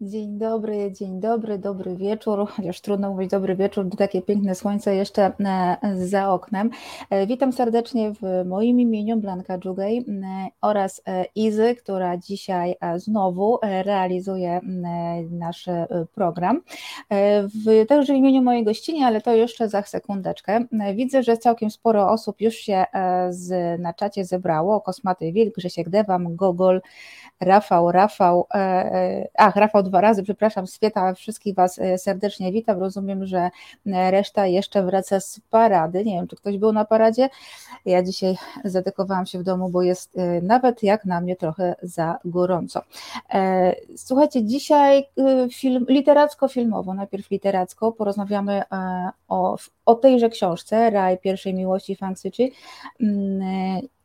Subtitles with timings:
[0.00, 4.94] Dzień dobry, dzień dobry, dobry wieczór, chociaż trudno mówić dobry wieczór, gdy takie piękne słońce
[4.94, 5.76] jeszcze e,
[6.06, 6.70] za oknem.
[7.10, 10.02] E, witam serdecznie w moim imieniu Blanka Dżugaj e,
[10.60, 11.02] oraz
[11.34, 14.60] Izy, która dzisiaj znowu realizuje
[15.30, 15.66] nasz
[16.14, 16.60] program.
[17.42, 20.64] W, także w imieniu mojej gościni, ale to jeszcze za sekundeczkę.
[20.94, 22.84] Widzę, że całkiem sporo osób już się
[23.30, 24.80] z, na czacie zebrało.
[24.80, 26.80] Kosmaty Wilk, Grzesiek Dewam, Gogol,
[27.40, 28.46] Rafał, Rafał,
[29.38, 32.78] ach, Rafał dwa razy, przepraszam, Swieta, wszystkich Was e, serdecznie witam.
[32.78, 33.50] Rozumiem, że
[33.86, 36.04] e, reszta jeszcze wraca z parady.
[36.04, 37.28] Nie wiem, czy ktoś był na paradzie.
[37.84, 42.18] Ja dzisiaj zadekowałam się w domu, bo jest e, nawet jak na mnie trochę za
[42.24, 42.82] gorąco.
[43.96, 45.04] Słuchajcie, dzisiaj
[45.52, 48.62] film, literacko-filmowo, najpierw literacko, porozmawiamy
[49.28, 52.18] o, o tejże książce, Raj pierwszej miłości Fang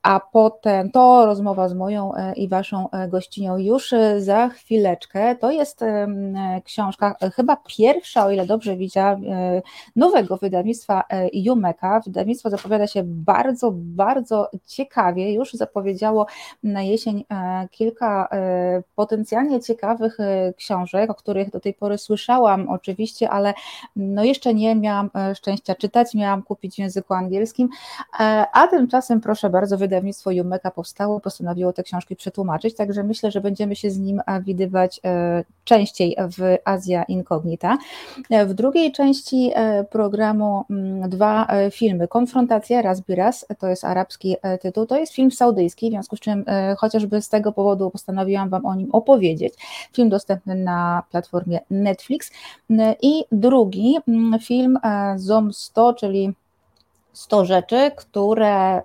[0.09, 5.35] a potem to rozmowa z moją e, i waszą e, gościnią już e, za chwileczkę.
[5.35, 5.83] To jest
[6.63, 9.21] książka, chyba pierwsza, o ile dobrze widziałam,
[9.95, 11.03] nowego wydawnictwa
[11.33, 11.99] Jumeka.
[12.05, 15.33] Wydawnictwo zapowiada się bardzo, bardzo ciekawie.
[15.33, 16.25] Już zapowiedziało
[16.63, 17.25] na jesień
[17.71, 18.29] kilka
[18.95, 20.17] potencjalnie ciekawych
[20.57, 23.53] książek, o których do tej pory słyszałam oczywiście, ale
[23.95, 27.69] no jeszcze nie miałam szczęścia czytać, miałam kupić w języku angielskim,
[28.53, 33.41] a tymczasem proszę bardzo, wydawnictwo wydawnictwo Jumeka powstało, postanowiło te książki przetłumaczyć, także myślę, że
[33.41, 37.77] będziemy się z nim widywać e, częściej w Azja Incognita.
[38.29, 42.07] E, w drugiej części e, programu mm, dwa filmy.
[42.07, 46.19] Konfrontacja, raz by raz, to jest arabski tytuł, to jest film saudyjski, w związku z
[46.19, 46.45] czym
[46.77, 49.53] chociażby z tego powodu postanowiłam Wam o nim opowiedzieć.
[49.93, 52.31] Film dostępny na platformie Netflix.
[53.01, 54.79] I drugi mm, film
[55.15, 56.33] ZOM 100, czyli
[57.13, 58.81] 100 rzeczy, które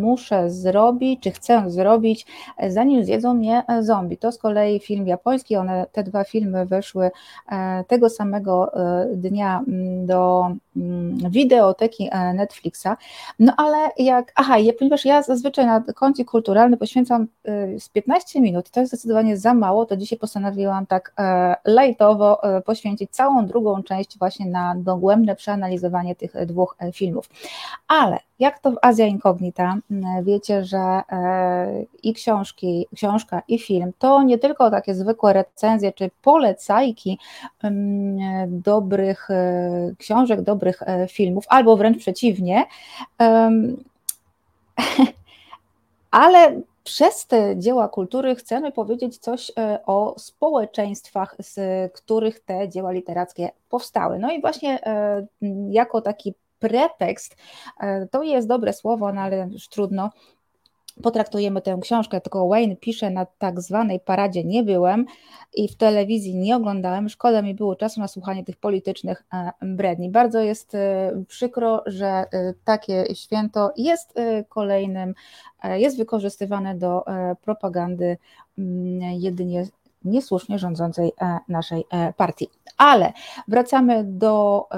[0.00, 2.26] muszę zrobić, czy chcę zrobić,
[2.68, 4.16] zanim zjedzą mnie zombie.
[4.16, 7.10] To z kolei film japoński, one, te dwa filmy weszły
[7.52, 9.62] e, tego samego e, dnia
[10.06, 10.48] do
[11.30, 12.88] wideoteki e, Netflixa.
[13.38, 17.26] No ale jak, aha, ponieważ ja zazwyczaj na kącik kulturalny poświęcam
[17.78, 21.14] z 15 minut, to jest zdecydowanie za mało, to dzisiaj postanowiłam tak
[21.66, 27.28] lightowo poświęcić całą drugą część właśnie na dogłębne przeanalizowanie tych dwóch filmów.
[27.88, 31.02] Ale jak to w Azja Incognita, mm, wiecie, że e,
[32.02, 37.18] i książki, książka, i film to nie tylko takie zwykłe recenzje czy polecajki
[37.62, 42.64] mm, dobrych e, książek, dobrych e, filmów, albo wręcz przeciwnie,
[46.10, 49.52] ale przez te dzieła kultury chcemy powiedzieć coś
[49.86, 51.58] o społeczeństwach, z
[51.92, 54.18] których te dzieła literackie powstały.
[54.18, 54.78] No i właśnie
[55.70, 57.36] jako taki pretekst,
[57.80, 60.10] e, to jest dobre słowo, no ale już trudno,
[61.02, 65.06] potraktujemy tę książkę, tylko Wayne pisze na tak zwanej paradzie nie byłem
[65.54, 70.10] i w telewizji nie oglądałem, szkoda mi było czasu na słuchanie tych politycznych e, bredni.
[70.10, 72.24] Bardzo jest e, przykro, że
[72.64, 74.14] takie święto jest
[74.48, 75.14] kolejnym,
[75.64, 77.04] jest wykorzystywane do
[77.42, 78.16] propagandy
[78.58, 79.66] mm, jedynie
[80.04, 82.48] niesłusznie rządzącej e, naszej e, partii.
[82.78, 83.12] Ale
[83.48, 84.68] wracamy do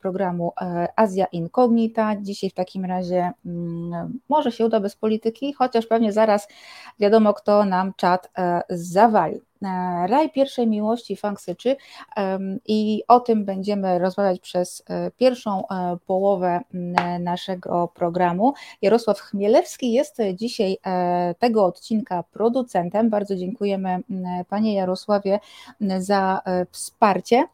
[0.00, 2.16] programu e, Azja Incognita.
[2.16, 6.48] Dzisiaj w takim razie mm, może się uda bez polityki, chociaż pewnie zaraz
[7.00, 8.30] wiadomo, kto nam czat
[8.68, 9.40] zawali.
[9.62, 11.76] E, Raj pierwszej miłości Fang Syczy
[12.66, 16.60] i o tym będziemy rozmawiać przez e, pierwszą e, połowę
[17.20, 18.54] naszego programu.
[18.82, 20.78] Jarosław Chmielewski jest dzisiaj
[21.38, 23.10] tego odcinka producentem.
[23.10, 23.98] Bardzo dziękujemy
[24.48, 25.40] Panie Jarosławie
[25.98, 26.40] za
[26.70, 27.44] wsparcie.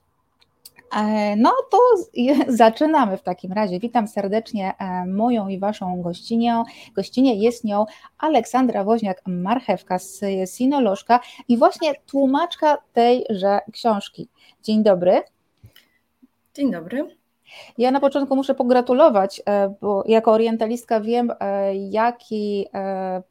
[0.97, 1.79] E, no to
[2.49, 3.79] zaczynamy w takim razie.
[3.79, 6.63] Witam serdecznie e, moją i Waszą gościnię.
[6.95, 7.87] Gościnie jest nią
[8.19, 10.21] Aleksandra Woźniak-Marchewka z
[10.57, 14.29] Sinolożka i właśnie tłumaczka tejże książki.
[14.63, 15.23] Dzień dobry.
[16.55, 17.17] Dzień dobry.
[17.79, 21.33] Ja na początku muszę pogratulować, e, bo jako orientalistka wiem,
[21.91, 22.67] jaki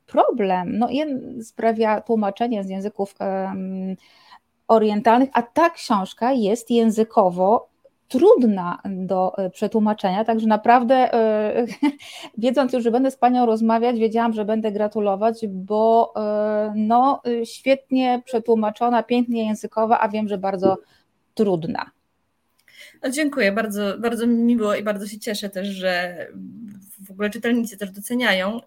[0.05, 0.87] problem no,
[1.43, 3.15] sprawia tłumaczenie z języków
[4.71, 7.69] orientalnych, a ta książka jest językowo
[8.07, 11.65] trudna do e, przetłumaczenia, także naprawdę e,
[12.37, 18.21] wiedząc już, że będę z Panią rozmawiać, wiedziałam, że będę gratulować, bo e, no, świetnie
[18.25, 20.77] przetłumaczona, pięknie językowa, a wiem, że bardzo
[21.33, 21.91] trudna.
[23.03, 26.27] No dziękuję, bardzo, bardzo mi miło i bardzo się cieszę też, że
[27.07, 28.59] w ogóle czytelnicy też doceniają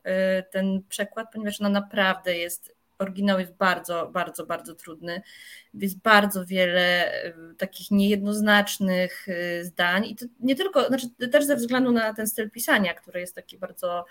[0.50, 2.73] ten przekład, ponieważ ona naprawdę jest
[3.04, 5.22] oryginał jest bardzo, bardzo, bardzo trudny.
[5.74, 11.56] Jest bardzo wiele e, takich niejednoznacznych e, zdań i to nie tylko, znaczy też ze
[11.56, 14.04] względu na ten styl pisania, który jest taki bardzo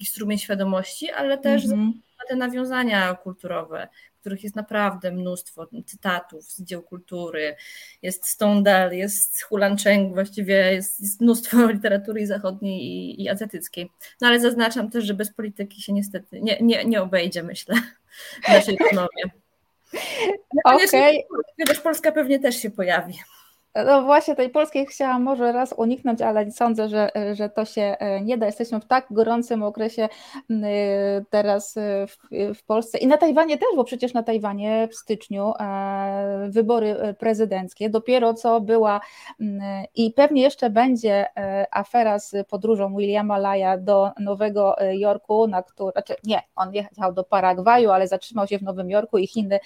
[0.00, 1.92] taki strumień świadomości, ale też mm -hmm.
[2.18, 3.88] na te nawiązania kulturowe,
[4.20, 7.56] których jest naprawdę mnóstwo cytatów z dzieł kultury,
[8.02, 13.90] jest Stendhal, jest Hulan Cheng, właściwie jest, jest mnóstwo literatury zachodniej i, i azjatyckiej.
[14.20, 17.74] No ale zaznaczam też, że bez polityki się niestety nie, nie, nie obejdzie, myślę,
[18.44, 19.22] w naszej rozmowie.
[20.64, 21.24] Okej.
[21.64, 21.76] Okay.
[21.82, 23.18] Polska pewnie też się pojawi.
[23.74, 28.20] No właśnie tej polskiej chciałam może raz uniknąć, ale sądzę, że, że to się e,
[28.20, 28.46] nie da.
[28.46, 30.08] Jesteśmy w tak gorącym okresie
[31.30, 32.18] teraz e, w,
[32.58, 32.98] w Polsce.
[32.98, 38.60] I na Tajwanie też, bo przecież na Tajwanie w styczniu e, wybory prezydenckie, dopiero co
[38.60, 39.00] była
[39.94, 41.26] i pewnie jeszcze będzie
[41.70, 47.24] afera z podróżą Williama Laya do Nowego Jorku, na który, znaczy nie, on jechał do
[47.24, 49.60] Paragwaju, ale zatrzymał się w Nowym Jorku i Chiny,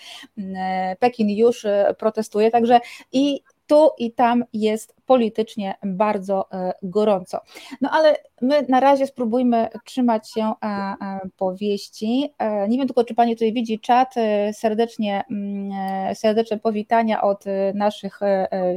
[0.98, 1.66] Pekin już
[1.98, 2.80] protestuje, także
[3.12, 7.40] i tu i tam jest politycznie bardzo e, gorąco.
[7.80, 12.34] No ale my na razie spróbujmy trzymać się e, e, powieści.
[12.68, 14.14] Nie wiem tylko, czy Pani tutaj widzi czat.
[14.52, 17.44] Serdecznie, mm, serdeczne powitania od
[17.74, 18.20] naszych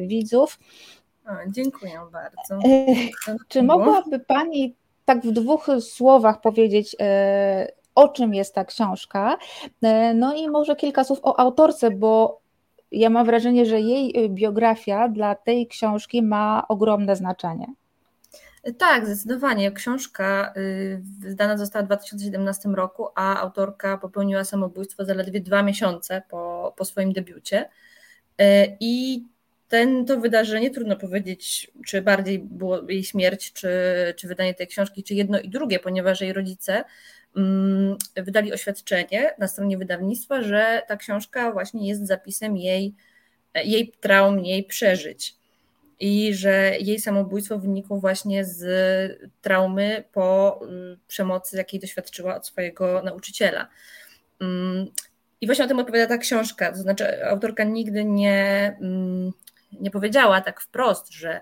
[0.07, 0.59] widzów.
[1.27, 2.67] O, dziękuję bardzo.
[3.47, 4.75] Czy mogłaby Pani
[5.05, 6.95] tak w dwóch słowach powiedzieć,
[7.95, 9.37] o czym jest ta książka?
[10.15, 12.41] No i może kilka słów o autorce, bo
[12.91, 17.67] ja mam wrażenie, że jej y, biografia dla tej książki ma ogromne znaczenie.
[18.77, 19.71] Tak, zdecydowanie.
[19.71, 26.73] Książka y, wydana została w 2017 roku, a autorka popełniła samobójstwo zaledwie dwa miesiące po,
[26.77, 27.69] po swoim debiucie.
[28.41, 29.23] Y, I
[29.67, 33.69] ten, to wydarzenie, trudno powiedzieć, czy bardziej było jej śmierć, czy,
[34.17, 36.83] czy wydanie tej książki, czy jedno i drugie, ponieważ jej rodzice
[38.15, 42.95] wydali oświadczenie na stronie wydawnictwa, że ta książka właśnie jest zapisem jej,
[43.55, 45.35] jej traum, jej przeżyć.
[45.99, 48.61] I że jej samobójstwo wynikło właśnie z
[49.41, 53.67] traumy po mm, przemocy, jakiej doświadczyła od swojego nauczyciela.
[54.41, 54.87] Mm,
[55.41, 56.71] I właśnie o tym opowiada ta książka.
[56.71, 58.77] To znaczy, autorka nigdy nie,
[59.71, 61.41] nie powiedziała tak wprost, że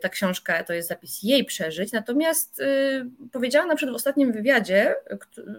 [0.00, 4.94] ta książka to jest zapis jej przeżyć, natomiast y, powiedziała na przykład w ostatnim wywiadzie,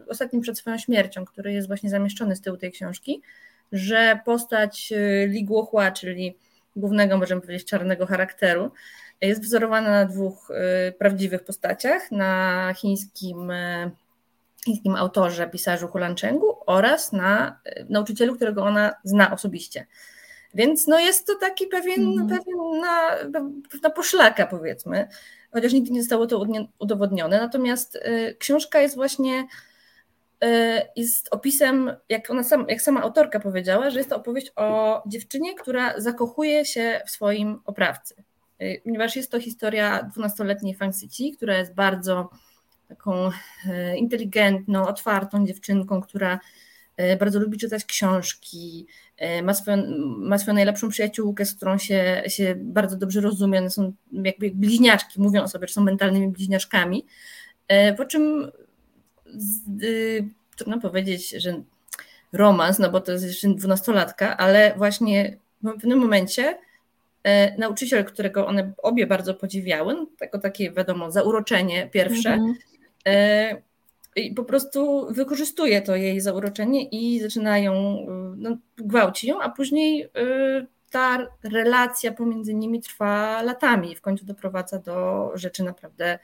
[0.07, 3.21] ostatnim przed swoją śmiercią, który jest właśnie zamieszczony z tyłu tej książki,
[3.71, 6.38] że postać y, Li Guohua, czyli
[6.75, 8.71] głównego, możemy powiedzieć, czarnego charakteru,
[9.21, 13.51] jest wzorowana na dwóch y, prawdziwych postaciach, na chińskim,
[14.65, 17.59] chińskim autorze, pisarzu Hulanczengu oraz na
[17.89, 19.85] nauczycielu, którego ona zna osobiście.
[20.54, 22.28] Więc no jest to taki pewien, mm.
[22.28, 23.12] pewna,
[23.72, 25.07] pewna poszlaka, powiedzmy,
[25.51, 26.46] chociaż nigdy nie zostało to
[26.80, 27.40] udowodnione.
[27.40, 29.48] Natomiast y, książka jest właśnie
[30.44, 30.48] y,
[30.96, 35.56] jest opisem, jak ona sam, jak sama autorka powiedziała, że jest to opowieść o dziewczynie,
[35.56, 38.16] która zakochuje się w swoim oprawcy.
[38.62, 42.30] Y, ponieważ jest to historia 12-letniej Fang City, która jest bardzo
[42.88, 43.31] taką
[43.98, 46.40] inteligentną, otwartą dziewczynką, która
[47.19, 48.88] bardzo lubi czytać książki,
[49.44, 49.83] ma swoją,
[50.18, 55.21] ma swoją najlepszą przyjaciółkę, z którą się, się bardzo dobrze rozumie, one są jakby bliźniaczki,
[55.21, 57.06] mówią o sobie, że są mentalnymi bliźniaczkami,
[57.68, 58.51] e, po czym
[59.83, 61.62] y, trudno powiedzieć, że
[62.33, 66.57] romans, no bo to jest jeszcze dwunastolatka, ale właśnie w pewnym momencie
[67.24, 73.60] e, nauczyciel, którego one obie bardzo podziwiały, no, jako takie wiadomo, zauroczenie pierwsze, mm -hmm
[74.15, 78.06] i po prostu wykorzystuje to jej zauroczenie i zaczyna ją, y,
[78.38, 84.25] no, gwałci ją, a później y, ta relacja pomiędzy nimi trwa latami i w końcu
[84.25, 86.19] doprowadza do rzeczy naprawdę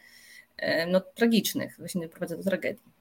[0.64, 2.96] y, no, tragicznych, właśnie doprowadza do tragedii.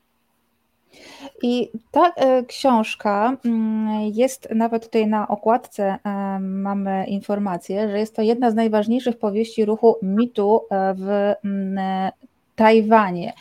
[1.42, 2.12] I ta
[2.48, 5.98] książka mm, jest nawet tutaj na okładce
[6.40, 10.60] mamy informację, że jest to jedna z najważniejszych powieści ruchu mitu
[10.96, 12.10] w mm,
[12.56, 13.32] Tajwanie.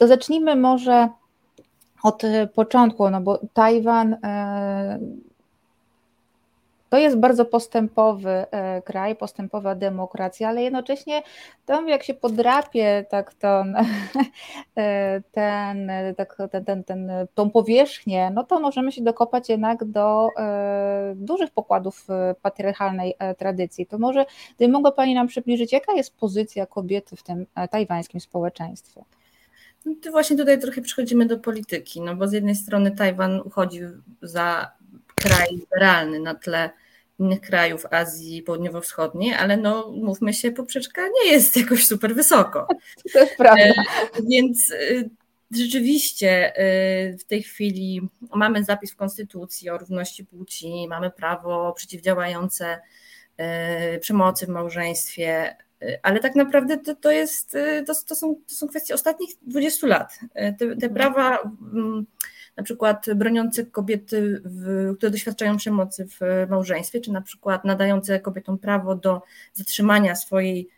[0.00, 1.08] To zacznijmy może
[2.02, 4.98] od e, początku, no bo Tajwan e,
[6.88, 11.22] to jest bardzo postępowy e, kraj, postępowa demokracja, ale jednocześnie
[11.66, 13.76] tam jak się podrapie tak ten,
[15.32, 20.28] ten, tak, ten, ten, ten, tą powierzchnię, no to możemy się dokopać jednak do
[21.14, 22.06] dużych pokładów
[22.42, 23.86] patriarchalnej tradycji.
[23.86, 24.26] To może
[24.56, 29.04] gdyby mogła Pani nam przybliżyć, jaka jest pozycja kobiety w tym tajwańskim społeczeństwie?
[29.84, 33.80] No to właśnie tutaj trochę przechodzimy do polityki, no bo z jednej strony Tajwan uchodzi
[34.22, 34.70] za
[35.14, 36.70] kraj liberalny na tle
[37.20, 42.66] innych krajów Azji Południowo-Wschodniej, ale no mówmy się, poprzeczka nie jest jakoś super wysoko.
[43.12, 43.62] To jest prawda.
[43.62, 43.72] E,
[44.30, 44.76] więc e,
[45.50, 52.80] rzeczywiście e, w tej chwili mamy zapis w Konstytucji o równości płci, mamy prawo przeciwdziałające
[54.00, 55.56] przemocy w małżeństwie,
[56.02, 57.56] ale tak naprawdę to, to jest,
[57.86, 60.18] to, to, są, to są kwestie ostatnich 20 lat.
[60.58, 61.38] Te, te prawa
[61.72, 62.06] mm,
[62.56, 68.58] na przykład broniące kobiety, w, które doświadczają przemocy w małżeństwie, czy na przykład nadające kobietom
[68.58, 69.22] prawo do
[69.52, 70.68] zatrzymania swojej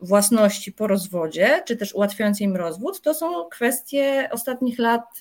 [0.00, 5.20] własności po rozwodzie, czy też ułatwiające im rozwód, to są kwestie ostatnich lat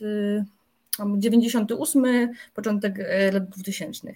[1.18, 4.14] 98, y, początek y, lat 2000.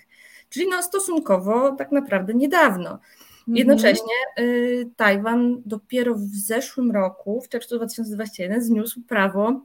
[0.50, 3.00] Czyli no stosunkowo tak naprawdę niedawno.
[3.48, 3.58] Mhm.
[3.58, 9.62] Jednocześnie y, Tajwan dopiero w zeszłym roku, w czerwcu 2021, zniósł prawo,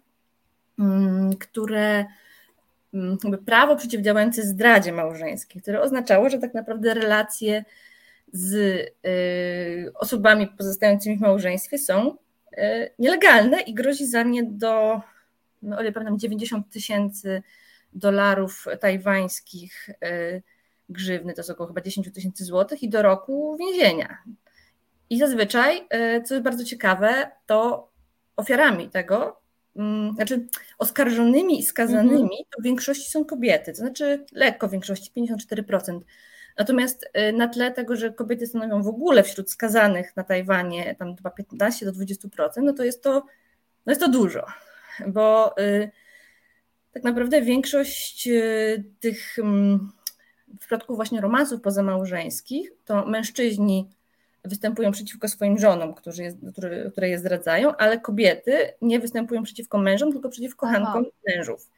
[0.78, 2.06] mm, które
[2.94, 7.64] mm, prawo przeciwdziałające zdradzie małżeńskiej, które oznaczało, że tak naprawdę relacje
[8.32, 12.16] z y, osobami pozostającymi w małżeństwie są
[12.52, 15.00] y, nielegalne i grozi za nie do,
[15.62, 17.42] no, o ile pamiętam, 90 tysięcy
[17.92, 20.42] dolarów tajwańskich y,
[20.88, 24.18] grzywny, to jest około chyba 10 tysięcy złotych i do roku więzienia.
[25.10, 25.88] I zazwyczaj,
[26.24, 27.88] co jest bardzo ciekawe, to
[28.36, 29.40] ofiarami tego,
[29.76, 30.46] mm, znaczy
[30.78, 32.50] oskarżonymi i skazanymi, -hmm.
[32.50, 36.00] to w większości są kobiety, to znaczy lekko w większości, 54%.
[36.58, 41.16] Natomiast y, na tle tego, że kobiety stanowią w ogóle wśród skazanych na Tajwanie tam
[41.16, 43.10] chyba 15 do 20%, no to jest to,
[43.86, 44.46] no jest to dużo,
[45.06, 45.90] bo y,
[46.92, 49.92] tak naprawdę większość y, tych mm,
[50.54, 53.88] w przypadku właśnie romansów pozamałżeńskich, to mężczyźni
[54.44, 58.52] występują przeciwko swoim żonom, którzy je, które, które je zdradzają, ale kobiety
[58.82, 61.70] nie występują przeciwko mężom, tylko przeciwko kochankom mężów.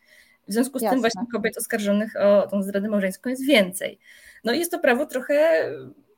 [0.49, 0.95] W związku z Jasne.
[0.95, 3.99] tym właśnie kobiet oskarżonych o tą zdradę małżeńską jest więcej.
[4.45, 5.67] No i jest to prawo trochę,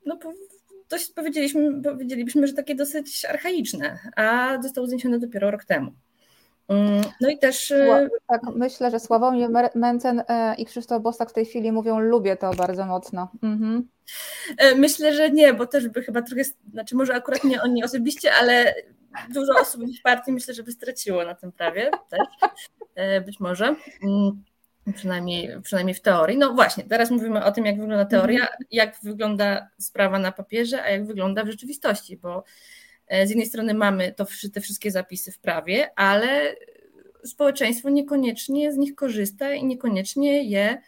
[0.07, 0.19] no
[0.89, 5.93] dość powiedzieliśmy, powiedzielibyśmy, że takie dosyć archaiczne, a zostało zniesione dopiero rok temu.
[6.69, 7.71] Mm, no i też.
[7.71, 12.37] E, tak, myślę, że Sławomir Mencen e, i Krzysztof Bosak w tej chwili mówią, lubię
[12.37, 13.29] to bardzo mocno.
[13.43, 13.89] Mhm.
[14.59, 16.43] E, myślę, że nie, bo też by chyba trochę,
[16.73, 18.75] znaczy może akurat nie oni osobiście, ale
[19.35, 22.21] dużo osób w partii myślę, że by straciło na tym prawie też,
[23.27, 23.75] być może.
[24.03, 24.43] Mm,
[24.95, 26.39] Przynajmniej, przynajmniej w teorii.
[26.39, 28.65] No właśnie, teraz mówimy o tym, jak wygląda teoria, mhm.
[28.71, 32.43] jak wygląda sprawa na papierze, a jak wygląda w rzeczywistości, bo e,
[33.13, 36.57] z jednej strony mamy to, te wszystkie zapisy w prawie, ale
[37.25, 40.83] społeczeństwo niekoniecznie z nich korzysta i niekoniecznie je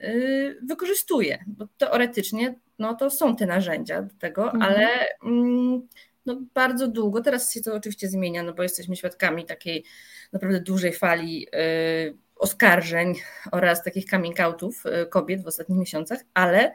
[0.00, 4.62] y, wykorzystuje, bo teoretycznie no, to są te narzędzia do tego, mhm.
[4.62, 4.88] ale
[5.24, 5.88] mm,
[6.26, 9.84] no, bardzo długo, teraz się to oczywiście zmienia, no bo jesteśmy świadkami takiej
[10.32, 13.14] naprawdę dużej fali y, oskarżeń
[13.52, 16.74] oraz takich coming outów y, kobiet w ostatnich miesiącach, ale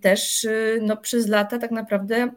[0.00, 0.46] też
[0.80, 2.32] no, przez lata tak naprawdę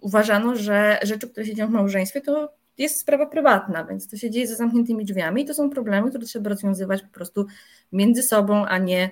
[0.00, 4.30] uważano, że rzeczy, które się dzieją w małżeństwie, to jest sprawa prywatna, więc to się
[4.30, 7.46] dzieje za zamkniętymi drzwiami i to są problemy, które trzeba rozwiązywać po prostu
[7.92, 9.10] między sobą, a nie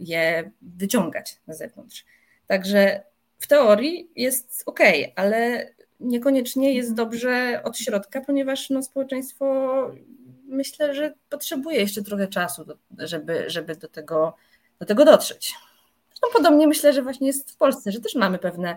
[0.00, 2.04] je wyciągać na zewnątrz.
[2.46, 3.02] Także
[3.38, 4.80] w teorii jest ok,
[5.16, 5.68] ale
[6.00, 7.08] niekoniecznie jest mhm.
[7.08, 9.46] dobrze od środka, ponieważ no, społeczeństwo
[10.44, 12.64] myślę, że potrzebuje jeszcze trochę czasu,
[12.98, 14.36] żeby, żeby do, tego,
[14.78, 15.54] do tego dotrzeć.
[16.22, 18.76] Zresztą podobnie myślę, że właśnie jest w Polsce, że też mamy pewne,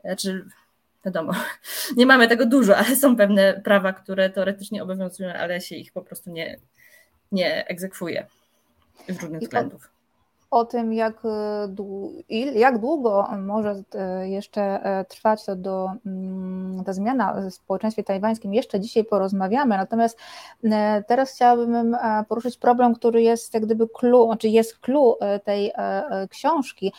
[0.00, 0.46] znaczy
[1.04, 1.32] wiadomo,
[1.96, 6.02] nie mamy tego dużo, ale są pewne prawa, które teoretycznie obowiązują, ale się ich po
[6.02, 6.60] prostu nie,
[7.32, 8.26] nie egzekwuje
[9.08, 9.89] z różnych względów
[10.50, 16.92] o tym, jak, e, jak długo może e, jeszcze e, trwać to do, mm, ta
[16.92, 19.76] zmiana w społeczeństwie tajwańskim, jeszcze dzisiaj porozmawiamy.
[19.76, 20.18] Natomiast
[21.06, 21.96] teraz chciałabym
[22.28, 25.72] poruszyć problem, który jest jak gdyby clue, znaczy jest clue tej
[26.30, 26.92] książki.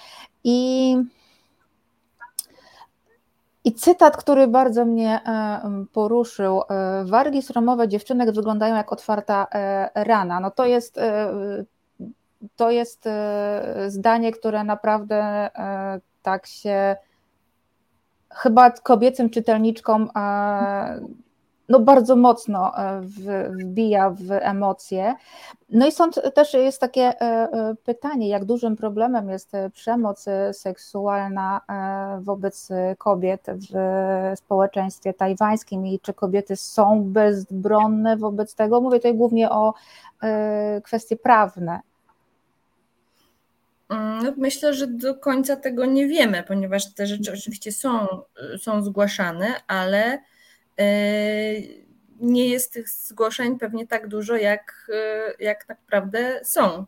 [0.44, 0.98] I
[3.64, 5.20] i cytat, który bardzo mnie
[5.94, 6.62] poruszył.
[7.04, 9.48] Wargi sromowe dziewczynek wyglądają jak otwarta
[9.96, 10.40] rana.
[10.40, 11.00] No to jest
[12.56, 16.96] to jest e, zdanie, które naprawdę e, tak się
[18.30, 21.02] chyba kobiecym czytelniczkom e,
[21.70, 22.72] no bardzo mocno
[23.50, 25.14] wbija w emocje.
[25.70, 27.14] No i stąd też jest takie
[27.84, 31.62] pytanie, jak dużym problemem jest przemoc seksualna
[32.22, 33.76] wobec kobiet w
[34.38, 38.82] społeczeństwie tajwańskim i czy kobiety są bezbronne wobec tego.
[38.82, 39.74] Mówię tutaj głównie o
[40.84, 41.80] kwestie prawne.
[43.92, 48.08] Mm, no, myślę, że do końca tego nie wiemy, ponieważ te rzeczy oczywiście są,
[48.58, 50.20] są zgłaszane, ale
[50.80, 50.86] e,
[52.20, 56.86] nie jest tych zgłoszeń pewnie tak dużo, jak, e, jak naprawdę są.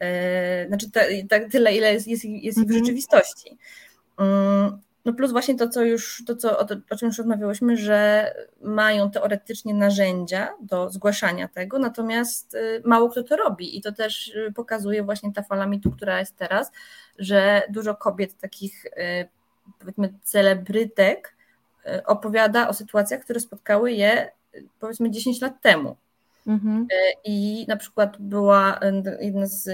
[0.00, 0.86] E, znaczy,
[1.28, 2.78] tak tyle, ile jest, jest, jest w mhm.
[2.78, 3.58] rzeczywistości.
[5.04, 8.30] No plus właśnie to, co już, to, co, o, o czym już rozmawiałyśmy, że
[8.62, 14.28] mają teoretycznie narzędzia do zgłaszania tego, natomiast y, mało kto to robi i to też
[14.28, 16.72] y, pokazuje właśnie ta fala mitu, która jest teraz,
[17.18, 18.90] że dużo kobiet takich y,
[19.78, 21.34] powiedzmy celebrytek
[22.06, 24.30] opowiada o sytuacjach, które spotkały je
[24.80, 25.96] powiedzmy 10 lat temu.
[26.46, 26.86] Mhm.
[27.24, 28.80] I na przykład była
[29.20, 29.68] jedna z,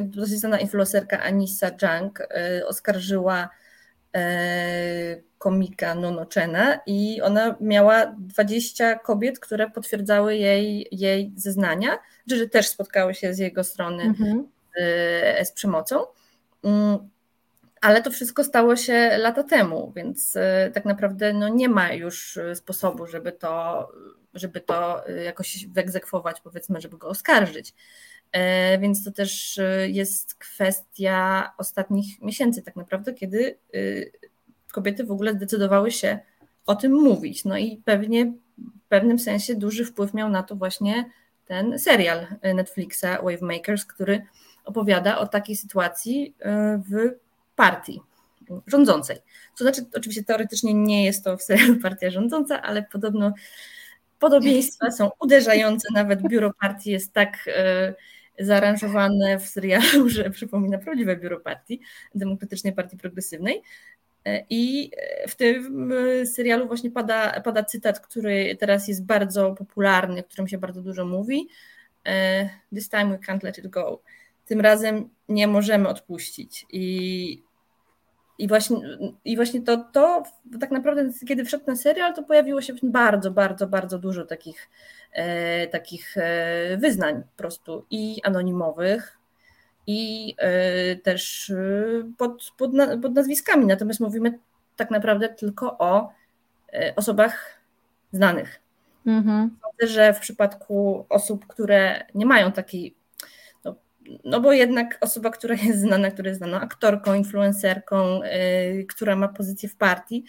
[0.00, 2.28] dosyć znana influencerka Anissa Jung
[2.66, 3.48] oskarżyła
[5.38, 13.14] komika Nonochena i ona miała 20 kobiet, które potwierdzały jej, jej zeznania, że też spotkały
[13.14, 14.48] się z jego strony mhm.
[15.44, 16.04] z przemocą.
[16.64, 16.98] Mm,
[17.82, 22.36] ale to wszystko stało się lata temu, więc e, tak naprawdę no nie ma już
[22.36, 23.88] e, sposobu, żeby to,
[24.34, 27.74] żeby to e, jakoś wyegzekwować, powiedzmy, żeby go oskarżyć.
[28.80, 33.58] Więc to też jest kwestia ostatnich miesięcy, tak naprawdę, kiedy
[34.72, 36.18] kobiety w ogóle zdecydowały się
[36.66, 37.44] o tym mówić.
[37.44, 41.10] No i pewnie w pewnym sensie duży wpływ miał na to właśnie
[41.46, 44.22] ten serial Netflixa Wavemakers, który
[44.64, 46.34] opowiada o takiej sytuacji
[46.90, 47.10] w
[47.56, 48.00] partii
[48.66, 49.16] rządzącej.
[49.58, 53.32] To znaczy, oczywiście teoretycznie nie jest to w serialu partia rządząca, ale podobno
[54.18, 55.88] podobieństwa są uderzające.
[55.94, 57.94] Nawet biuro partii jest tak e,
[58.38, 61.80] zaaranżowane w serialu, że przypomina prawdziwe biuro partii,
[62.14, 63.62] Demokratycznej Partii Progresywnej.
[64.50, 64.90] I
[65.28, 65.92] w tym
[66.24, 71.04] serialu właśnie pada, pada cytat, który teraz jest bardzo popularny, o którym się bardzo dużo
[71.04, 71.48] mówi.
[72.74, 74.02] This time we can't let it go.
[74.46, 76.66] Tym razem nie możemy odpuścić.
[76.72, 77.42] I
[78.38, 78.76] i właśnie,
[79.24, 80.22] i właśnie to, to
[80.60, 84.70] tak naprawdę, kiedy wszedł ten serial, to pojawiło się bardzo, bardzo, bardzo dużo takich,
[85.12, 89.18] e, takich e, wyznań po prostu i anonimowych,
[89.86, 92.70] i e, też e, pod, pod,
[93.02, 93.66] pod nazwiskami.
[93.66, 94.38] Natomiast mówimy
[94.76, 96.12] tak naprawdę tylko o
[96.72, 97.60] e, osobach
[98.12, 98.60] znanych.
[99.06, 99.56] Mhm.
[99.62, 102.94] Sądzę, że w przypadku osób, które nie mają takiej
[104.24, 109.28] no bo jednak osoba, która jest znana, która jest znaną aktorką, influencerką, yy, która ma
[109.28, 110.24] pozycję w partii,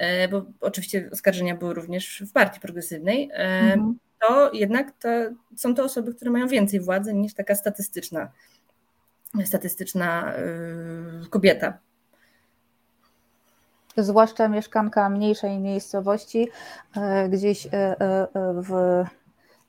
[0.00, 3.98] yy, bo oczywiście oskarżenia były również w partii progresywnej, yy, mhm.
[4.20, 5.08] to jednak to,
[5.56, 8.32] są to osoby, które mają więcej władzy niż taka statystyczna,
[9.44, 10.34] statystyczna
[11.24, 11.78] y, kobieta.
[13.96, 16.48] Zwłaszcza mieszkanka mniejszej miejscowości,
[16.96, 17.70] y, gdzieś y,
[18.62, 19.04] w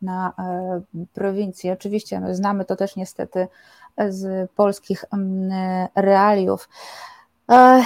[0.02, 0.82] na e,
[1.14, 1.74] prowincję.
[1.74, 3.48] Oczywiście no, znamy to też niestety
[4.10, 5.06] z polskich
[5.96, 6.70] realiów.
[7.52, 7.84] E,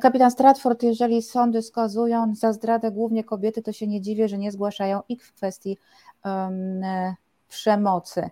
[0.00, 4.52] kapitan Stratford, jeżeli sądy skazują za zdradę głównie kobiety, to się nie dziwię, że nie
[4.52, 5.78] zgłaszają ich w kwestii
[7.48, 8.30] przemocy.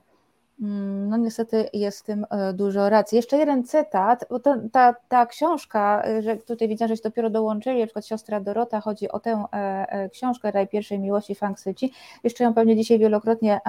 [0.60, 3.16] Mm, no niestety jest w tym e, dużo racji.
[3.16, 4.40] Jeszcze jeden cytat, bo
[4.72, 9.08] ta, ta książka, e, że tutaj widzę, żeś dopiero dołączyli, na przykład siostra Dorota, chodzi
[9.08, 11.92] o tę e, książkę Raj Pierwszej Miłości Fang Syci,
[12.24, 13.60] jeszcze ją pewnie dzisiaj wielokrotnie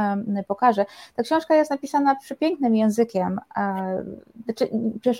[0.47, 0.85] pokażę.
[1.15, 3.39] Ta książka jest napisana przepięknym językiem,
[4.45, 4.69] znaczy,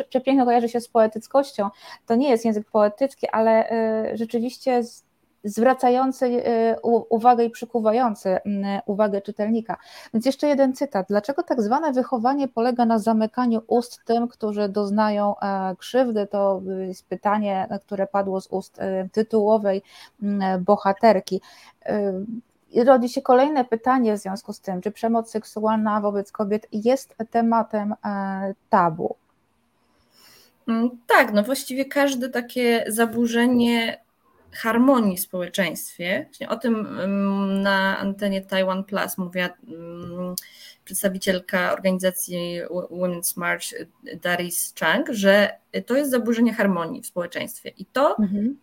[0.09, 1.69] przepiękno kojarzy się z poetyckością,
[2.05, 3.69] to nie jest język poetycki, ale
[4.13, 4.83] rzeczywiście
[5.43, 8.37] zwracający e, uwagę i przykuwający
[8.85, 9.77] uwagę czytelnika.
[10.13, 11.07] Więc jeszcze jeden cytat.
[11.09, 16.27] Dlaczego tak zwane wychowanie polega na zamykaniu ust tym, którzy doznają e, krzywdy?
[16.27, 19.81] To jest pytanie, które padło z ust e, tytułowej
[20.59, 21.41] bohaterki.
[22.85, 27.95] Rodzi się kolejne pytanie w związku z tym, czy przemoc seksualna wobec kobiet jest tematem
[28.69, 29.15] tabu?
[30.67, 33.99] Mm, tak, no właściwie każde takie zaburzenie
[34.51, 36.25] harmonii w społeczeństwie.
[36.25, 36.99] Właśnie o tym
[37.61, 39.49] na antenie Taiwan Plus mówiła
[40.85, 43.65] przedstawicielka organizacji Women's March
[44.21, 48.57] Daris Chang, że to jest zaburzenie harmonii w społeczeństwie i to mhm.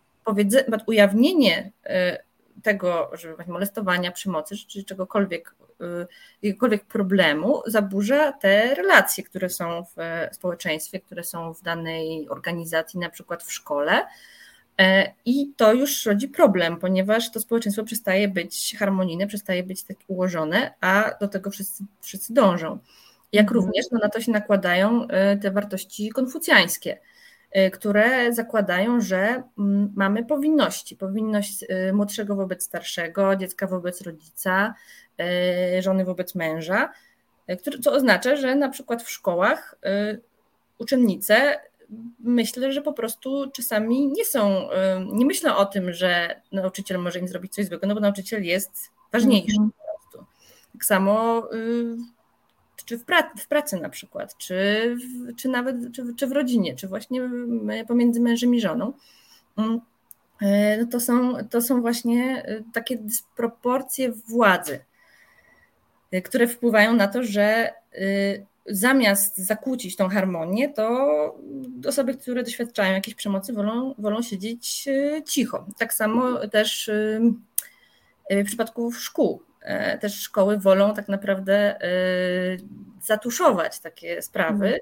[0.87, 2.27] ujawnienie y,
[2.63, 6.07] tego, że molestowania, przemocy czy czegokolwiek, y,
[6.41, 9.95] jakiegokolwiek problemu zaburza te relacje, które są w
[10.35, 14.05] społeczeństwie, które są w danej organizacji, na przykład w szkole,
[15.25, 20.73] I to już rodzi problem, ponieważ to społeczeństwo przestaje być harmonijne, przestaje być tak ułożone,
[20.81, 22.79] a do tego wszyscy, wszyscy dążą.
[23.31, 23.61] Jak mhm.
[23.61, 26.99] również no, na to się nakładają e, te wartości konfucjańskie,
[27.51, 30.95] e, które zakładają, że mm, mamy powinności.
[30.95, 34.73] Powinność młodszego wobec starszego, dziecka wobec rodzica,
[35.79, 36.91] żony wobec męża,
[37.81, 39.75] co oznacza, że na przykład w szkołach
[40.77, 41.59] uczennice
[42.19, 44.69] myślę, że po prostu czasami nie są,
[45.13, 48.91] nie myślą o tym, że nauczyciel może im zrobić coś złego, no bo nauczyciel jest
[49.11, 50.31] ważniejszy mm po prostu.
[50.73, 51.97] Tak samo y,
[52.85, 54.55] czy w, pra w pracy na przykład, czy,
[54.95, 57.29] w, czy nawet czy, czy w rodzinie, czy właśnie
[57.87, 58.93] pomiędzy mężem i żoną.
[59.57, 59.81] Mm,
[60.41, 64.79] y, no to, są, to są właśnie y, takie dysproporcje władzy,
[66.23, 67.73] które wpływają na to, że
[68.67, 71.35] zamiast zakłócić tą harmonię, to
[71.87, 75.65] osoby, które doświadczają jakiejś przemocy, wolą, wolą siedzieć e, cicho.
[75.77, 79.43] Tak samo też e, w przypadku szkół.
[80.01, 81.79] też szkoły wolą tak naprawdę
[83.01, 84.79] zatuszować takie sprawy,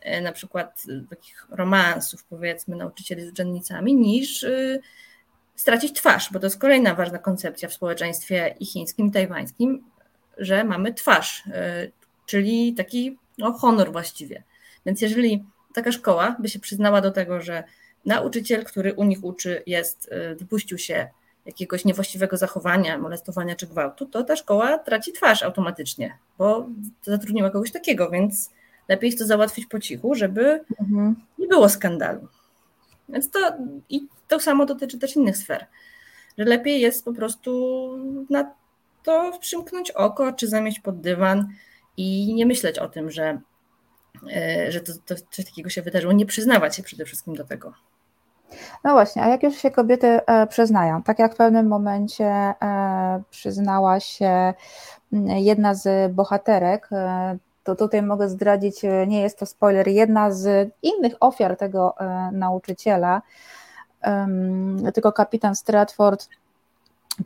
[0.00, 0.24] mm.
[0.24, 4.46] na przykład takich romansów, powiedzmy, nauczycieli z uczennicami, niż
[5.54, 9.84] stracić twarz, bo to jest kolejna ważna koncepcja w społeczeństwie i chińskim, i tajwańskim,
[10.38, 11.44] że mamy twarz,
[12.26, 14.42] czyli taki no, honor właściwie.
[14.86, 17.64] Więc jeżeli taka szkoła by się przyznała do tego, że
[18.04, 21.08] nauczyciel, który u nich uczy, jest, wypuścił się
[21.46, 26.66] jakiegoś niewłaściwego zachowania, molestowania czy gwałtu, to ta szkoła traci twarz automatycznie, bo
[27.02, 28.50] zatrudniła kogoś takiego, więc
[28.88, 31.16] lepiej to załatwić po cichu, żeby mhm.
[31.38, 32.28] nie było skandalu.
[33.08, 33.38] Więc to
[33.88, 35.66] i to samo dotyczy też innych sfer,
[36.38, 37.90] że lepiej jest po prostu
[38.30, 38.54] na
[39.02, 41.48] to przymknąć oko, czy zamieść pod dywan
[42.00, 43.40] i nie myśleć o tym, że,
[44.36, 47.72] e, że to, to coś takiego się wydarzyło, nie przyznawać się przede wszystkim do tego.
[48.84, 53.22] No właśnie, a jak już się kobiety e, przyznają, tak jak w pewnym momencie e,
[53.30, 54.54] przyznała się
[55.36, 56.90] jedna z bohaterek,
[57.64, 61.94] to tutaj mogę zdradzić, nie jest to spoiler, jedna z innych ofiar tego
[62.32, 63.22] nauczyciela,
[64.94, 66.28] tylko kapitan Stratford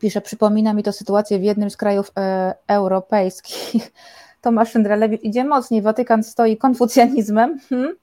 [0.00, 2.12] pisze, przypomina mi to sytuację w jednym z krajów
[2.68, 3.92] europejskich.
[4.44, 7.59] Tomasz Szyndralewicz idzie mocniej, Watykan stoi konfucjanizmem.
[7.68, 7.94] Hmm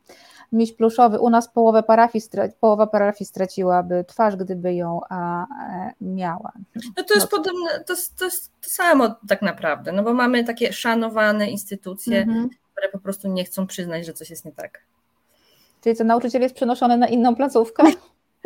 [0.52, 2.24] miś pluszowy, u nas połowę parafii,
[2.60, 6.52] połowa parafii straciłaby twarz, gdyby ją a, e, miała.
[6.98, 7.38] No to jest no.
[7.38, 12.50] podobne, to, to jest to samo tak naprawdę, no bo mamy takie szanowane instytucje, mhm.
[12.74, 14.80] które po prostu nie chcą przyznać, że coś jest nie tak.
[15.84, 17.84] Czyli co, nauczyciel jest przenoszony na inną placówkę?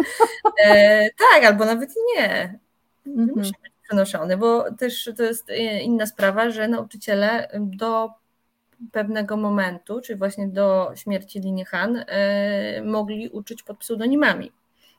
[0.66, 2.60] e, tak, albo nawet nie.
[3.06, 8.10] Nie musi być przenoszony, bo też to jest e, inna sprawa, że nauczyciele do
[8.92, 14.52] pewnego momentu, czyli właśnie do śmierci Liny Han, e, mogli uczyć pod pseudonimami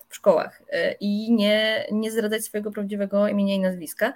[0.09, 4.13] w szkołach e, i nie, nie zdradzać swojego prawdziwego imienia i nazwiska,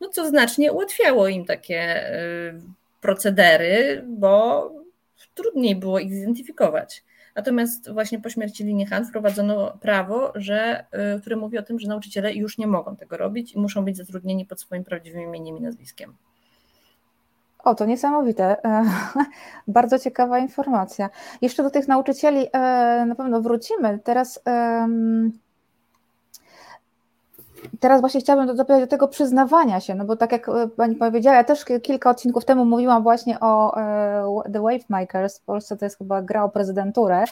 [0.00, 2.60] no co znacznie ułatwiało im takie e,
[3.00, 4.70] procedery, bo
[5.34, 7.04] trudniej było ich zidentyfikować.
[7.36, 10.86] Natomiast właśnie po śmierci Liny Han wprowadzono prawo, że,
[11.20, 14.46] które mówi o tym, że nauczyciele już nie mogą tego robić i muszą być zatrudnieni
[14.46, 16.14] pod swoim prawdziwym imieniem i nazwiskiem.
[17.58, 18.56] O, to niesamowite.
[19.68, 21.10] Bardzo ciekawa informacja.
[21.42, 22.58] Jeszcze do tych nauczycieli e,
[23.06, 23.98] na pewno wrócimy.
[24.04, 24.40] Teraz,
[27.80, 31.36] teraz właśnie chciałabym dopytać do tego przyznawania się, no bo tak jak e, Pani powiedziała,
[31.36, 33.74] ja też kilka odcinków temu mówiłam właśnie o
[34.52, 37.24] The Wavemakers, w Polsce to jest chyba gra o prezydenturę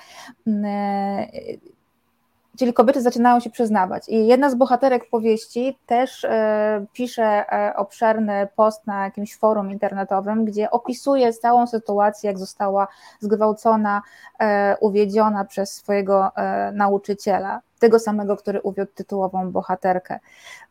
[2.59, 4.09] Czyli kobiety zaczynają się przyznawać.
[4.09, 10.45] I jedna z bohaterek powieści też e, pisze e, obszerny post na jakimś forum internetowym,
[10.45, 12.89] gdzie opisuje całą sytuację, jak została
[13.21, 14.03] zgwałcona,
[14.41, 16.31] e, uwiedziona przez swojego
[16.73, 20.19] nauczyciela, tego samego, który uwiódł tytułową bohaterkę.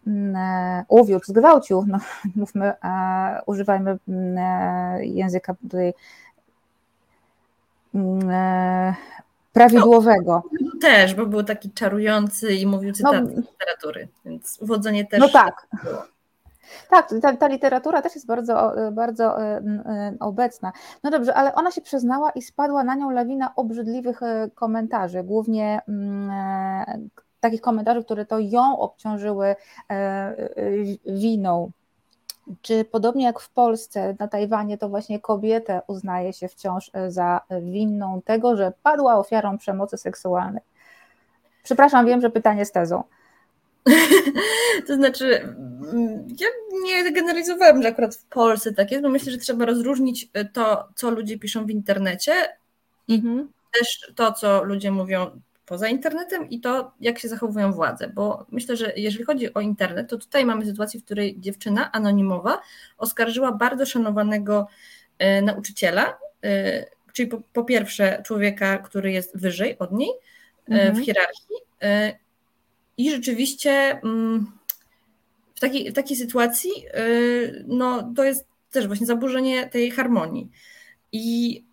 [0.07, 1.97] Mm, uwiódł, zgwałcił, no,
[2.35, 2.73] mówmy,
[3.45, 5.93] używajmy mm, języka tutaj
[7.95, 8.93] mm,
[9.53, 10.43] prawidłowego.
[10.61, 15.19] No, też, bo był taki czarujący i mówił cytaty no, z literatury, więc uwodzenie też.
[15.19, 15.67] No tak.
[15.83, 16.13] Było.
[16.89, 20.71] Tak, ta, ta, literatura też jest bardzo, bardzo e, e, obecna.
[21.03, 25.81] No dobrze, ale ona się przyznała i spadła na nią lawina obrzydliwych e, komentarzy, głównie
[27.39, 29.55] takich komentarzy, które to ją obciążyły
[31.05, 31.71] winą
[32.61, 37.41] czy podobnie jak w Polsce, na Tajwanie, to właśnie kobietę uznaje się wciąż e, za
[37.61, 40.61] winną tego, że padła ofiarą przemocy seksualnej?
[41.63, 43.03] Przepraszam, wiem, że pytanie z tezą.
[44.87, 45.41] to znaczy,
[45.93, 46.47] mm, ja
[46.83, 50.87] nie generalizowałam, że akurat w Polsce tak jest, bo myślę, że trzeba rozróżnić e, to,
[50.95, 52.33] co ludzie piszą w internecie
[53.07, 53.49] i mhm.
[53.79, 58.77] też to, co ludzie mówią poza internetem i to, jak się zachowują władze, bo myślę,
[58.77, 62.61] że jeżeli chodzi o internet, to tutaj mamy sytuację, w której dziewczyna anonimowa
[62.97, 64.67] oskarżyła bardzo szanowanego
[65.19, 70.95] e, nauczyciela, e, czyli po, po pierwsze człowieka, który jest wyżej od niej e, mhm.
[70.95, 71.55] w hierarchii
[72.97, 73.71] i rzeczywiście
[74.03, 74.51] mm,
[75.55, 76.71] w takiej, w takiej sytuacji
[77.67, 80.49] no, to jest też właśnie zaburzenie tej harmonii.
[81.11, 81.63] I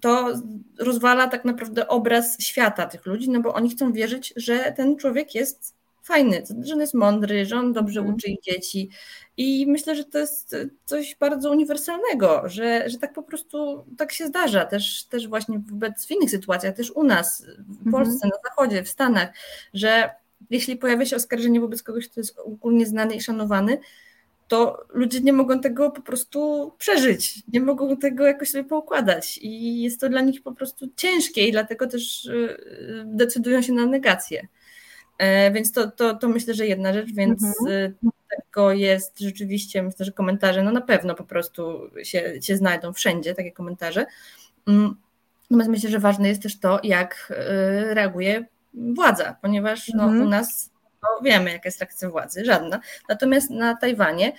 [0.00, 0.32] to
[0.78, 5.34] rozwala tak naprawdę obraz świata tych ludzi, no bo oni chcą wierzyć, że ten człowiek
[5.34, 8.14] jest fajny, że on jest mądry, że on dobrze mm.
[8.14, 8.90] uczy ich dzieci.
[9.36, 14.26] I myślę, że to jest coś bardzo uniwersalnego, że, że tak po prostu tak się
[14.26, 17.90] zdarza też, też właśnie wobec w innych sytuacjach, też u nas, w mhm.
[17.92, 19.32] Polsce, na Zachodzie, w Stanach,
[19.74, 20.10] że
[20.50, 23.78] jeśli pojawia się oskarżenie wobec kogoś, kto jest ogólnie znany i szanowany,
[24.52, 29.82] to ludzie nie mogą tego po prostu przeżyć, nie mogą tego jakoś sobie poukładać i
[29.82, 32.56] jest to dla nich po prostu ciężkie i dlatego też y,
[33.06, 34.48] decydują się na negację.
[35.18, 37.68] E, więc to, to, to myślę, że jedna rzecz, więc mhm.
[37.68, 37.94] Y,
[38.36, 43.34] tego jest rzeczywiście, myślę, że komentarze, no na pewno po prostu się, się znajdą wszędzie
[43.34, 44.06] takie komentarze.
[44.68, 44.96] Mm,
[45.42, 47.32] natomiast myślę, że ważne jest też to, jak
[47.90, 50.22] y, reaguje władza, ponieważ no, mhm.
[50.26, 50.71] u nas
[51.02, 52.80] no, wiemy, jaka jest reakcja władzy, żadna.
[53.08, 54.32] Natomiast na Tajwanie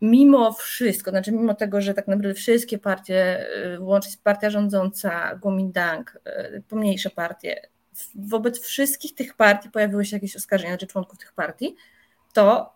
[0.00, 6.18] mimo wszystko, znaczy mimo tego, że tak naprawdę wszystkie partie, y, łącznie partia rządząca, Kuomintang,
[6.56, 7.68] y, pomniejsze partie,
[8.14, 11.76] wobec wszystkich tych partii pojawiły się jakieś oskarżenia, czy członków tych partii,
[12.32, 12.74] to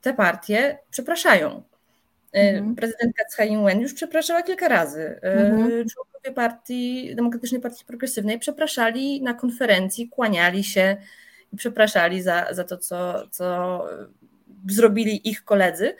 [0.00, 1.62] te partie przepraszają.
[2.36, 2.74] Y, mhm.
[2.74, 5.20] Prezydentka Tsai Ing-wen już przepraszała kilka razy.
[5.22, 5.68] Mhm.
[5.68, 10.96] Członkowie partii, Demokratycznej Partii Progresywnej przepraszali na konferencji, kłaniali się
[11.52, 13.84] i przepraszali za, za to, co, co
[14.68, 15.96] zrobili ich koledzy.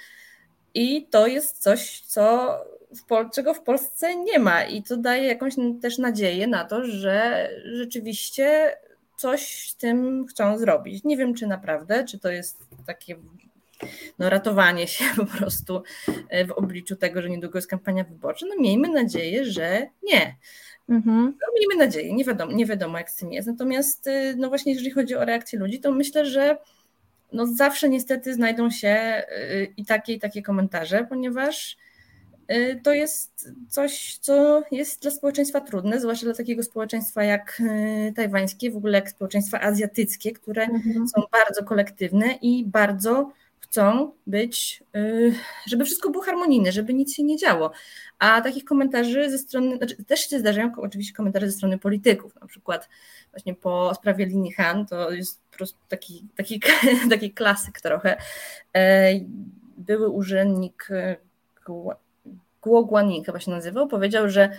[0.74, 2.56] I to jest coś, co
[2.90, 4.64] w czego w Polsce nie ma.
[4.64, 8.76] I to daje jakąś też nadzieję na to, że rzeczywiście
[9.16, 11.04] coś z tym chcą zrobić.
[11.04, 13.16] Nie wiem, czy naprawdę, czy to jest takie
[14.18, 15.82] no, ratowanie się po prostu
[16.48, 18.46] w obliczu tego, że niedługo jest kampania wyborcza.
[18.48, 20.37] No miejmy nadzieję, że nie.
[20.88, 21.35] Mhm.
[21.40, 23.49] No, miejmy nadzieję, nie wiadomo, nie wiadomo jak z tym jest.
[23.49, 26.57] Natomiast y, no właśnie jeżeli chodzi o reakcję ludzi, to myślę, że
[27.33, 31.77] no zawsze niestety znajdą się y, i takie, i takie komentarze, ponieważ
[32.53, 37.62] y, to jest coś, co jest dla społeczeństwa trudne, zwłaszcza dla takiego społeczeństwa jak
[38.16, 41.09] tajwańskie, w ogóle jak społeczeństwa azjatyckie, które mhm.
[41.09, 43.33] są bardzo kolektywne i bardzo
[43.70, 44.83] chcą być,
[45.66, 47.70] żeby wszystko było harmonijne, żeby nic się nie działo.
[48.18, 52.46] A takich komentarzy ze strony, znaczy też się zdarzają oczywiście komentarze ze strony polityków, na
[52.46, 52.88] przykład
[53.31, 56.61] właśnie po sprawie Lini Han, to jest po prostu taki, taki,
[57.11, 58.16] taki klasyk trochę.
[58.76, 59.11] E,
[59.76, 61.16] były urzędnik e,
[62.62, 64.50] Guo Guaning chyba się nazywał, powiedział, że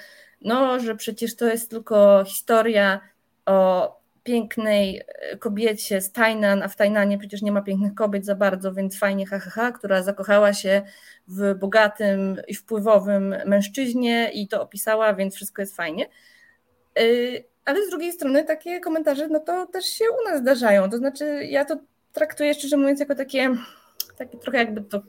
[0.41, 3.01] no, że przecież to jest tylko historia
[3.45, 8.35] o pięknej e, kobiecie z Tajnan, a w Tajnanie przecież nie ma pięknych kobiet za
[8.35, 10.81] bardzo, więc fajnie, ha, ha, ha, która zakochała się
[11.27, 16.05] w bogatym i wpływowym mężczyźnie i to opisała, więc wszystko jest fajnie.
[16.99, 17.01] E,
[17.65, 21.45] ale z drugiej strony takie komentarze, no to też się u nas zdarzają, to znaczy
[21.45, 21.77] ja to
[22.13, 23.55] traktuję szczerze mówiąc jako takie,
[24.17, 25.01] takie trochę jakby to,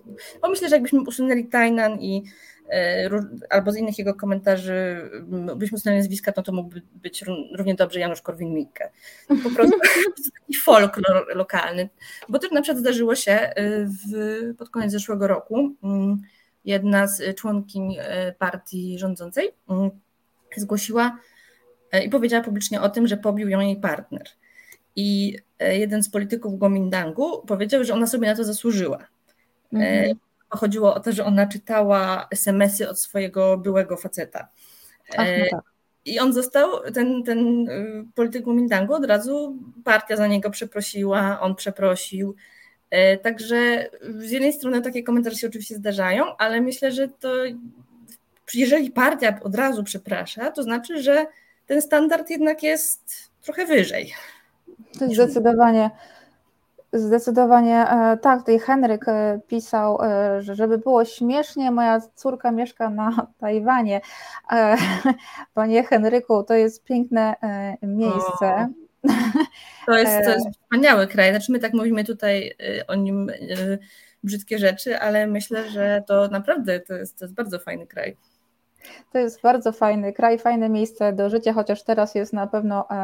[0.42, 2.24] bo myślę, że jakbyśmy usunęli Tajnan i
[2.70, 3.10] E,
[3.50, 5.10] albo z innych jego komentarzy
[5.56, 7.24] byśmy uznali nazwiska, no to mógłby być
[7.56, 8.88] równie dobrze Janusz Korwin-Mikke.
[9.42, 9.78] Po prostu
[10.40, 11.88] taki folklor lokalny.
[12.28, 16.22] Bo też na przykład zdarzyło się e, w, pod koniec zeszłego roku mm,
[16.64, 19.90] jedna z członkiń e, partii rządzącej mm,
[20.56, 21.18] zgłosiła
[22.04, 24.28] i powiedziała publicznie o tym, że pobił ją jej partner.
[24.96, 28.98] I jeden z polityków Gomindangu powiedział, że ona sobie na to zasłużyła.
[29.72, 30.18] Mhm
[30.50, 34.48] chodziło o to, że ona czytała SMS-y od swojego byłego faceta.
[35.10, 35.60] Ach, no e, tak.
[36.04, 41.54] I on został, ten, ten y, polityk Kuomintangu, od razu partia za niego przeprosiła, on
[41.54, 42.34] przeprosił.
[42.90, 47.32] E, także z jednej strony takie komentarze się oczywiście zdarzają, ale myślę, że to
[48.54, 51.26] jeżeli partia od razu przeprasza, to znaczy, że
[51.66, 54.14] ten standard jednak jest trochę wyżej.
[54.92, 55.90] Zdecydowanie
[56.92, 58.40] Zdecydowanie e, tak.
[58.40, 64.00] Tutaj Henryk e, pisał, e, że żeby było śmiesznie, moja córka mieszka na Tajwanie.
[65.54, 67.34] Panie Henryku, to jest piękne
[67.82, 68.68] miejsce.
[69.02, 71.30] O, to jest, to jest wspaniały kraj.
[71.30, 72.56] Znaczy my tak mówimy tutaj
[72.88, 73.30] o nim
[74.22, 78.16] brzydkie rzeczy, ale myślę, że to naprawdę to jest, to jest bardzo fajny kraj.
[79.12, 82.94] To jest bardzo fajny kraj, fajne miejsce do życia, chociaż teraz jest na pewno e,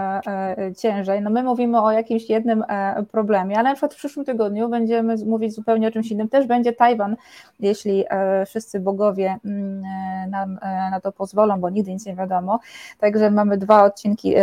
[0.59, 1.23] e, ciężej.
[1.23, 5.17] No my mówimy o jakimś jednym e, problemie, ale na przykład w przyszłym tygodniu będziemy
[5.27, 6.29] mówić zupełnie o czymś innym.
[6.29, 7.17] Też będzie Tajwan,
[7.61, 8.05] jeśli
[8.47, 9.83] wszyscy bogowie mm,
[10.31, 10.59] nam
[10.91, 12.61] na to pozwolą, bo nigdy nic nie wiadomo.
[12.99, 14.35] Także mamy dwa odcinki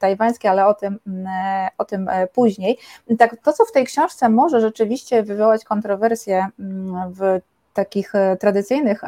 [0.00, 1.26] tajwańskie, ale o tym, mm,
[1.78, 2.78] o tym później.
[3.18, 7.40] Tak, to, co w tej książce może rzeczywiście wywołać kontrowersje mm, w
[7.74, 9.02] takich tradycyjnych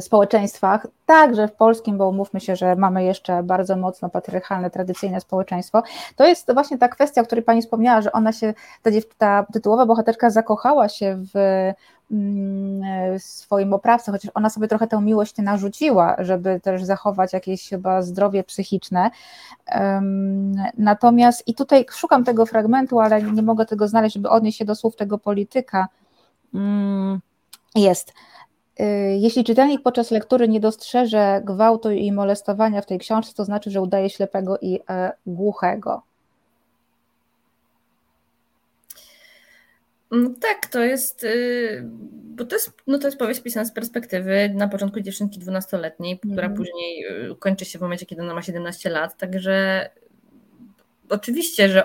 [0.00, 5.82] społeczeństwach, także w polskim, bo umówmy się, że mamy jeszcze bardzo mocno patriarchalne, tradycyjne społeczeństwo,
[6.16, 9.86] to jest właśnie ta kwestia, o której Pani wspomniała, że ona się, ta, ta tytułowa
[9.86, 11.38] bohaterka zakochała się w
[12.12, 18.02] mm, swoim oprawcy, chociaż ona sobie trochę tę miłość narzuciła, żeby też zachować jakieś chyba
[18.02, 19.10] zdrowie psychiczne.
[20.78, 24.74] Natomiast i tutaj szukam tego fragmentu, ale nie mogę tego znaleźć, żeby odnieść się do
[24.74, 25.88] słów tego polityka.
[26.54, 27.20] Mm,
[27.74, 28.12] jest.
[28.80, 28.84] Y,
[29.18, 33.80] jeśli czytelnik podczas lektury nie dostrzeże gwałtu i molestowania w tej książce, to znaczy, że
[33.80, 36.02] udaje ślepego i e, głuchego.
[40.12, 41.84] Mm, tak, to jest, y,
[42.36, 46.46] bo to jest, no to jest powieść pisana z perspektywy na początku dziewczynki 12-letniej, która
[46.46, 46.56] mm.
[46.56, 49.88] później y, kończy się w momencie, kiedy ona ma 17 lat, także
[51.08, 51.84] oczywiście, że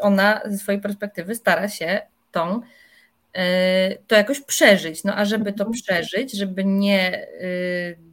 [0.00, 2.00] ona ze swojej perspektywy stara się
[2.32, 2.60] tą
[4.06, 5.04] to jakoś przeżyć.
[5.04, 5.72] No a żeby to mhm.
[5.72, 7.26] przeżyć, żeby nie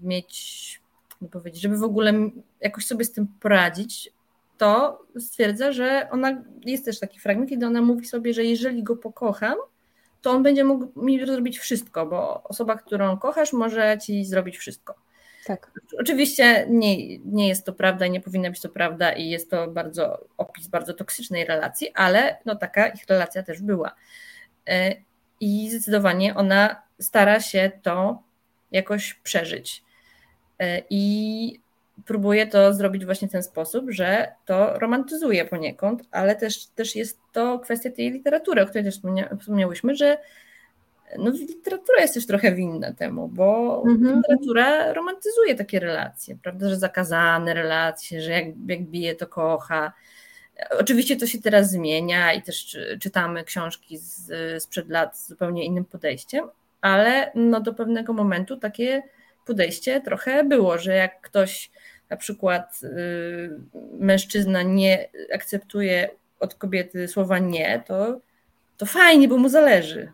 [0.01, 0.81] mieć,
[1.21, 2.13] no powiedzieć, żeby w ogóle
[2.61, 4.11] jakoś sobie z tym poradzić,
[4.57, 8.95] to stwierdza, że ona jest też taki fragment, kiedy ona mówi sobie, że jeżeli go
[8.95, 9.55] pokocham,
[10.21, 14.95] to on będzie mógł mi zrobić wszystko, bo osoba, którą kochasz, może ci zrobić wszystko.
[15.45, 15.71] Tak.
[15.99, 19.67] Oczywiście nie, nie jest to prawda i nie powinna być to prawda i jest to
[19.67, 23.95] bardzo opis bardzo toksycznej relacji, ale no taka ich relacja też była.
[25.41, 28.23] I zdecydowanie ona stara się to
[28.71, 29.83] jakoś przeżyć.
[30.59, 31.59] E, I
[32.05, 37.19] próbuje to zrobić właśnie w ten sposób, że to romantyzuje poniekąd, ale też, też jest
[37.31, 38.99] to kwestia tej literatury, o której też
[39.39, 40.17] wspomniałyśmy, że
[41.17, 44.15] no, literatura jest też trochę winna temu, bo mhm.
[44.17, 49.93] literatura romantyzuje takie relacje, prawda, że zakazane relacje, że jak, jak bije, to kocha.
[50.69, 55.85] Oczywiście to się teraz zmienia i też czytamy książki z, sprzed lat z zupełnie innym
[55.85, 56.45] podejściem,
[56.81, 59.03] ale no do pewnego momentu takie
[59.45, 61.71] podejście trochę było, że jak ktoś
[62.09, 63.59] na przykład y,
[63.99, 68.19] mężczyzna nie akceptuje od kobiety słowa nie, to,
[68.77, 70.11] to fajnie, bo mu zależy.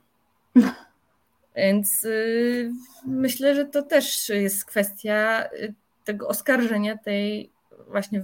[1.56, 2.72] Więc y,
[3.06, 7.52] myślę, że to też jest kwestia y, tego oskarżenia tej
[7.88, 8.22] właśnie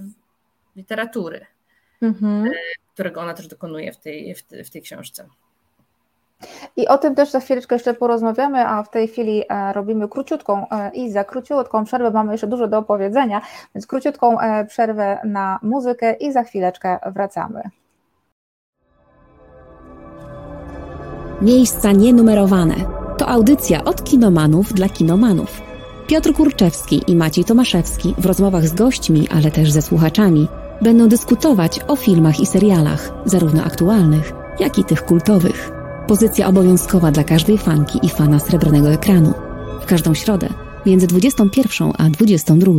[0.76, 1.46] literatury,
[2.02, 2.50] mhm.
[2.94, 5.28] którego ona też dokonuje w tej, w, w tej książce.
[6.76, 10.68] I o tym też za chwileczkę jeszcze porozmawiamy, a w tej chwili e, robimy króciutką
[10.70, 13.40] e, i za króciutką przerwę mamy jeszcze dużo do opowiedzenia,
[13.74, 17.62] więc króciutką e, przerwę na muzykę i za chwileczkę wracamy.
[21.42, 22.74] Miejsca nienumerowane.
[23.18, 25.60] To audycja od kinomanów dla kinomanów.
[26.06, 30.48] Piotr Kurczewski i Maciej Tomaszewski w rozmowach z gośćmi, ale też ze słuchaczami
[30.82, 35.72] będą dyskutować o filmach i serialach, zarówno aktualnych, jak i tych kultowych.
[36.06, 39.32] Pozycja obowiązkowa dla każdej fanki i fana srebrnego ekranu.
[39.82, 40.48] W każdą środę
[40.86, 42.72] między 21 a 22.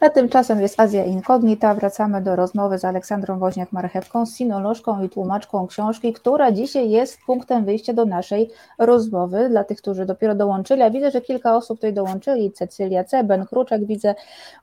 [0.00, 1.74] A tymczasem jest Azja Inkognita.
[1.74, 7.92] Wracamy do rozmowy z Aleksandrą Woźniak-Marchewką, sinolożką i tłumaczką książki, która dzisiaj jest punktem wyjścia
[7.92, 9.48] do naszej rozmowy.
[9.48, 13.46] Dla tych, którzy dopiero dołączyli, a widzę, że kilka osób tutaj dołączyli, Cecylia C., Ben
[13.46, 14.14] Kruczek widzę.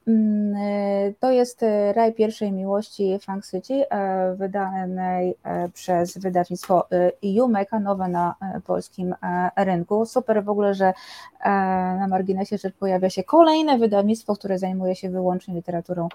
[0.07, 5.35] Mm, e, to jest e, Raj Pierwszej Miłości Frank City, e, wydanej
[5.73, 6.87] przez wydawnictwo
[7.23, 9.15] Jumeka, nowe na polskim
[9.55, 10.05] rynku.
[10.05, 10.93] Super w ogóle, że
[11.99, 15.22] na marginesie rzecz pojawia się kolejne wydawnictwo, które zajmuje się wyłącznie
[15.53, 16.09] literaturą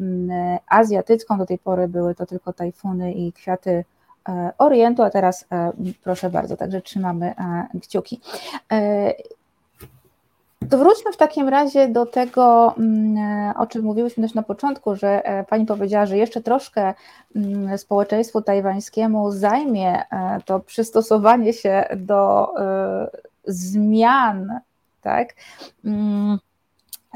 [0.00, 1.38] mm, azjatycką.
[1.38, 3.84] Do tej pory były to tylko tajfuny i kwiaty
[4.28, 5.72] e, Orientu, a teraz e,
[6.02, 8.20] proszę bardzo, także trzymamy e, kciuki.
[10.70, 15.22] To wróćmy w takim razie do tego, mm, o czym mówiłyśmy też na początku, że
[15.48, 16.94] Pani powiedziała, że jeszcze troszkę
[17.36, 20.02] mm, społeczeństwu tajwańskiemu zajmie
[20.44, 22.48] to przystosowanie się do
[23.46, 24.60] zmian,
[25.00, 25.34] tak?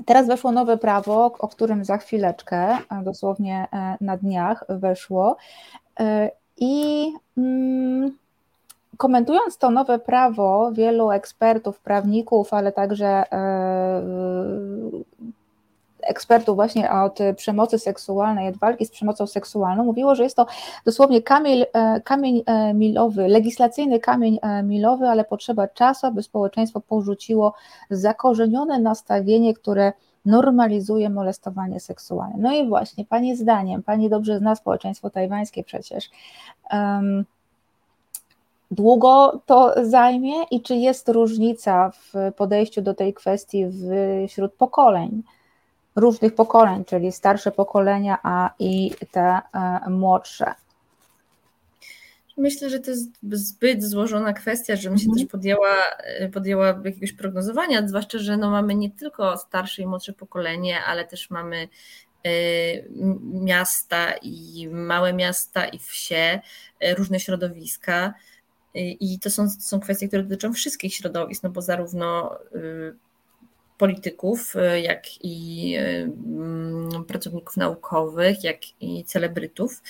[0.05, 5.37] Teraz weszło nowe prawo, o którym za chwileczkę, dosłownie e, na dniach weszło.
[6.01, 8.17] E, I mm,
[8.97, 14.03] komentując to nowe prawo, wielu ekspertów, prawników, ale także e,
[16.07, 20.47] ekspertów właśnie od przemocy seksualnej, od walki z przemocą seksualną, mówiło, że jest to
[20.85, 26.81] dosłownie kamień, e, kamień e, milowy, legislacyjny kamień e, milowy, ale potrzeba czasu, aby społeczeństwo
[26.81, 27.55] porzuciło
[27.91, 29.93] zakorzenione nastawienie, które
[30.27, 32.35] normalizuje molestowanie seksualne.
[32.39, 36.11] No i właśnie, Pani zdaniem, Pani dobrze zna społeczeństwo tajwańskie przecież,
[36.73, 37.25] um,
[38.71, 43.67] długo to zajmie i czy jest różnica w podejściu do tej kwestii
[44.29, 45.23] wśród pokoleń?
[45.97, 50.55] Różnych pokoleń, czyli starsze pokolenia, a i te e, młodsze.
[52.37, 55.19] Myślę, że to jest zbyt złożona kwestia, żebym się mhm.
[55.19, 55.77] też podjęła,
[56.33, 61.31] podjęła jakiegoś prognozowania, zwłaszcza, że no mamy nie tylko starsze i młodsze pokolenie, ale też
[61.31, 61.69] mamy
[62.25, 62.31] e,
[63.23, 66.41] miasta i małe miasta i wsie,
[66.81, 68.15] e, różne środowiska.
[68.75, 72.39] I to są, to są kwestie, które dotyczą wszystkich środowisk, no bo zarówno
[73.79, 79.83] polityków, y, jak i y, mm, pracowników naukowych, jak i celebrytów.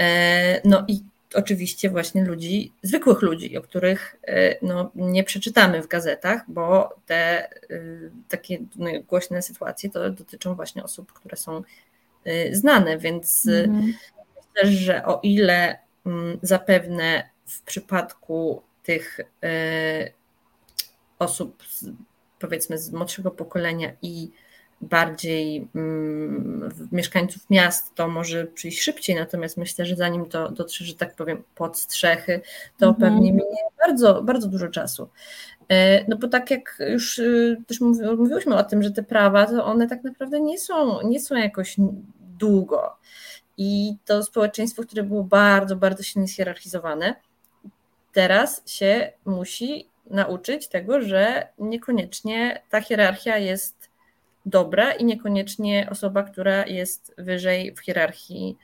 [0.00, 1.00] E, no i
[1.34, 7.50] oczywiście właśnie ludzi, zwykłych ludzi, o których e, no, nie przeczytamy w gazetach, bo te
[7.70, 11.62] y, takie no, głośne sytuacje to dotyczą właśnie osób, które są
[12.52, 13.94] znane, więc mhm.
[14.36, 19.20] myślę, że o ile mm, zapewne w przypadku tych
[21.18, 21.62] osób
[22.40, 24.30] powiedzmy z młodszego pokolenia i
[24.80, 30.94] bardziej mm, mieszkańców miast, to może przyjść szybciej, natomiast myślę, że zanim to dotrze, że
[30.94, 32.40] tak powiem, pod strzechy,
[32.78, 33.12] to mhm.
[33.12, 35.08] pewnie minie bardzo, bardzo dużo czasu.
[35.68, 37.80] E, no bo tak jak już y, też
[38.18, 41.76] mówiłyśmy o tym, że te prawa, to one tak naprawdę nie są, nie są jakoś
[42.38, 42.96] długo.
[43.56, 47.14] I to społeczeństwo, które było bardzo, bardzo silnie zhierarchizowane,
[48.12, 53.90] teraz się musi nauczyć tego, że niekoniecznie ta hierarchia jest
[54.46, 58.56] dobra i niekoniecznie osoba, która jest wyżej w hierarchii,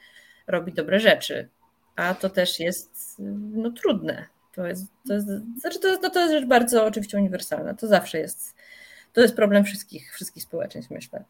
[0.47, 1.49] robi dobre rzeczy.
[1.97, 3.17] A to też jest
[3.53, 4.27] no, trudne.
[4.55, 5.27] To jest, to jest,
[5.61, 7.75] znaczy to, no, to jest rzecz bardzo oczywiście uniwersalna.
[7.75, 8.55] To zawsze jest,
[9.13, 11.25] to jest problem wszystkich, wszystkich społeczeństw, myślę.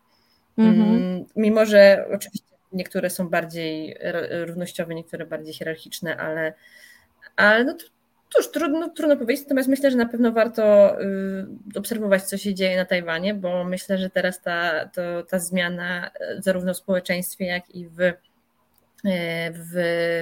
[0.59, 1.25] Mm-hmm.
[1.37, 3.99] Mimo, że oczywiście niektóre są bardziej
[4.47, 6.53] równościowe, niektóre bardziej hierarchiczne, ale,
[7.37, 7.85] ale no to,
[8.31, 11.47] Cóż, trudno, trudno powiedzieć, natomiast myślę, że na pewno warto y,
[11.79, 16.43] obserwować, co się dzieje na Tajwanie, bo myślę, że teraz ta, to, ta zmiana y,
[16.43, 18.14] zarówno w społeczeństwie, jak i w, y,
[19.53, 20.14] w,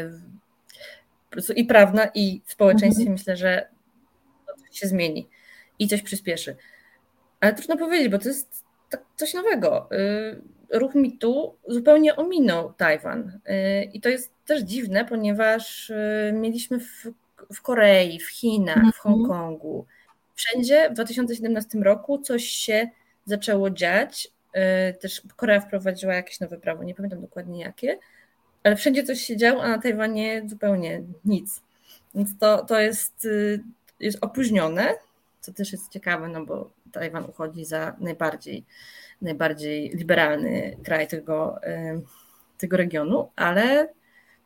[1.57, 3.13] i prawna, i w społeczeństwie mhm.
[3.13, 3.69] myślę, że
[4.73, 5.29] się zmieni
[5.79, 6.57] i coś przyspieszy.
[7.41, 9.89] Ale trudno powiedzieć, bo to jest tak coś nowego.
[10.71, 13.41] Ruch mitu zupełnie ominął Tajwan.
[13.93, 15.93] I to jest też dziwne, ponieważ
[16.33, 17.13] mieliśmy w
[17.55, 18.93] w Korei, w Chinach, w mhm.
[18.93, 19.87] Hongkongu.
[20.35, 22.89] Wszędzie w 2017 roku coś się
[23.26, 24.28] zaczęło dziać.
[24.91, 27.99] Y, też Korea wprowadziła jakieś nowe prawo, nie pamiętam dokładnie jakie,
[28.64, 31.62] ale wszędzie coś się działo, a na Tajwanie zupełnie nic.
[32.14, 33.62] Więc to, to jest, y,
[34.01, 34.95] jest opóźnione,
[35.41, 38.64] co też jest ciekawe, no bo Tajwan uchodzi za najbardziej,
[39.22, 42.03] najbardziej liberalny kraj tego, y,
[42.59, 43.89] tego regionu, ale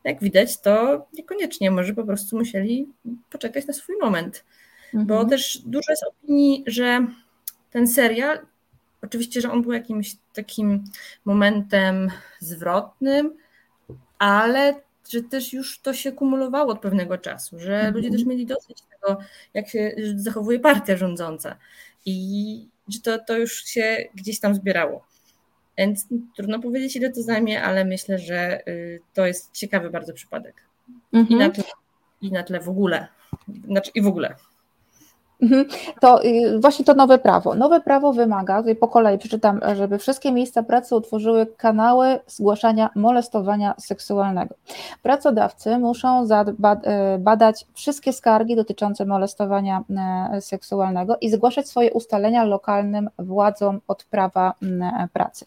[0.03, 2.87] jak widać, to niekoniecznie, może po prostu musieli
[3.29, 4.43] poczekać na swój moment.
[4.85, 5.05] Mhm.
[5.05, 7.07] Bo też dużo jest opinii, że
[7.71, 8.39] ten serial,
[9.01, 10.83] oczywiście, że on był jakimś takim
[11.25, 13.37] momentem zwrotnym,
[14.19, 17.93] ale że też już to się kumulowało od pewnego czasu, że mhm.
[17.93, 19.19] ludzie też mieli dosyć tego,
[19.53, 21.57] jak się zachowuje partia rządząca
[22.05, 25.08] i że to, to już się gdzieś tam zbierało.
[25.79, 30.63] Więc trudno powiedzieć, ile to zajmie, ale myślę, że y, to jest ciekawy bardzo przypadek.
[31.13, 31.39] Mhm.
[31.39, 31.63] I, na tle,
[32.21, 33.07] I na tle w ogóle.
[33.65, 34.35] Znaczy i w ogóle.
[35.41, 35.65] Mhm.
[36.01, 37.55] To y, właśnie to nowe prawo.
[37.55, 43.75] Nowe prawo wymaga, tutaj po kolei przeczytam, żeby wszystkie miejsca pracy utworzyły kanały zgłaszania molestowania
[43.77, 44.55] seksualnego.
[45.03, 49.83] Pracodawcy muszą y, badać wszystkie skargi dotyczące molestowania
[50.39, 54.53] seksualnego i zgłaszać swoje ustalenia lokalnym władzom od prawa
[55.13, 55.45] pracy.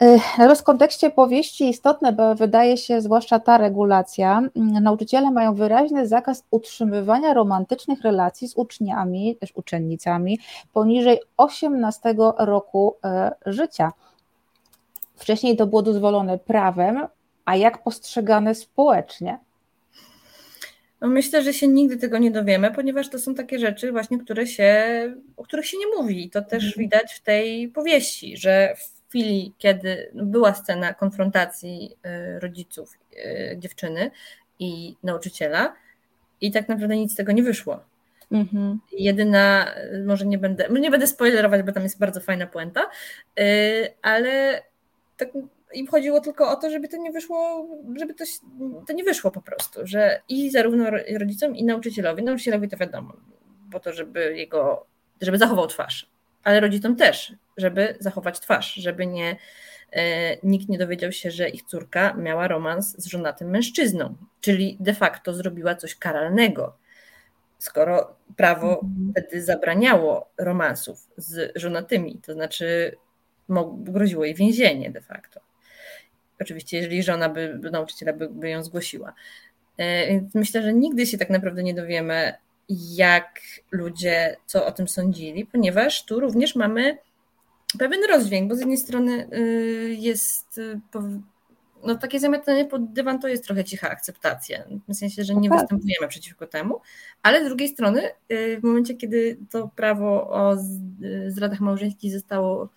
[0.00, 6.44] Natomiast w kontekście powieści istotne, bo wydaje się, zwłaszcza ta regulacja, nauczyciele mają wyraźny zakaz
[6.50, 10.38] utrzymywania romantycznych relacji z uczniami, też uczennicami
[10.72, 13.92] poniżej 18 roku e, życia.
[15.16, 17.06] Wcześniej to było dozwolone prawem,
[17.44, 19.38] a jak postrzegane społecznie?
[21.00, 24.46] No myślę, że się nigdy tego nie dowiemy, ponieważ to są takie rzeczy właśnie, które
[24.46, 24.84] się,
[25.36, 26.30] o których się nie mówi.
[26.30, 26.84] To też mhm.
[26.84, 28.74] widać w tej powieści, że
[29.10, 31.96] chwili, kiedy była scena konfrontacji
[32.36, 34.10] y, rodziców y, dziewczyny
[34.58, 35.74] i nauczyciela,
[36.40, 37.80] i tak naprawdę nic z tego nie wyszło.
[38.32, 38.80] Mhm.
[38.92, 39.74] Jedyna,
[40.06, 42.80] może nie będę, nie będę spoilerować, bo tam jest bardzo fajna puenta,
[43.40, 43.42] y,
[44.02, 44.62] ale
[45.16, 45.28] tak
[45.74, 47.66] im chodziło tylko o to, żeby to nie wyszło,
[47.98, 48.24] żeby to,
[48.86, 53.12] to nie wyszło po prostu, że i zarówno rodzicom, i nauczycielowi, nauczycielowi to wiadomo,
[53.72, 54.86] po to, żeby jego,
[55.20, 56.10] żeby zachował twarz,
[56.44, 59.36] ale rodzicom też, żeby zachować twarz, żeby nie,
[59.92, 64.94] e, nikt nie dowiedział się, że ich córka miała romans z żonatym mężczyzną, czyli de
[64.94, 66.76] facto zrobiła coś karalnego.
[67.58, 69.10] Skoro prawo mhm.
[69.10, 72.96] wtedy zabraniało romansów z żonatymi, to znaczy
[73.76, 75.40] groziło jej więzienie de facto.
[76.40, 79.14] Oczywiście, jeżeli żona by, nauczyciela by, by ją zgłosiła.
[79.78, 82.34] E, więc myślę, że nigdy się tak naprawdę nie dowiemy,
[82.94, 83.40] jak
[83.70, 86.98] ludzie co o tym sądzili, ponieważ tu również mamy
[87.78, 90.80] pewien rozdźwięk, bo z jednej strony y, jest y,
[91.84, 95.54] no takie zamiatanie pod dywan to jest trochę cicha akceptacja, w sensie, że nie no
[95.56, 95.60] tak.
[95.64, 96.80] występujemy przeciwko temu,
[97.22, 100.56] ale z drugiej strony y, w momencie, kiedy to prawo o
[101.28, 102.68] zdradach małżeńskich zostało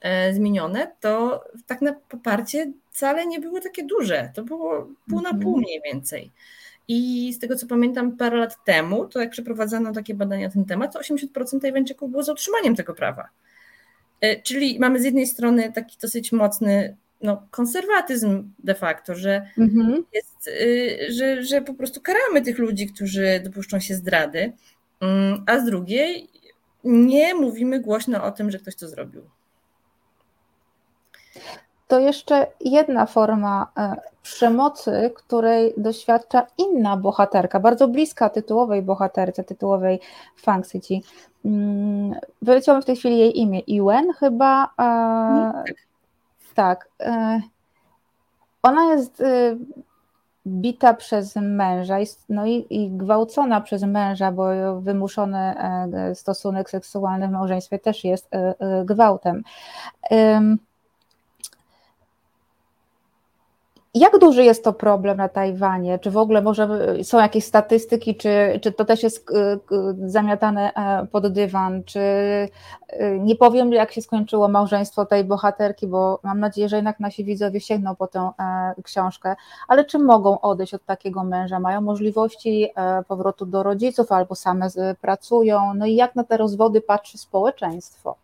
[0.00, 5.30] e, zmienione, to tak na poparcie wcale nie było takie duże, to było pół na
[5.30, 5.58] pół mhm.
[5.58, 6.30] mniej więcej.
[6.88, 10.64] I z tego co pamiętam parę lat temu, to jak przeprowadzano takie badania na ten
[10.64, 13.28] temat, to 80% Tajwańczyków było za utrzymaniem tego prawa.
[14.20, 20.04] E, czyli mamy z jednej strony taki dosyć mocny no, konserwatyzm de facto, że, mhm.
[20.12, 24.52] jest, y, że, że po prostu karamy tych ludzi, którzy dopuszczą się zdrady,
[25.00, 26.28] mm, a z drugiej
[26.84, 29.22] nie mówimy głośno o tym, że ktoś to zrobił.
[31.88, 40.00] To jeszcze jedna forma e, przemocy, której doświadcza inna bohaterka, bardzo bliska tytułowej bohaterce, tytułowej
[40.36, 40.94] Fang City.
[40.94, 41.29] Mm,
[42.42, 44.70] wyleciało mi w tej chwili jej imię, Iwen chyba.
[44.78, 45.64] Mhm.
[46.54, 46.88] Tak.
[48.62, 49.22] Ona jest
[50.46, 51.96] bita przez męża
[52.28, 54.44] no i, i gwałcona przez męża, bo
[54.80, 59.42] wymuszony e, stosunek seksualny w małżeństwie też jest e, e, gwałtem.
[63.94, 65.98] Jak duży jest to problem na Tajwanie?
[65.98, 66.68] Czy w ogóle może
[67.02, 69.58] są jakieś statystyki, czy, czy to też jest e,
[70.10, 71.84] zamiatane e, pod dywan?
[71.84, 72.48] Czy e,
[73.18, 77.60] nie powiem, jak się skończyło małżeństwo tej bohaterki, bo mam nadzieję, że jednak nasi widzowie
[77.60, 78.30] sięgną po tę
[78.82, 79.36] książkę,
[79.68, 81.60] ale czy mogą odejść od takiego męża?
[81.60, 82.68] Mają możliwości
[83.08, 84.68] powrotu do rodziców albo same
[85.00, 85.74] pracują?
[85.74, 88.16] No i jak na te rozwody patrzy społeczeństwo?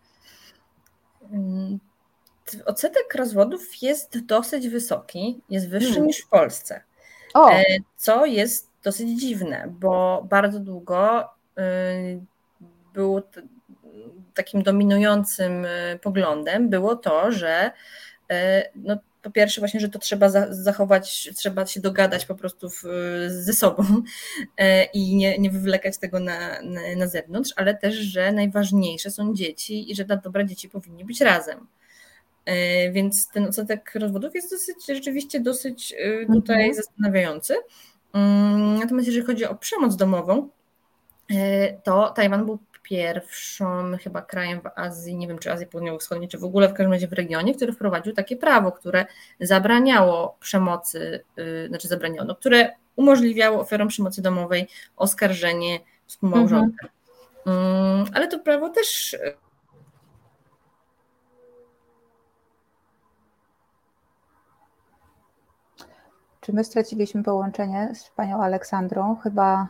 [2.65, 6.07] Odsetek rozwodów jest dosyć wysoki, jest wyższy hmm.
[6.07, 6.81] niż w Polsce.
[7.35, 7.51] O.
[7.51, 7.65] E,
[7.97, 11.29] co jest dosyć dziwne, bo bardzo długo
[11.59, 12.21] y,
[12.95, 13.23] było
[14.35, 17.71] takim dominującym y, poglądem było to, że
[18.31, 22.83] e, no, po pierwsze właśnie, że to trzeba zachować, trzeba się dogadać po prostu w,
[23.29, 23.85] ze sobą
[24.59, 29.35] e, i nie, nie wywlekać tego na, na, na zewnątrz, ale też, że najważniejsze są
[29.35, 31.67] dzieci i że na dobre dzieci powinni być razem.
[32.47, 36.75] E, więc ten odsetek rozwodów jest dosyć, rzeczywiście dosyć e, tutaj mhm.
[36.75, 37.55] zastanawiający.
[38.13, 40.49] Mm, natomiast jeżeli chodzi o przemoc domową,
[41.31, 46.39] e, to Tajwan był pierwszym chyba krajem w Azji, nie wiem czy Azji Południowo-Wschodniej, czy
[46.39, 49.07] w ogóle w każdym razie w regionie, który wprowadził takie prawo, które
[49.41, 51.25] zabraniało przemocy,
[51.69, 56.89] znaczy zabraniało, no, które umożliwiało ofiarom przemocy domowej oskarżenie współmałżonka.
[57.47, 58.07] Mhm.
[58.15, 59.17] Ale to prawo też
[66.47, 69.17] Czy my straciliśmy połączenie z panią Aleksandrą?
[69.23, 69.69] Chyba,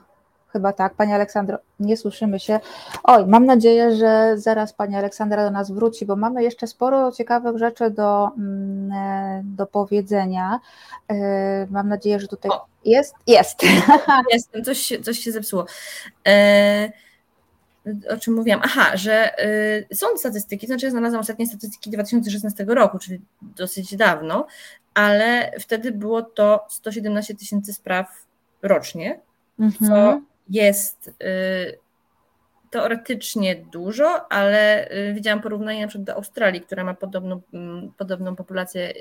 [0.49, 0.95] chyba tak.
[0.95, 2.61] Pani Aleksandro, nie słyszymy się.
[3.05, 7.59] Oj, mam nadzieję, że zaraz pani Aleksandra do nas wróci, bo mamy jeszcze sporo ciekawych
[7.59, 10.61] rzeczy do, mm, e, do powiedzenia.
[11.09, 12.67] E, mam nadzieję, że tutaj o.
[12.85, 13.15] jest.
[13.27, 13.59] Jest.
[14.33, 15.67] Jestem, coś, coś się zepsuło.
[16.29, 17.06] E
[18.11, 18.61] o czym mówiłam?
[18.65, 19.45] Aha, że
[19.91, 24.47] y, są statystyki, znaczy ja znalazłam ostatnie statystyki 2016 roku, czyli dosyć dawno,
[24.95, 28.27] ale wtedy było to 117 tysięcy spraw
[28.63, 29.21] rocznie,
[29.59, 29.91] mhm.
[29.91, 31.79] co jest y,
[32.71, 38.37] teoretycznie dużo, ale y, widziałam porównanie na przykład do Australii, która ma podobną, mm, podobną
[38.37, 38.93] populację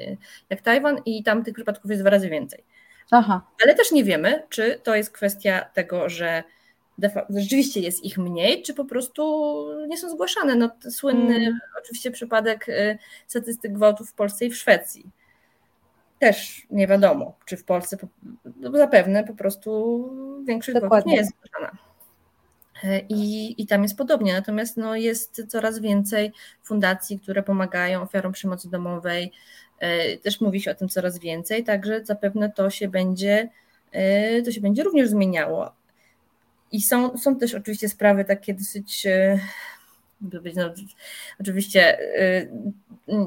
[0.49, 2.63] jak Tajwan i tam tych przypadków jest dwa razy więcej.
[3.11, 3.41] Aha.
[3.63, 6.43] Ale też nie wiemy, czy to jest kwestia tego, że
[7.29, 9.55] rzeczywiście jest ich mniej, czy po prostu
[9.87, 10.55] nie są zgłaszane.
[10.55, 11.59] No, słynny mm.
[11.81, 15.05] oczywiście przypadek y, statystyk gwałtów w Polsce i w Szwecji.
[16.19, 17.97] Też nie wiadomo, czy w Polsce,
[18.59, 20.09] no zapewne po prostu
[20.47, 20.89] większość Dokładnie.
[20.89, 21.77] gwałtów nie jest zgłaszana.
[22.83, 26.31] Y, I, I tam jest podobnie, natomiast no, jest coraz więcej
[26.63, 29.31] fundacji, które pomagają ofiarom przemocy domowej.
[29.83, 33.49] Y, też mówi się o tym coraz więcej, także zapewne to się będzie,
[34.45, 35.71] to się będzie również zmieniało
[36.75, 39.05] i są, są też oczywiście sprawy takie dosyć.
[39.05, 39.39] E,
[40.55, 40.73] no,
[41.39, 42.47] oczywiście e,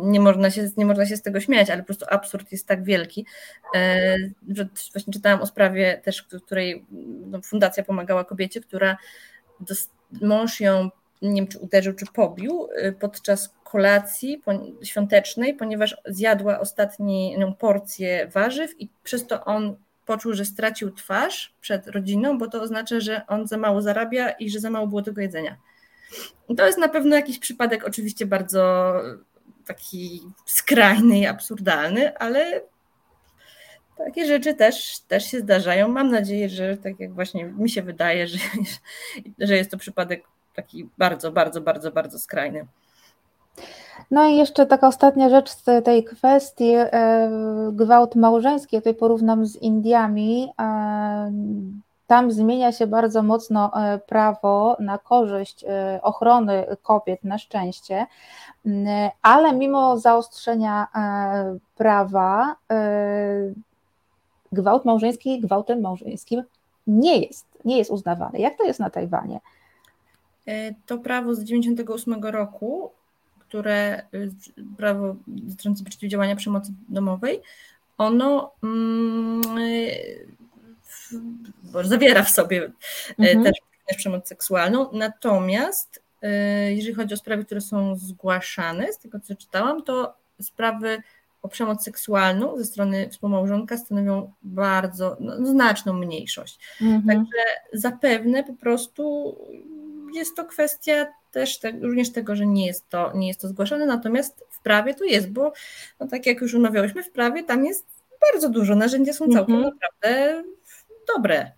[0.02, 2.84] nie można, się, nie można się z tego śmiać, ale po prostu absurd jest tak
[2.84, 3.26] wielki,
[3.74, 4.16] e,
[4.48, 6.84] że właśnie czytałam o sprawie też, której
[7.26, 8.96] no, fundacja pomagała kobiecie, która
[10.22, 10.90] mąż ją
[11.22, 12.68] nie wiem, czy uderzył, czy pobił
[13.00, 14.42] podczas kolacji
[14.82, 19.76] świątecznej, ponieważ zjadła ostatnią porcję warzyw i przez to on
[20.08, 24.50] poczuł, że stracił twarz przed rodziną, bo to oznacza, że on za mało zarabia i
[24.50, 25.56] że za mało było tego jedzenia.
[26.56, 28.92] To jest na pewno jakiś przypadek, oczywiście bardzo
[29.66, 32.60] taki skrajny i absurdalny, ale
[33.96, 35.88] takie rzeczy też, też się zdarzają.
[35.88, 38.38] Mam nadzieję, że tak jak właśnie mi się wydaje, że,
[39.38, 42.66] że jest to przypadek taki bardzo, bardzo, bardzo, bardzo skrajny.
[44.10, 47.30] No i jeszcze taka ostatnia rzecz z tej kwestii, e,
[47.72, 51.32] gwałt małżeński, ja tutaj porównam z Indiami, e,
[52.06, 55.64] tam zmienia się bardzo mocno e, prawo na korzyść
[56.02, 58.06] ochrony kobiet, na szczęście,
[59.22, 60.86] ale mimo zaostrzenia
[61.76, 62.56] prawa,
[64.52, 66.42] gwałt małżeński gwałtem małżeńskim
[66.86, 68.38] nie jest, nie jest uznawany.
[68.38, 69.40] Jak to jest na Tajwanie?
[70.86, 72.90] To prawo z 1998 roku
[73.48, 74.30] które y,
[74.76, 77.40] prawo dotyczące przeciwdziałania przemocy domowej,
[77.98, 80.26] ono mm, y,
[81.82, 82.72] zawiera w sobie y,
[83.18, 83.44] mhm.
[83.44, 83.54] też
[83.96, 86.02] przemoc seksualną, natomiast
[86.68, 91.02] jeżeli chodzi o sprawy, które są zgłaszane, z tego co czytałam, to sprawy
[91.42, 96.58] o przemoc seksualną ze strony współmałżonka stanowią bardzo no, znaczną mniejszość.
[96.82, 97.06] Mhm.
[97.06, 97.42] Także
[97.72, 99.36] zapewne po prostu
[100.12, 103.86] jest to kwestia też te, również tego, że nie jest, to, nie jest to zgłaszane,
[103.86, 105.52] natomiast w prawie to jest, bo
[106.00, 107.86] no, tak jak już umawiałyśmy, w prawie tam jest
[108.32, 109.74] bardzo dużo, narzędzia są całkiem mhm.
[109.74, 110.42] naprawdę
[111.16, 111.52] dobre.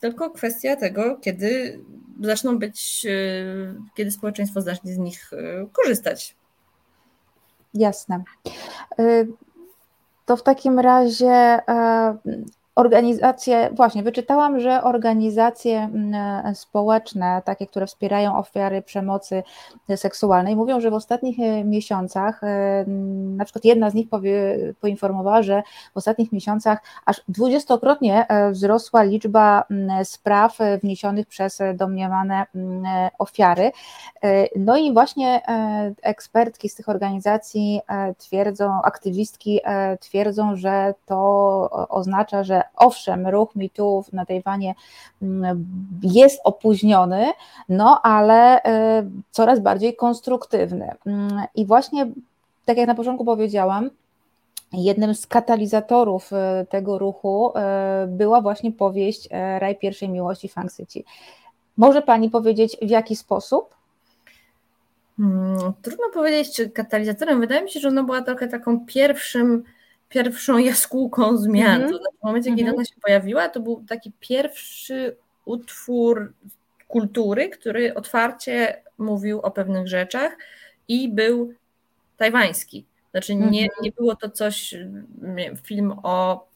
[0.00, 1.80] Tylko kwestia tego, kiedy
[2.20, 6.36] zaczną być, y, kiedy społeczeństwo zacznie z nich y, korzystać.
[7.74, 8.22] Jasne.
[9.00, 9.28] Y,
[10.26, 12.18] to w takim razie e,
[12.74, 19.42] organizacje, właśnie wyczytałam, że organizacje mm, społeczne, takie, które wspierają ofiary przemocy
[19.96, 22.84] seksualnej, mówią, że w ostatnich e, miesiącach, e,
[23.36, 25.62] na przykład jedna z nich powie, poinformowała, że
[25.94, 29.64] w ostatnich miesiącach aż dwudziestokrotnie e, wzrosła liczba
[30.04, 32.46] spraw wniesionych przez domniemane
[33.18, 33.72] ofiary.
[34.56, 35.42] No i właśnie
[36.02, 37.80] ekspertki z tych organizacji
[38.18, 39.60] twierdzą, aktywistki
[40.00, 44.74] twierdzą, że to oznacza, że owszem, ruch mitów na Tajwanie
[45.22, 45.66] mm,
[46.02, 47.26] jest opóźniony,
[47.68, 50.94] no ale y, coraz bardziej konstruktywny.
[51.06, 52.06] Mm, I właśnie,
[52.64, 53.90] tak jak na początku powiedziałam,
[54.72, 57.52] Jednym z katalizatorów y, tego ruchu
[58.04, 61.02] y, była właśnie powieść Raj pierwszej miłości Fang City.
[61.76, 63.74] Może Pani powiedzieć, w jaki sposób?
[65.16, 67.40] Hmm, trudno powiedzieć, czy katalizatorem.
[67.40, 69.64] Wydaje mi się, że ona była trochę taką pierwszym
[70.10, 71.82] pierwszą jaskółką zmian.
[71.82, 71.98] Mm -hmm.
[72.20, 72.76] W momencie, kiedy mm -hmm.
[72.76, 76.32] ona się pojawiła, to był taki pierwszy utwór
[76.88, 80.36] kultury, który otwarcie mówił o pewnych rzeczach
[80.88, 81.54] i był
[82.16, 82.86] tajwański.
[83.10, 83.68] Znaczy nie, mhm.
[83.82, 84.74] nie było to coś,
[85.62, 86.46] film o,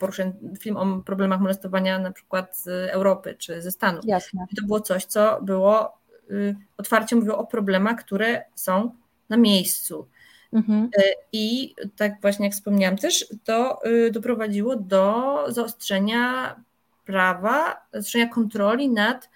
[0.61, 4.05] film o problemach molestowania na przykład z Europy czy ze Stanów.
[4.05, 4.47] Jasne.
[4.61, 5.99] To było coś, co było,
[6.31, 8.91] y, otwarcie mówiło o problemach, które są
[9.29, 10.09] na miejscu.
[10.55, 10.91] Mhm.
[10.99, 11.03] E,
[11.33, 16.57] I tak właśnie jak wspomniałam też, to y, doprowadziło do zaostrzenia
[17.05, 19.31] prawa, zaostrzenia kontroli nad,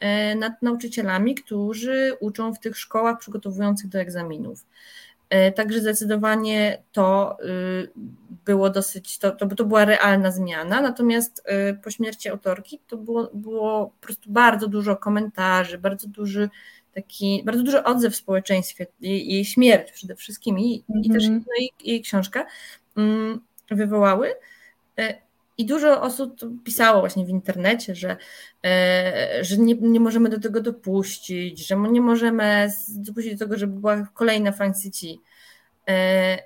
[0.00, 4.64] e, nad nauczycielami, którzy uczą w tych szkołach przygotowujących do egzaminów.
[5.30, 7.90] E, także zdecydowanie to y,
[8.44, 13.30] było dosyć, to, to, to była realna zmiana, natomiast y, po śmierci autorki to było,
[13.34, 16.48] było po prostu bardzo dużo komentarzy, bardzo duży
[16.94, 21.24] taki bardzo duży odzew w społeczeństwie, jej, jej śmierć przede wszystkim i, mm i też
[21.24, 21.44] mhm.
[21.46, 22.46] no, jej, jej książka
[22.96, 24.34] um, wywołały.
[24.98, 25.14] E,
[25.58, 28.16] I dużo osób pisało właśnie w internecie, że,
[28.64, 33.80] e, że nie, nie możemy do tego dopuścić, że nie możemy dopuścić do tego, żeby
[33.80, 35.22] była kolejna Frank City.
[35.88, 36.38] E,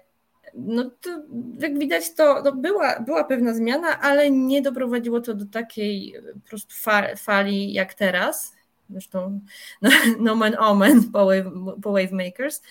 [0.55, 1.11] no to
[1.59, 6.49] jak widać, to, to była, była pewna zmiana, ale nie doprowadziło to do takiej po
[6.49, 6.75] prostu
[7.17, 8.53] fali jak teraz
[8.91, 9.41] zresztą
[9.83, 12.63] no, no man omen po, wave, po Wavemakers,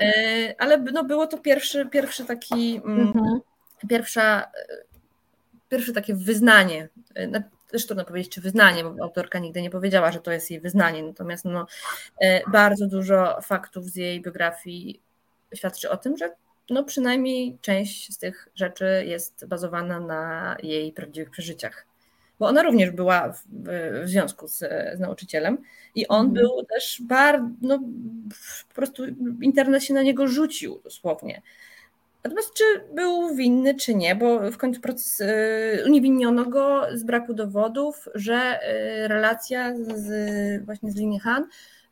[0.00, 3.40] e, ale no, było to pierwszy, pierwszy taki, mm, mhm.
[3.88, 4.50] pierwsza,
[5.68, 10.20] pierwsze takie wyznanie, e, też trudno powiedzieć, czy wyznanie, bo autorka nigdy nie powiedziała, że
[10.20, 11.66] to jest jej wyznanie, natomiast no,
[12.20, 15.02] e, bardzo dużo faktów z jej biografii
[15.54, 16.30] świadczy o tym, że
[16.70, 21.87] no przynajmniej część z tych rzeczy jest bazowana na jej prawdziwych przeżyciach
[22.38, 23.42] bo ona również była w,
[24.04, 25.58] w związku z, z, nauczycielem
[25.94, 26.34] i on mhm.
[26.34, 27.78] był też bardzo, no,
[28.68, 29.02] po prostu
[29.42, 31.42] internet się na niego rzucił dosłownie.
[32.24, 32.64] Natomiast czy
[32.94, 38.60] był winny, czy nie, bo w końcu proces, y, uniewiniono go z braku dowodów, że
[39.04, 41.46] y, relacja z, właśnie z Lin Han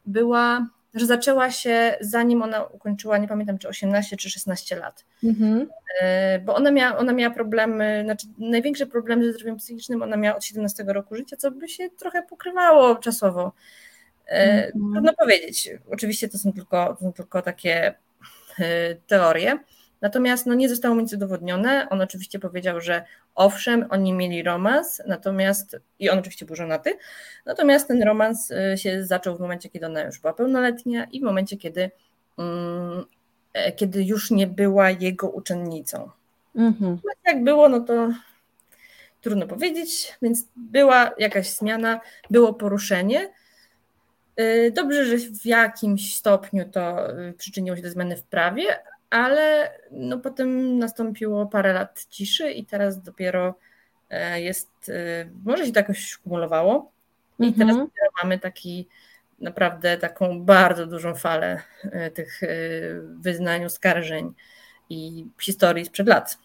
[0.06, 0.66] była
[0.96, 5.04] że zaczęła się zanim ona ukończyła, nie pamiętam czy 18 czy 16 lat.
[5.24, 5.68] Mhm.
[6.00, 10.36] E, bo ona miała, ona miała problemy, znaczy największe problemy ze zdrowiem psychicznym ona miała
[10.36, 13.52] od 17 roku życia, co by się trochę pokrywało czasowo.
[14.28, 14.92] E, mhm.
[14.92, 15.70] Trudno powiedzieć.
[15.90, 17.94] Oczywiście to są tylko, to są tylko takie
[18.58, 19.58] e, teorie.
[20.00, 21.88] Natomiast no, nie zostało nic udowodnione.
[21.90, 26.98] On oczywiście powiedział, że owszem, oni mieli romans, natomiast i on oczywiście był żonaty,
[27.46, 31.22] natomiast ten romans y, się zaczął w momencie, kiedy ona już była pełnoletnia i w
[31.22, 31.90] momencie, kiedy,
[32.36, 33.04] um,
[33.76, 36.10] kiedy już nie była jego uczennicą.
[36.54, 36.98] Mhm.
[37.26, 38.10] Jak było, no to
[39.20, 43.32] trudno powiedzieć, więc była jakaś zmiana, było poruszenie.
[44.40, 46.98] Y, dobrze, że w jakimś stopniu to
[47.38, 48.64] przyczyniło się do zmiany w prawie,
[49.10, 53.54] ale no potem nastąpiło parę lat ciszy i teraz dopiero
[54.10, 56.92] e, jest, e, może się to jakoś kumulowało
[57.38, 57.86] i teraz mhm.
[57.86, 58.88] dopiero mamy taki
[59.40, 62.40] naprawdę taką bardzo dużą falę e, tych
[63.20, 64.34] wyznań, oskarżeń
[64.90, 66.38] i historii sprzed lat.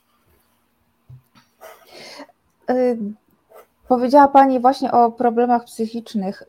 [3.92, 6.44] Powiedziała Pani właśnie o problemach psychicznych,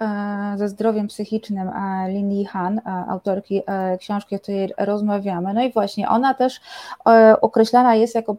[0.56, 1.70] ze zdrowiem psychicznym
[2.08, 3.62] Lin Han, autorki
[3.98, 5.54] książki, o której rozmawiamy.
[5.54, 6.60] No i właśnie ona też
[7.40, 8.36] określana jest jako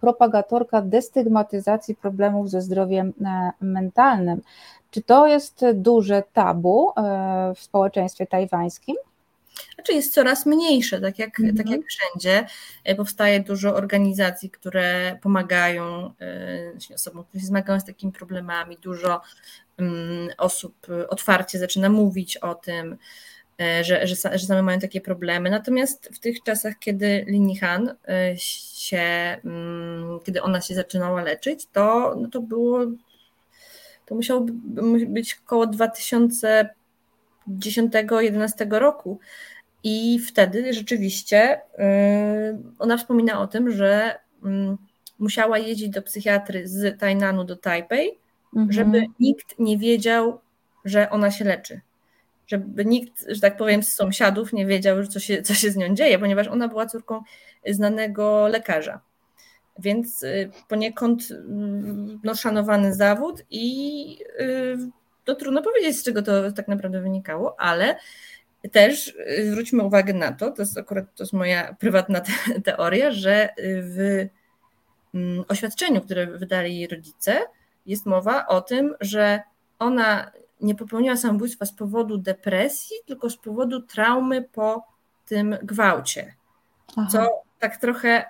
[0.00, 3.12] propagatorka destygmatyzacji problemów ze zdrowiem
[3.60, 4.42] mentalnym.
[4.90, 6.92] Czy to jest duże tabu
[7.56, 8.96] w społeczeństwie tajwańskim?
[9.74, 11.56] Znaczy jest coraz mniejsze, tak jak, mhm.
[11.56, 12.46] tak jak wszędzie.
[12.84, 16.14] E, powstaje dużo organizacji, które pomagają
[16.90, 18.78] e, osobom, które się zmagają z takimi problemami.
[18.82, 19.20] Dużo
[19.78, 22.96] um, osób otwarcie zaczyna mówić o tym,
[23.60, 25.50] e, że, że, że same mają takie problemy.
[25.50, 27.94] Natomiast w tych czasach, kiedy Lini Han
[28.36, 32.80] się, um, kiedy ona się zaczynała leczyć, to, no to było,
[34.06, 34.46] to musiało
[35.06, 36.68] być około 2000
[37.48, 39.18] 10-11 roku.
[39.84, 41.60] I wtedy rzeczywiście y,
[42.78, 44.76] ona wspomina o tym, że mm,
[45.18, 48.10] musiała jeździć do psychiatry z Tainanu do Taipei,
[48.56, 48.72] mhm.
[48.72, 50.40] żeby nikt nie wiedział,
[50.84, 51.80] że ona się leczy.
[52.46, 55.94] Żeby nikt, że tak powiem, z sąsiadów nie wiedział, co się, co się z nią
[55.94, 57.22] dzieje, ponieważ ona była córką
[57.66, 59.00] znanego lekarza.
[59.78, 64.78] Więc y, poniekąd mm, no, szanowany zawód i y,
[65.26, 67.96] to trudno powiedzieć, z czego to tak naprawdę wynikało, ale
[68.72, 73.10] też y, zwróćmy uwagę na to, to jest akurat to jest moja prywatna te teoria,
[73.10, 73.48] że
[73.82, 74.26] w
[75.14, 77.40] mm, oświadczeniu, które wydali jej rodzice,
[77.86, 79.40] jest mowa o tym, że
[79.78, 84.86] ona nie popełniła samobójstwa z powodu depresji, tylko z powodu traumy po
[85.26, 86.34] tym gwałcie.
[86.96, 87.08] Aha.
[87.12, 88.24] Co tak trochę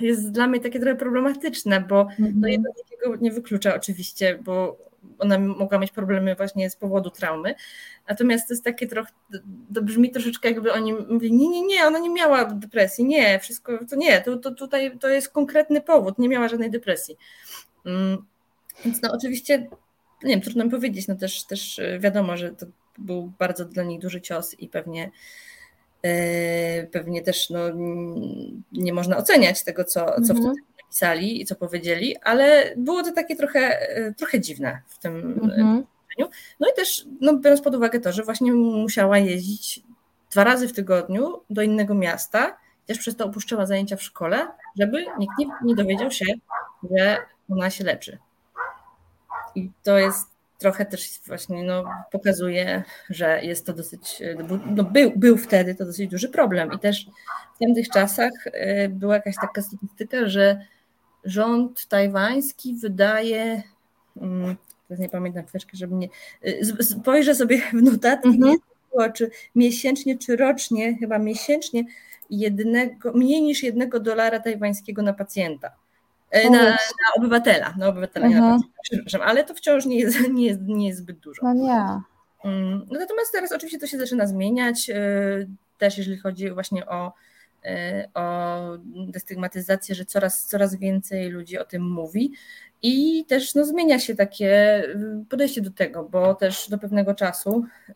[0.00, 2.32] jest dla mnie takie trochę problematyczne, bo mhm.
[2.40, 4.76] no jedno drugiego nie wyklucza oczywiście, bo
[5.18, 7.54] ona mogła mieć problemy właśnie z powodu traumy.
[8.08, 9.12] Natomiast to jest takie trochę,
[9.74, 13.78] to brzmi troszeczkę jakby oni mówili, nie, nie, nie, ona nie miała depresji, nie, wszystko,
[13.90, 17.16] to nie, to, to tutaj to jest konkretny powód, nie miała żadnej depresji.
[17.86, 18.24] Mm,
[18.84, 19.58] więc no oczywiście,
[20.22, 22.66] nie wiem, trudno mi powiedzieć, no też, też wiadomo, że to
[22.98, 25.10] był bardzo dla niej duży cios i pewnie
[26.02, 27.60] e, pewnie też no,
[28.72, 30.36] nie można oceniać tego, co, co mhm.
[30.36, 35.40] wtedy napisali i co powiedzieli, ale było to takie trochę, e, trochę dziwne w tym
[35.42, 35.84] mhm.
[36.60, 39.82] No i też no, biorąc pod uwagę to, że właśnie musiała jeździć
[40.30, 45.04] dwa razy w tygodniu do innego miasta, też przez to opuszczała zajęcia w szkole, żeby
[45.18, 46.24] nikt nie, nie dowiedział się,
[46.90, 47.18] że
[47.50, 48.18] ona się leczy.
[49.54, 54.22] I to jest trochę też właśnie no, pokazuje, że jest to dosyć,
[54.66, 56.72] no, był, był wtedy to dosyć duży problem.
[56.72, 57.06] I też
[57.54, 60.60] w tamtych czasach e, była jakaś taka statystyka, że
[61.24, 63.62] rząd tajwański wydaje,
[64.16, 64.56] mm,
[64.88, 66.08] teraz nie pamiętam chwileczkę, żeby nie,
[66.46, 68.50] y, spojrzę sobie w notatki, mhm.
[68.52, 68.56] nie
[69.14, 71.84] czy miesięcznie, czy rocznie, chyba miesięcznie,
[72.30, 75.70] jednego, mniej niż jednego dolara tajwańskiego na pacjenta.
[76.30, 76.76] E, na, na,
[77.16, 78.44] obywatela, na obywatela, mhm.
[78.44, 81.42] nie na pacjenta, przepraszam, ale to wciąż nie jest, nie jest, nie jest zbyt dużo.
[81.42, 82.00] No nie.
[82.44, 85.48] Mm, no natomiast teraz oczywiście to się zaczyna zmieniać, y,
[85.78, 87.12] też jeżeli chodzi właśnie o
[88.14, 88.60] o
[89.08, 92.32] destygmatyzację, że coraz, coraz więcej ludzi o tym mówi.
[92.82, 97.64] I też no, zmienia się takie y, podejście do tego, bo też do pewnego czasu
[97.88, 97.92] y,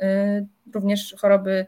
[0.75, 1.67] również choroby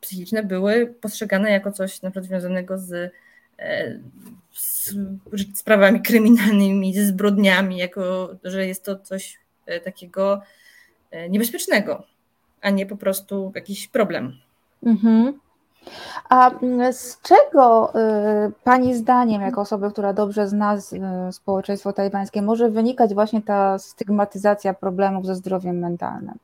[0.00, 3.12] psychiczne były postrzegane jako coś na przykład związanego z,
[4.52, 4.94] z
[5.54, 9.38] sprawami kryminalnymi, ze zbrodniami, jako że jest to coś
[9.84, 10.42] takiego
[11.30, 12.06] niebezpiecznego,
[12.60, 14.36] a nie po prostu jakiś problem.
[14.86, 15.40] Mhm.
[16.28, 17.92] A mm, z czego
[18.46, 23.78] y, Pani zdaniem, jako osoby, która dobrze zna y, społeczeństwo tajwańskie, może wynikać właśnie ta
[23.78, 26.34] stygmatyzacja problemów ze zdrowiem mentalnym?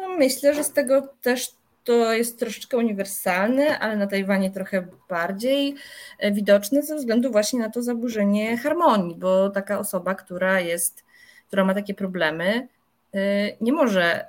[0.00, 1.54] No, myślę, że z tego też
[1.84, 5.74] to jest troszeczkę uniwersalne, ale na Tajwanie trochę bardziej
[6.18, 11.04] e, widoczne ze względu właśnie na to zaburzenie harmonii, bo taka osoba, która jest,
[11.46, 12.68] która ma takie problemy,
[13.14, 14.26] y, nie może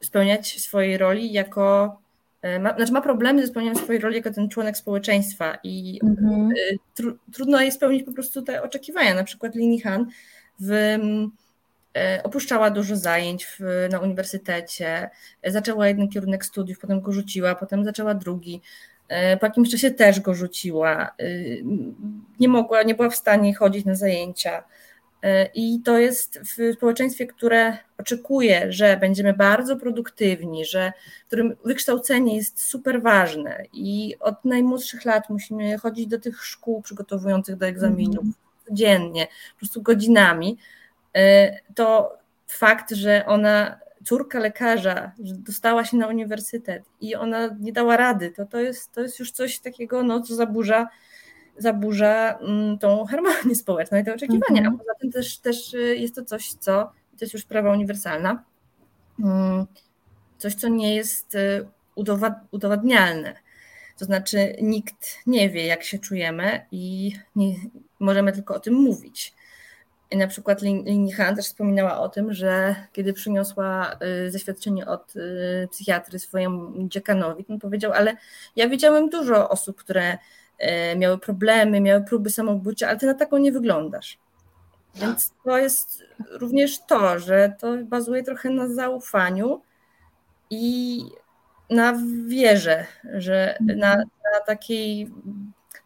[0.00, 1.96] spełniać swojej roli jako
[2.60, 6.50] ma, znaczy ma problemy ze spełnianiem swojej roli jako ten członek społeczeństwa i mhm.
[6.50, 9.14] E, tr, trudno jest spełnić po prostu te oczekiwania.
[9.14, 10.06] Na przykład Lini Han
[10.60, 10.70] w,
[11.96, 15.10] e, opuszczała dużo zajęć w, na uniwersytecie,
[15.46, 18.60] zaczęła jeden kierunek studiów, potem go rzuciła, potem zaczęła drugi.
[19.40, 21.14] Po jakimś czasie też go rzuciła.
[22.40, 24.64] Nie mogła, nie była w stanie chodzić na zajęcia.
[25.22, 30.92] E, I to jest w społeczeństwie, które oczekuje, że będziemy bardzo produktywni, że
[31.24, 36.82] w którym wykształcenie jest super ważne i od najmłodszych lat musimy chodzić do tych szkół
[36.82, 38.34] przygotowujących do egzaminów mm.
[38.68, 40.58] codziennie, po prostu godzinami,
[41.16, 42.16] e, to
[42.46, 48.30] fakt, że ona, córka lekarza, że dostała się na uniwersytet i ona nie dała rady,
[48.30, 50.88] to, to, jest, to jest już coś takiego, no, co zaburza
[51.60, 54.60] zaburza mm, tą harmonię społeczną i te oczekiwania.
[54.60, 54.74] Mhm.
[54.74, 58.44] A poza tym też, też jest to coś, co, to jest już sprawa uniwersalna,
[59.24, 59.66] mm,
[60.38, 61.36] coś, co nie jest
[62.50, 63.34] udowadnialne.
[63.98, 67.54] To znaczy, nikt nie wie, jak się czujemy i nie,
[67.98, 69.34] możemy tylko o tym mówić.
[70.10, 73.96] I na przykład Lini Han też wspominała o tym, że kiedy przyniosła
[74.26, 78.16] y, zaświadczenie od y, psychiatry swojemu dziekanowi, on powiedział, ale
[78.56, 80.18] ja widziałem dużo osób, które y,
[80.96, 84.18] miały problemy, miały próby samobójcze, ale ty na taką nie wyglądasz.
[84.94, 89.62] Więc to jest również to, że to bazuje trochę na zaufaniu
[90.50, 91.02] i
[91.70, 91.94] na
[92.26, 95.10] wierze, że na, na takiej,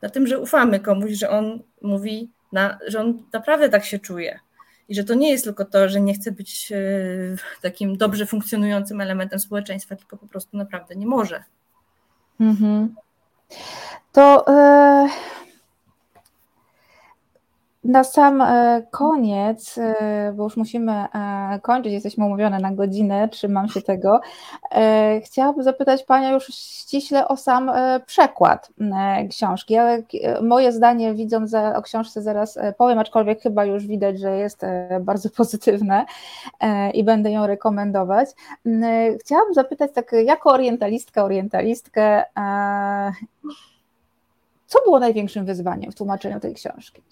[0.03, 4.41] na tym, że ufamy komuś, że on mówi na, że on naprawdę tak się czuje.
[4.89, 6.79] I że to nie jest tylko to, że nie chce być e,
[7.63, 11.45] takim dobrze funkcjonującym elementem społeczeństwa, tylko po prostu naprawdę nie może.
[12.41, 12.95] Mhm.
[14.15, 15.11] To.
[17.85, 23.69] Na sam e, koniec, e, bo już musimy e, kończyć, jesteśmy umówione na godzinę, trzymam
[23.69, 24.21] się tego.
[25.25, 27.71] Chciałabym zapytać Panią już ściśle o sam
[28.07, 28.71] przekład
[29.31, 29.75] książki.
[29.75, 29.99] Ja,
[30.43, 34.63] moje zdanie, widząc o książce, zaraz powiem, aczkolwiek chyba już widać, że jest
[35.01, 36.05] bardzo pozytywne
[36.95, 38.29] i będę ją rekomendować.
[39.21, 42.25] Chciałabym zapytać, tak jako orientalistka, orientalistkę,
[44.75, 47.03] co było największym wyzwaniem w tłumaczeniu tej książki?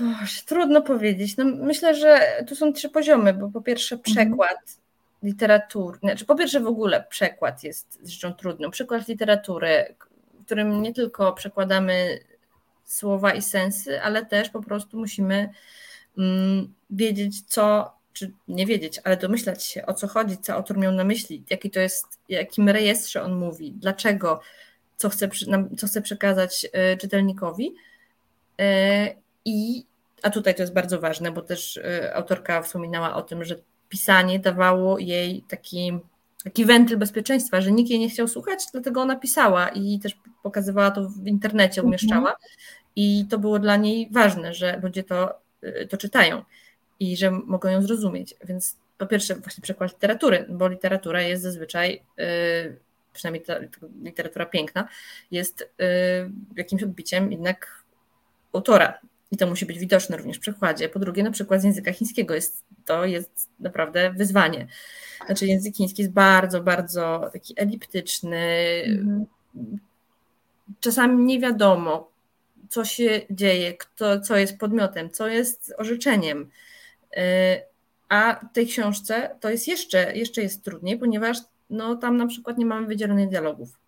[0.00, 1.36] Boże, trudno powiedzieć.
[1.36, 4.14] No, myślę, że tu są trzy poziomy, bo po pierwsze mhm.
[4.14, 4.78] przekład mhm.
[5.22, 8.70] literatury, znaczy po pierwsze w ogóle przekład jest rzeczą trudną.
[8.70, 9.94] Przykład literatury,
[10.40, 12.18] w którym nie tylko przekładamy
[12.84, 15.48] słowa i sensy, ale też po prostu musimy
[16.18, 20.92] mm, wiedzieć, co, czy nie wiedzieć, ale domyślać się, o co chodzi, co autor miał
[20.92, 24.40] na myśli, jaki to jest, jakim rejestrze on mówi, dlaczego,
[25.02, 25.28] co chce,
[25.78, 27.74] co chce przekazać e, czytelnikowi.
[28.60, 29.84] E, I,
[30.22, 33.56] a tutaj to jest bardzo ważne, bo też e, autorka wspominała o tym, że
[33.88, 35.98] pisanie dawało jej taki,
[36.44, 40.90] taki wentyl bezpieczeństwa, że nikt jej nie chciał słuchać, dlatego ona pisała i też pokazywała
[40.90, 41.86] to w internecie, mhm.
[41.86, 42.36] umieszczała.
[42.96, 45.34] I to było dla niej ważne, że ludzie to,
[45.90, 46.42] to czytają
[47.00, 48.34] i że mogą ją zrozumieć.
[48.44, 52.02] Więc po pierwsze, właśnie przekład literatury, bo literatura jest zazwyczaj
[53.12, 53.54] przynajmniej ta
[54.02, 54.88] literatura piękna,
[55.30, 55.66] jest y,
[56.56, 57.82] jakimś odbiciem jednak
[58.52, 58.98] autora.
[59.30, 60.88] I to musi być widoczne również w przekładzie.
[60.88, 64.66] Po drugie, na przykład z języka chińskiego jest, to jest naprawdę wyzwanie.
[65.26, 68.46] Znaczy język chiński jest bardzo, bardzo taki eliptyczny.
[68.86, 69.26] Mhm.
[70.80, 72.10] Czasami nie wiadomo,
[72.68, 76.50] co się dzieje, kto, co jest podmiotem, co jest orzeczeniem.
[77.16, 77.20] Y,
[78.08, 81.38] a w tej książce to jest jeszcze, jeszcze jest trudniej, ponieważ
[81.72, 83.78] no tam na przykład nie mamy wydzielonych dialogów.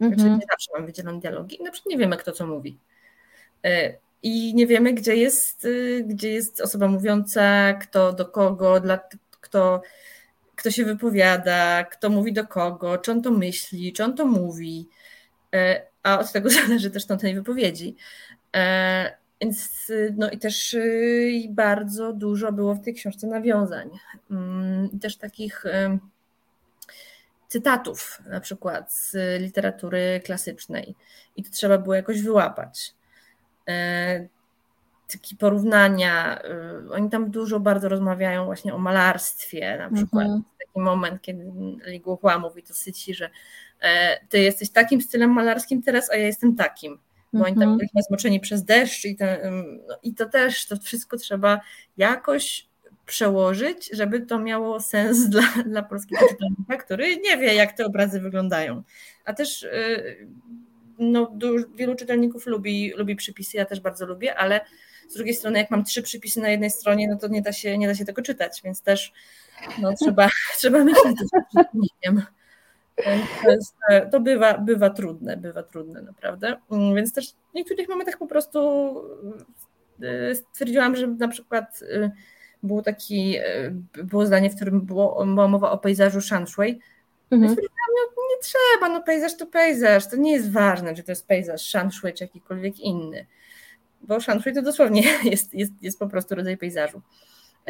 [0.00, 0.34] Znaczy mhm.
[0.34, 2.78] nie zawsze mamy wydzielone dialogi i na przykład nie wiemy, kto co mówi.
[3.64, 8.98] E, I nie wiemy, gdzie jest, y, gdzie jest osoba mówiąca, kto do kogo, dla,
[9.40, 9.82] kto,
[10.56, 14.88] kto się wypowiada, kto mówi do kogo, czy on to myśli, czy on to mówi.
[15.54, 17.96] E, a od tego zależy też tej wypowiedzi.
[18.56, 23.90] E, więc no i też y, bardzo dużo było w tej książce nawiązań.
[24.30, 25.64] Mm, też takich
[27.50, 30.94] cytatów, na przykład z literatury klasycznej,
[31.36, 32.94] i to trzeba było jakoś wyłapać.
[33.68, 34.28] E,
[35.12, 40.42] takie porównania, e, oni tam dużo bardzo rozmawiają właśnie o malarstwie, na przykład mhm.
[40.58, 41.44] taki moment, kiedy
[41.86, 43.30] Li Guohua mówi do Syci, że
[43.80, 46.98] e, ty jesteś takim stylem malarskim teraz, a ja jestem takim,
[47.32, 47.78] bo oni tam mhm.
[47.78, 49.16] byli zmoczeni przez deszcz i,
[49.88, 51.60] no, i to też, to wszystko trzeba
[51.96, 52.69] jakoś
[53.10, 55.42] przełożyć, żeby to miało sens dla,
[55.72, 58.82] dla polskiego czytelnika, który nie wie, jak te obrazy wyglądają.
[59.24, 60.28] A też y,
[60.98, 61.36] no,
[61.74, 64.60] wielu czytelników lubi, lubi przypisy, ja też bardzo lubię, ale
[65.08, 67.78] z drugiej strony, jak mam trzy przypisy na jednej stronie, no to nie da się,
[67.78, 69.12] nie da się tego czytać, więc też
[69.78, 72.22] no, trzeba, trzeba myśleć nad czytelnikiem.
[73.42, 73.76] To, jest,
[74.12, 76.56] to bywa, bywa trudne, bywa trudne naprawdę.
[76.96, 78.60] Więc też w niektórych momentach po prostu
[80.02, 81.80] y, stwierdziłam, że na przykład
[82.62, 83.70] było taki, e,
[84.04, 86.80] było zdanie, w którym było, była mowa o pejzażu Shanshui.
[87.30, 87.54] Mhm.
[87.54, 87.62] No,
[88.30, 92.12] nie trzeba, no pejzaż to pejzaż, to nie jest ważne, czy to jest pejzaż Shanshui,
[92.12, 93.26] czy jakikolwiek inny,
[94.02, 97.02] bo Shanshui to dosłownie jest, jest, jest po prostu rodzaj pejzażu.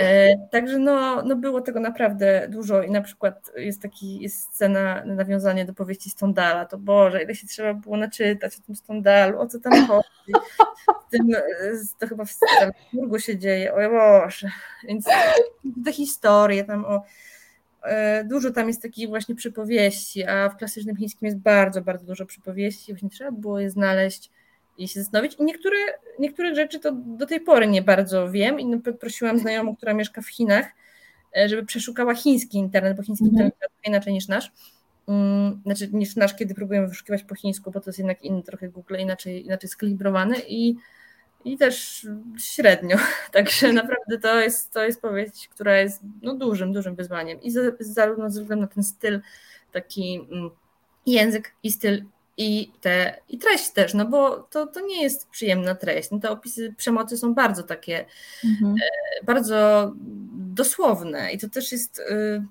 [0.01, 5.05] E, także no, no było tego naprawdę dużo i na przykład jest taki jest scena,
[5.05, 9.47] nawiązanie do powieści Stondala, to Boże, ile się trzeba było naczytać o tym Stondalu, o
[9.47, 10.33] co tam chodzi.
[11.11, 11.29] tym,
[11.99, 14.51] to chyba w Strasburgu się dzieje, o Boże.
[14.89, 15.07] Więc
[15.85, 17.03] te historie tam o
[17.83, 22.27] e, Dużo tam jest takich właśnie przypowieści, a w klasycznym chińskim jest bardzo, bardzo dużo
[22.27, 22.93] przypowieści.
[22.93, 24.31] Właśnie trzeba było je znaleźć
[24.81, 25.35] i się zastanowić.
[25.35, 25.77] I niektóre,
[26.19, 30.29] niektóre rzeczy to do tej pory nie bardzo wiem i prosiłam znajomą, która mieszka w
[30.29, 30.67] Chinach,
[31.37, 33.45] e, żeby przeszukała chiński internet, bo chiński mhm.
[33.45, 34.53] internet jest inaczej niż nasz.
[35.09, 38.69] Mm, znaczy niż nasz, kiedy próbujemy wyszukiwać po chińsku, bo to jest jednak inny trochę
[38.69, 40.77] Google, inaczej, inaczej skalibrowany i,
[41.45, 42.07] i też
[42.39, 42.97] średnio.
[43.33, 47.43] Także naprawdę to jest, to jest powieść, która jest no, dużym, dużym wyzwaniem.
[47.43, 49.21] I za, zarówno ze względu na ten styl,
[49.73, 50.51] taki mm,
[51.07, 52.05] język i styl
[52.43, 56.11] i, te, i treść też, no bo to, to nie jest przyjemna treść.
[56.11, 58.05] No te opisy przemocy są bardzo takie,
[58.45, 58.75] mhm.
[58.75, 59.93] e, bardzo
[60.33, 62.43] dosłowne i to też jest y,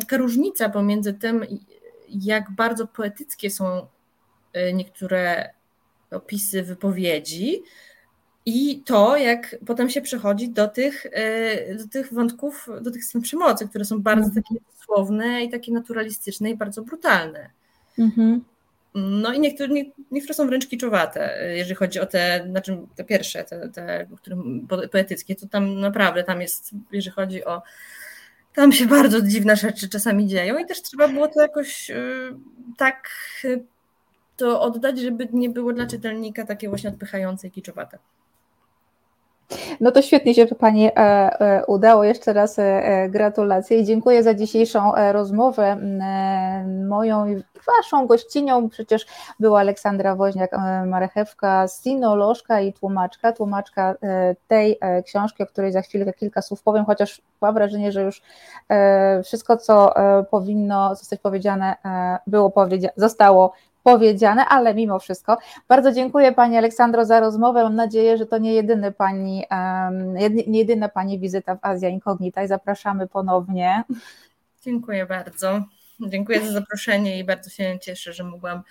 [0.00, 1.44] taka różnica pomiędzy tym,
[2.08, 3.86] jak bardzo poetyckie są
[4.56, 5.50] y, niektóre
[6.10, 7.62] opisy wypowiedzi,
[8.48, 13.22] i to, jak potem się przechodzi do tych, y, do tych wątków, do tych scen
[13.22, 14.42] przemocy, które są bardzo mhm.
[14.42, 17.50] takie słowne i takie naturalistyczne i bardzo brutalne.
[17.98, 18.44] Mhm.
[18.98, 19.74] No i niektóre,
[20.10, 24.06] niektóre są wręcz kiczowate, jeżeli chodzi o te, znaczy te pierwsze, te, te
[24.92, 27.62] poetyckie, to tam naprawdę, tam jest, jeżeli chodzi o,
[28.54, 32.34] tam się bardzo dziwne rzeczy czasami dzieją i też trzeba było to jakoś y,
[32.76, 33.10] tak
[33.44, 33.64] y,
[34.36, 37.98] to oddać, żeby nie było dla czytelnika takie właśnie odpychające i kiczowate.
[39.80, 42.04] No to świetnie się Pani e, e, udało.
[42.04, 45.76] Jeszcze raz e, gratulacje i dziękuję za dzisiejszą rozmowę.
[46.88, 47.42] Moją i
[47.76, 49.06] Waszą gościnią przecież
[49.40, 53.94] była Aleksandra Woźniak-Marechewka, sinolożka i tłumaczka, tłumaczka
[54.48, 58.22] tej książki, o której za chwilkę kilka słów powiem, chociaż mam wrażenie, że już
[59.24, 59.94] wszystko, co
[60.30, 61.74] powinno zostać powiedziane,
[62.26, 63.52] było powiedziane, zostało
[63.86, 65.38] powiedziane, ale mimo wszystko.
[65.68, 67.62] Bardzo dziękuję Pani Aleksandro za rozmowę.
[67.62, 69.44] Mam nadzieję, że to nie, jedyny pani,
[70.46, 73.84] nie jedyna Pani wizyta w Azja Incognita i zapraszamy ponownie.
[74.62, 75.64] Dziękuję bardzo.
[76.00, 78.62] Dziękuję za zaproszenie i bardzo się cieszę, że mogłam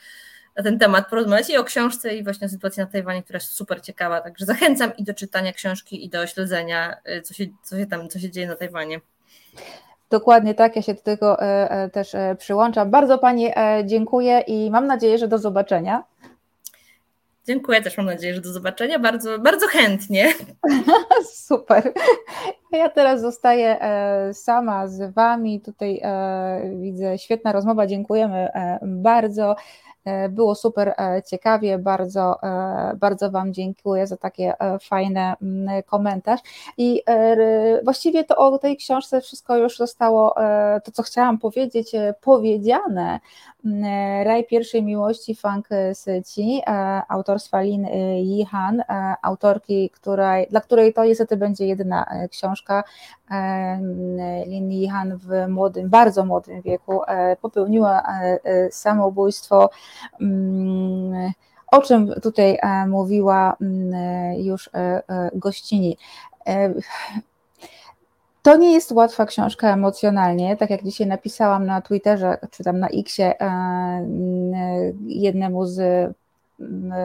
[0.55, 3.51] na ten temat porozmawiać i o książce i właśnie o sytuacji na Tajwanie, która jest
[3.51, 4.21] super ciekawa.
[4.21, 8.09] Także zachęcam i do czytania książki i do śledzenia, y, co się, co się tam,
[8.09, 9.01] co się dzieje na Tajwanie.
[10.09, 12.89] Dokładnie tak, ja się do tego e, e, też e, przyłączam.
[12.89, 13.51] Bardzo Pani
[13.85, 16.03] dziękuję i mam nadzieję, że do zobaczenia.
[17.47, 18.99] Dziękuję, też mam nadzieję, że do zobaczenia.
[18.99, 20.33] Bardzo, bardzo chętnie.
[21.47, 21.93] Super.
[22.71, 23.79] Ja teraz zostaję
[24.33, 25.61] sama z Wami.
[25.61, 26.01] Tutaj
[26.81, 27.87] widzę świetna rozmowa.
[27.87, 28.49] Dziękujemy
[28.81, 29.55] bardzo.
[30.05, 36.39] E, było super e, ciekawie, bardzo, e, bardzo Wam dziękuję za takie fajne mm, komentarz.
[36.77, 37.01] I
[37.83, 40.35] właściwie to o tej książce wszystko już zostało,
[40.83, 41.91] to co chciałam powiedzieć,
[42.21, 43.19] powiedziane.
[43.65, 43.83] Mm,
[44.23, 46.61] Raj pierwszej miłości Fang Syci,
[47.09, 48.83] autorstwa Lin Yihan,
[49.21, 52.83] autorki, której, dla której to niestety będzie jedyna książka.
[54.45, 57.01] Lin Yihan w młodym, bardzo młodym wieku
[57.41, 58.03] popełniła
[58.71, 59.69] samobójstwo
[60.21, 61.31] Mm,
[61.71, 63.93] o czym tutaj e, mówiła mm,
[64.39, 65.97] już e, e, gościni.
[68.45, 72.87] To nie jest łatwa książka emocjonalnie, tak jak dzisiaj napisałam na Twitterze, czy tam na
[72.87, 73.33] Xie
[75.05, 76.11] jednemu z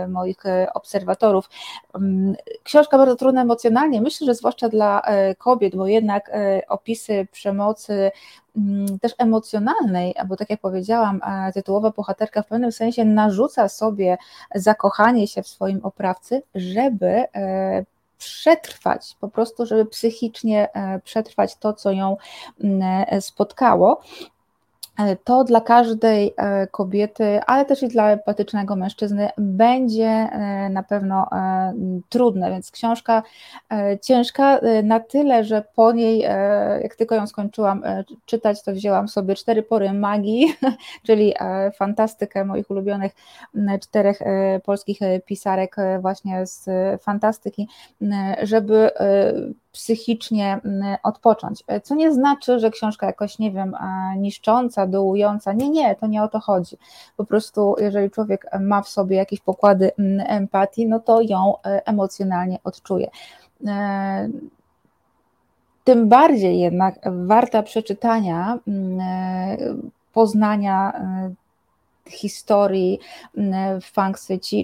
[0.09, 0.37] moich
[0.75, 1.51] obserwatorów.
[2.63, 5.03] Książka bardzo trudna emocjonalnie, myślę, że zwłaszcza dla
[5.39, 6.31] kobiet, bo jednak
[6.69, 8.11] opisy przemocy
[9.01, 11.21] też emocjonalnej, bo tak jak powiedziałam,
[11.55, 14.19] tytułowa bohaterka w pewnym sensie narzuca sobie
[14.55, 17.85] zakochanie się w swoim oprawcy, żeby e,
[18.21, 22.17] przetrwać, po prostu, żeby psychicznie e, przetrwać to, co ją
[22.65, 24.03] mm, e, spotkało.
[25.01, 30.83] E, to dla każdej e, kobiety, ale też i dla empatycznego mężczyzny będzie e, na
[30.83, 31.27] pewno
[32.09, 33.23] trudne, więc książka
[34.03, 36.21] ciężka na tyle, że po niej,
[36.83, 37.83] jak tylko ją skończyłam
[38.27, 40.55] czytać, to wzięłam sobie cztery pory magii,
[41.07, 41.35] czyli
[41.75, 43.13] fantastykę moich ulubionych
[43.81, 44.19] czterech
[44.65, 46.69] polskich pisarek właśnie z
[47.03, 47.69] fantastyki,
[48.43, 48.91] żeby
[49.73, 51.65] psychicznie mm, odpocząć.
[51.67, 53.77] E, co nie znaczy, że książka jakoś, nie wiem,
[54.17, 55.53] niszcząca, dołująca.
[55.53, 56.77] Nie, nie, to nie o to chodzi.
[57.17, 61.87] Po prostu, jeżeli człowiek ma w sobie jakieś pokłady mm, empatii, no to ją e,
[61.87, 63.11] emocjonalnie odczuje.
[63.67, 64.29] E,
[65.85, 70.93] tym bardziej jednak warta przeczytania, mm, poznania
[72.09, 72.99] historii
[73.83, 74.19] Fang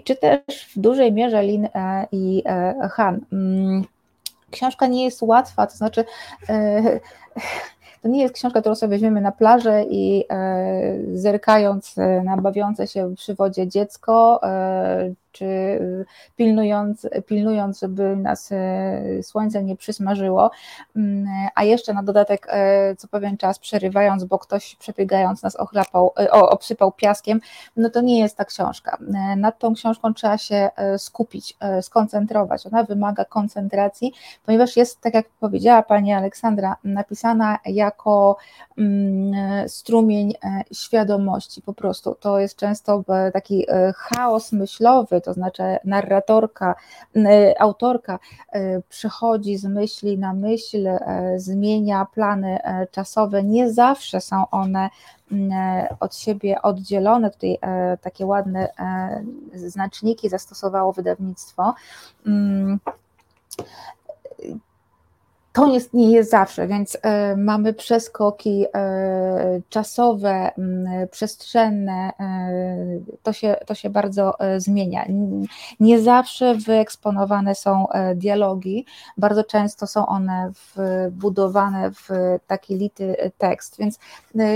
[0.05, 0.41] czy też
[0.77, 1.69] w dużej mierze Lin
[2.13, 2.43] i
[2.91, 3.21] Han
[4.57, 6.05] książka nie jest łatwa, to znaczy
[6.49, 7.01] e,
[8.03, 13.15] to nie jest książka, którą sobie weźmiemy na plażę i e, zerkając na bawiące się
[13.15, 15.47] przy wodzie dziecko, e, czy
[16.37, 18.51] pilnując, pilnując, żeby nas
[19.23, 20.51] słońce nie przysmażyło,
[20.97, 22.47] mm, a jeszcze na dodatek
[22.99, 27.41] co pewien czas przerywając, bo ktoś przebiegając nas ochlapał, obsypał piaskiem,
[27.77, 28.99] no to nie jest ta książka.
[29.37, 32.67] Nad tą książką trzeba się skupić, skoncentrować.
[32.67, 34.13] Ona wymaga koncentracji,
[34.47, 38.37] ponieważ jest, tak jak powiedziała pani Aleksandra, napisana jako
[38.79, 40.35] mm, strumień
[40.73, 42.15] świadomości po prostu.
[42.21, 43.67] To jest często taki
[43.97, 46.75] chaos myślowy, to znaczy narratorka,
[47.59, 48.19] autorka
[48.89, 50.89] przechodzi z myśli na myśl,
[51.37, 52.59] zmienia plany
[52.91, 53.43] czasowe.
[53.43, 54.91] Nie zawsze są one
[56.01, 57.31] od siebie oddzielone.
[57.31, 57.59] Tutaj
[58.01, 58.69] takie ładne
[59.55, 61.75] znaczniki zastosowało wydawnictwo.
[65.57, 70.51] To jest, nie jest zawsze, więc e, mamy przeskoki e, czasowe,
[71.11, 75.05] przestrzenne, e, to się, to się bardzo zmienia.
[75.81, 78.87] Nie zawsze wyeksponowane są dialogi,
[79.17, 80.53] bardzo często są one
[81.11, 82.09] wbudowane w
[82.47, 83.99] taki lity tekst, więc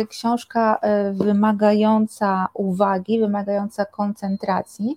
[0.08, 0.80] książka
[1.12, 4.96] wymagająca uwagi, wymagająca koncentracji,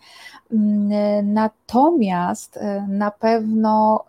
[1.24, 4.06] natomiast na pewno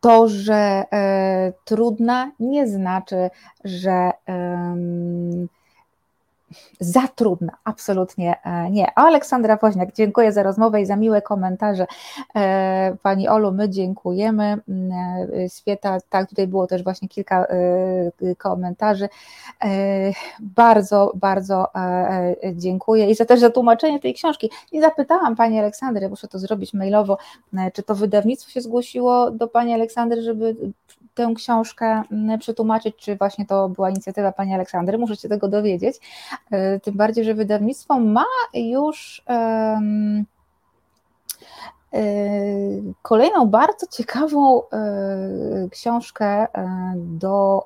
[0.00, 3.30] to, że e, trudna nie znaczy,
[3.64, 4.10] że
[6.80, 8.94] za trudna, absolutnie e, nie.
[8.94, 11.86] Aleksandra Woźniak, dziękuję za rozmowę i za miłe komentarze.
[12.36, 14.58] E, pani Olu, my dziękujemy.
[14.68, 14.92] Mm,
[15.44, 17.46] e, Świeta, tak, tutaj było też właśnie kilka
[18.38, 19.08] komentarzy.
[20.40, 21.66] Bardzo, bardzo
[22.54, 24.50] dziękuję i za też za tłumaczenie tej książki.
[24.72, 27.18] I zapytałam Pani Aleksandry, muszę to zrobić mailowo,
[27.72, 30.56] czy to wydawnictwo się zgłosiło do Pani Aleksandry, żeby
[31.20, 35.96] tę książkę mm, przetłumaczyć, czy właśnie to była inicjatywa pani Aleksandry, muszę się tego dowiedzieć.
[36.50, 40.24] E, tym bardziej, że wydawnictwo ma już um,
[43.02, 46.46] kolejną bardzo ciekawą e, książkę
[46.96, 47.64] do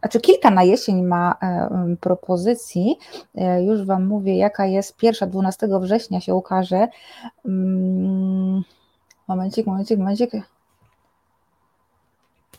[0.00, 1.36] znaczy kilka na jesień ma
[2.00, 2.98] propozycji.
[3.60, 6.88] Już Wam mówię, jaka jest pierwsza, 12 września się ukaże.
[9.28, 10.30] Momencik, momencik, momencik.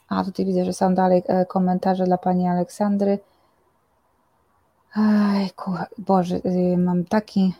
[0.09, 3.19] A, tutaj widzę, że są dalej e, komentarze dla pani Aleksandry.
[4.93, 5.49] Aj,
[5.97, 7.53] Boże, y, mam taki.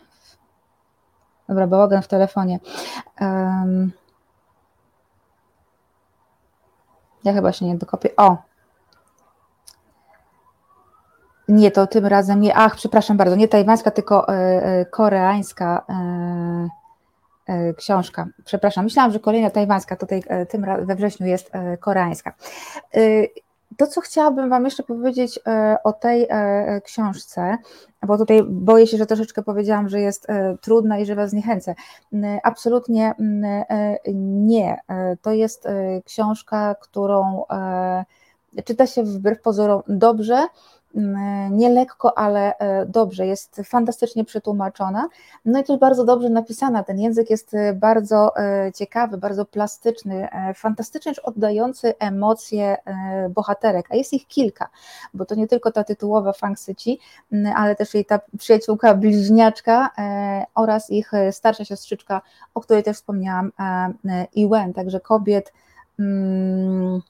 [1.49, 2.60] Dobra, bałagan w telefonie.
[3.22, 3.91] Um...
[7.24, 8.16] Ja chyba się nie dokopię.
[8.16, 8.38] O!
[11.47, 12.55] Nie, to tym razem nie.
[12.55, 14.34] Ach, przepraszam bardzo, nie tajwańska, tylko e,
[14.64, 15.86] e, koreańska.
[15.89, 16.70] E,
[17.78, 18.28] książka.
[18.45, 22.34] Przepraszam, myślałam, że kolejna tajwańska, tutaj e, tym we wrześniu jest e, koreańska.
[23.78, 25.39] To, co chciałabym Wam jeszcze powiedzieć
[25.84, 26.28] o tej
[26.84, 27.58] książce,
[28.08, 30.28] bo tutaj boję się, że troszeczkę powiedziałam, że jest
[30.62, 31.76] trudna i że Was zniechęcę.
[32.43, 33.14] Absolutnie
[34.14, 34.80] nie.
[35.22, 35.68] To jest
[36.06, 37.43] książka, którą
[38.66, 40.48] czyta się wbrew pozorom dobrze,
[41.52, 45.10] nie lekko, ale e, dobrze, jest fantastycznie przetłumaczona,
[45.45, 46.84] no i też bardzo dobrze napisana.
[46.84, 52.78] Ten język jest e, bardzo e, ciekawy, bardzo plastyczny, fantastycznie oddający emocje
[53.30, 54.70] bohaterek, a jest ich kilka,
[55.14, 57.00] bo to nie tylko ta tytułowa Fang Syci,
[57.32, 59.89] mm, ale też jej ta przyjaciółka bliźniaczka
[60.56, 62.22] oraz ich starsza siostrzyczka,
[62.54, 63.52] o której też wspomniałam,
[64.34, 65.54] Iwen, także kobiet.
[65.98, 67.02] Hmm,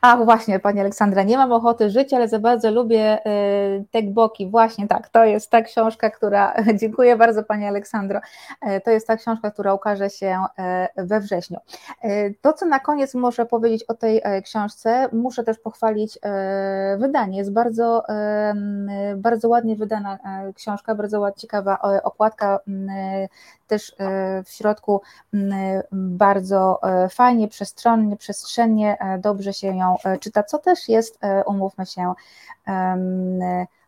[0.00, 4.50] a właśnie, Pani Aleksandra, nie mam ochoty żyć, ale za bardzo lubię y, te boki.
[4.50, 8.20] Właśnie tak, to jest ta książka, która, dziękuję bardzo Pani Aleksandro,
[8.68, 10.38] y, to jest ta książka, która ukaże się
[10.98, 11.58] y, we wrześniu.
[12.40, 16.18] To, co na koniec muszę powiedzieć o tej książce, muszę też pochwalić
[16.98, 17.38] wydanie.
[17.38, 18.02] Jest bardzo,
[19.16, 20.18] bardzo ładnie wydana
[20.54, 22.58] książka, bardzo ciekawa okładka,
[23.66, 23.96] też
[24.44, 25.00] w środku
[25.92, 26.80] bardzo
[27.10, 32.12] fajnie, przestronnie, przestrzennie, dobrze się ją e, czyta, co też jest, e, umówmy się,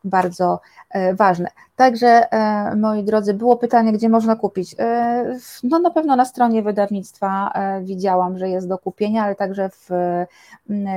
[0.05, 0.61] bardzo
[0.91, 1.49] e, ważne.
[1.77, 2.23] Także,
[2.77, 4.77] moi drodzy, było pytanie, gdzie można kupić.
[5.63, 7.53] No na pewno na stronie wydawnictwa
[7.83, 9.89] widziałam, że jest do kupienia, ale także w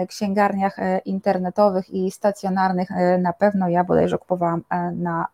[0.08, 3.70] księgarniach internetowych i stacjonarnych na pewno.
[3.70, 4.64] Ja bodajże kupowałam
[4.94, 5.28] na,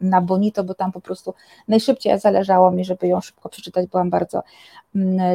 [0.00, 1.34] na Bonito, bo tam po prostu
[1.68, 3.86] najszybciej zależało mi, żeby ją szybko przeczytać.
[3.86, 4.42] Byłam bardzo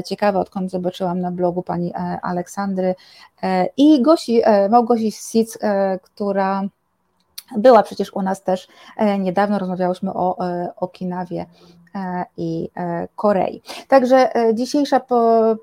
[0.05, 2.95] ciekawa, odkąd zobaczyłam na blogu pani Aleksandry
[3.77, 5.57] i Gosi, Małgosi Sic,
[6.01, 6.63] która
[7.57, 8.67] była przecież u nas też
[8.97, 10.37] e, niedawno, rozmawiałyśmy o
[10.75, 11.45] Okinawie
[12.37, 12.69] i
[13.15, 13.61] Korei.
[13.87, 15.55] Także dzisiejsza, po,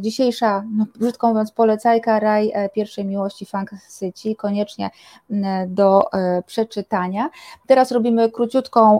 [0.00, 4.90] dzisiejsza no, brzydko mówiąc, polecajka Raj pierwszej miłości Funk City, koniecznie
[5.66, 6.02] do
[6.46, 7.30] przeczytania.
[7.66, 8.98] Teraz robimy króciutką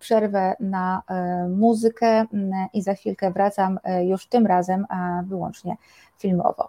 [0.00, 1.02] przerwę na
[1.48, 2.24] muzykę
[2.72, 4.86] i za chwilkę wracam już tym razem
[5.26, 5.76] wyłącznie
[6.18, 6.68] filmowo.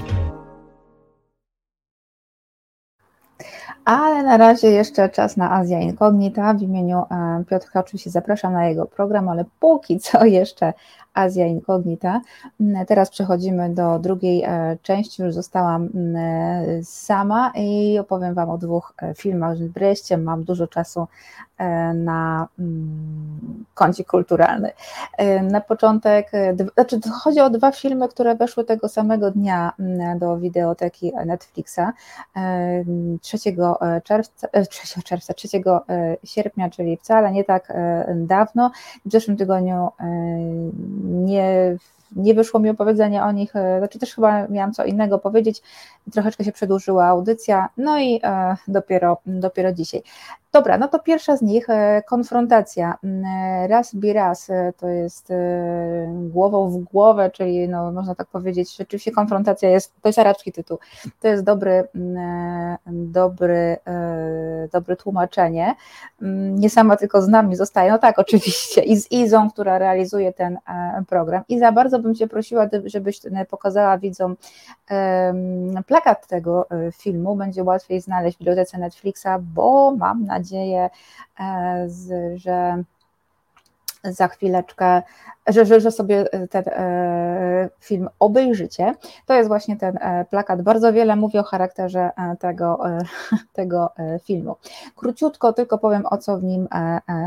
[3.91, 6.53] Ale na razie jeszcze czas na Azja Incognita.
[6.53, 10.73] W imieniu e, Piotrka oczywiście zapraszam na jego program, ale póki co jeszcze
[11.13, 12.21] Azja Incognita.
[12.59, 18.49] Mm, teraz przechodzimy do drugiej e, części, już zostałam mm, e, sama i opowiem Wam
[18.49, 19.57] o dwóch filmach.
[19.57, 21.07] Wreszcie mam dużo czasu
[21.95, 24.71] na mm, koncie kulturalny.
[25.51, 26.31] Na początek,
[26.73, 29.73] znaczy chodzi o dwa filmy, które weszły tego samego dnia
[30.19, 31.79] do wideoteki Netflixa
[33.21, 33.37] 3
[34.03, 35.47] czerwca, 3 czerwca, 3
[36.23, 37.73] sierpnia, czyli wcale nie tak
[38.15, 38.71] dawno.
[39.05, 39.89] W zeszłym tygodniu
[41.03, 41.77] nie
[42.15, 45.61] nie wyszło mi opowiedzenie o nich, znaczy też chyba miałam co innego powiedzieć,
[46.13, 48.21] troszeczkę się przedłużyła audycja, no i
[48.67, 50.03] dopiero, dopiero dzisiaj.
[50.53, 52.97] Dobra, no to pierwsza z nich, e, konfrontacja.
[53.03, 55.33] Mm, e, raz bi raz e, to jest
[56.11, 60.77] głową w głowę, czyli no, można tak powiedzieć, rzeczywiście konfrontacja jest, to jest arabski tytuł,
[61.19, 63.77] to jest dobry, mm, dobry,
[64.73, 65.75] dobre tłumaczenie.
[66.21, 70.33] Mm, nie sama tylko z nami zostaje, no tak, oczywiście, i z Izą, która realizuje
[70.33, 70.57] ten
[71.07, 71.43] program.
[71.49, 74.35] I za bardzo bym Cię prosiła, żebyś pokazała widzom
[75.87, 80.89] plakat tego filmu, będzie łatwiej znaleźć w bibliotece Netflixa, bo mam nadzieję, nadzieję,
[81.39, 81.87] e,
[82.35, 82.83] że
[84.03, 85.01] za chwileczkę,
[85.47, 88.95] że, że, że sobie ten e, film obejrzycie.
[89.25, 90.61] To jest właśnie ten e, plakat.
[90.61, 92.79] Bardzo wiele mówi o charakterze tego,
[93.53, 93.89] tego
[94.23, 94.55] filmu.
[94.95, 96.67] Króciutko tylko powiem, o co w nim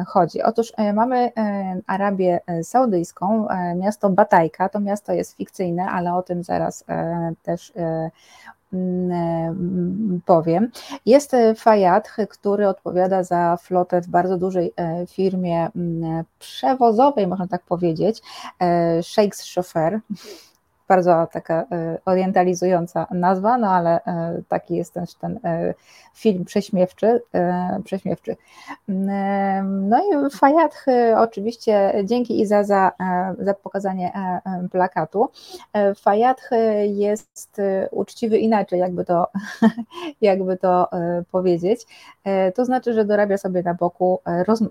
[0.07, 0.43] chodzi.
[0.43, 1.33] Otóż mamy
[1.87, 3.47] Arabię Saudyjską,
[3.77, 4.69] miasto Batajka.
[4.69, 6.85] To miasto jest fikcyjne, ale o tym zaraz
[7.43, 7.73] też
[10.25, 10.71] powiem.
[11.07, 17.47] Jest e, Fayad, który odpowiada za flotę w bardzo dużej e, firmie mm, przewozowej, można
[17.47, 18.23] tak powiedzieć,
[18.61, 20.01] e, Sheikh's Chauffeur
[20.89, 25.75] bardzo taka e, orientalizująca nazwa, no ale e, taki jest też ten e,
[26.15, 27.23] film prześmiewczy.
[27.85, 28.37] prześmiewczy.
[28.89, 30.85] Mm, no i Fayad
[31.17, 32.93] oczywiście dzięki Iza za,
[33.39, 34.13] za pokazanie
[34.73, 35.29] plakatu.
[35.97, 36.51] Fayad
[36.87, 39.29] jest uczciwy inaczej, jakby to,
[40.21, 40.89] jakby to
[41.33, 41.87] powiedzieć.
[42.55, 44.63] To znaczy, że dorabia sobie na boku, roz,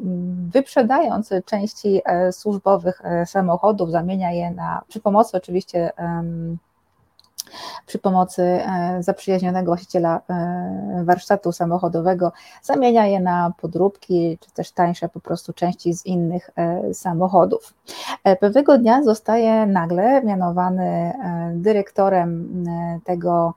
[0.54, 5.92] wyprzedając części służbowych samochodów, zamienia je na, przy pomocy oczywiście
[7.86, 12.32] przy pomocy e, zaprzyjaźnionego właściciela e, warsztatu samochodowego
[12.62, 17.74] zamienia je na podróbki, czy też tańsze po prostu części z innych e, samochodów.
[18.40, 21.14] Pewnego dnia zostaje nagle mianowany
[21.54, 22.64] dyrektorem
[23.04, 23.54] tego,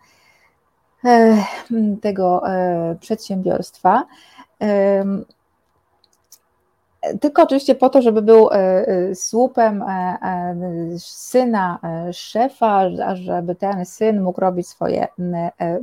[2.02, 2.43] tego
[3.01, 4.06] przedsiębiorstwa
[7.20, 10.18] tylko oczywiście po to, żeby był e, e, słupem e,
[10.98, 11.78] syna
[12.12, 15.08] szefa, żeby ten syn mógł robić swoje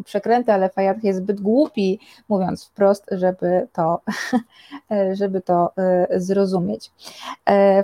[0.05, 3.99] przekręty, ale Fayad jest zbyt głupi, mówiąc wprost, żeby to,
[5.19, 5.71] żeby to
[6.15, 6.91] zrozumieć.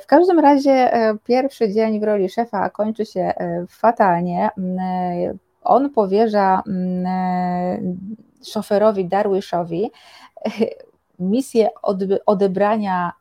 [0.01, 0.91] W każdym razie
[1.23, 3.33] pierwszy dzień w roli szefa kończy się
[3.69, 4.49] fatalnie.
[5.63, 6.63] On powierza
[8.43, 9.91] szoferowi Darwishowi
[11.19, 11.69] misję
[12.25, 13.11] odebrania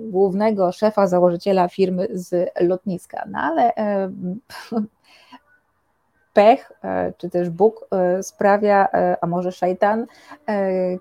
[0.00, 3.24] głównego szefa, założyciela firmy z lotniska.
[3.30, 4.10] No ale e,
[6.32, 7.88] pech, e, czy też Bóg
[8.22, 8.88] sprawia,
[9.20, 10.06] a może szajtan,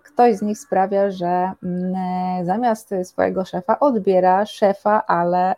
[0.03, 5.55] ktoś z nich sprawia, że mm, zamiast swojego szefa odbiera szefa, ale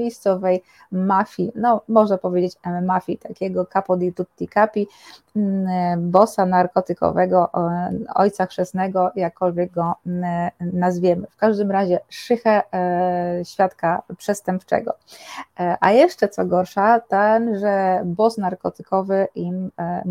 [0.00, 0.62] miejscowej
[0.92, 4.88] mafii, no można powiedzieć mafii, takiego capo di tutti capi,
[5.36, 7.50] mm, bossa narkotykowego,
[8.14, 11.26] ojca chrzestnego, jakkolwiek go mm, nazwiemy.
[11.30, 14.94] W każdym razie szychę e, świadka przestępczego.
[15.60, 20.02] E, a jeszcze co gorsza, ten, że boss narkotykowy im, e,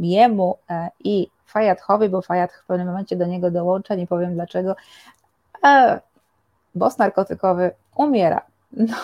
[0.00, 0.56] jemu
[1.04, 4.76] i Fayadhowi, bo Fayad w pewnym momencie do niego dołącza, nie powiem dlaczego,
[6.74, 8.51] boss narkotykowy umiera.
[8.72, 8.96] No.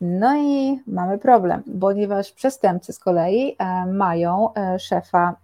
[0.00, 5.36] No i mamy problem, ponieważ przestępcy z kolei e, mają e, szefa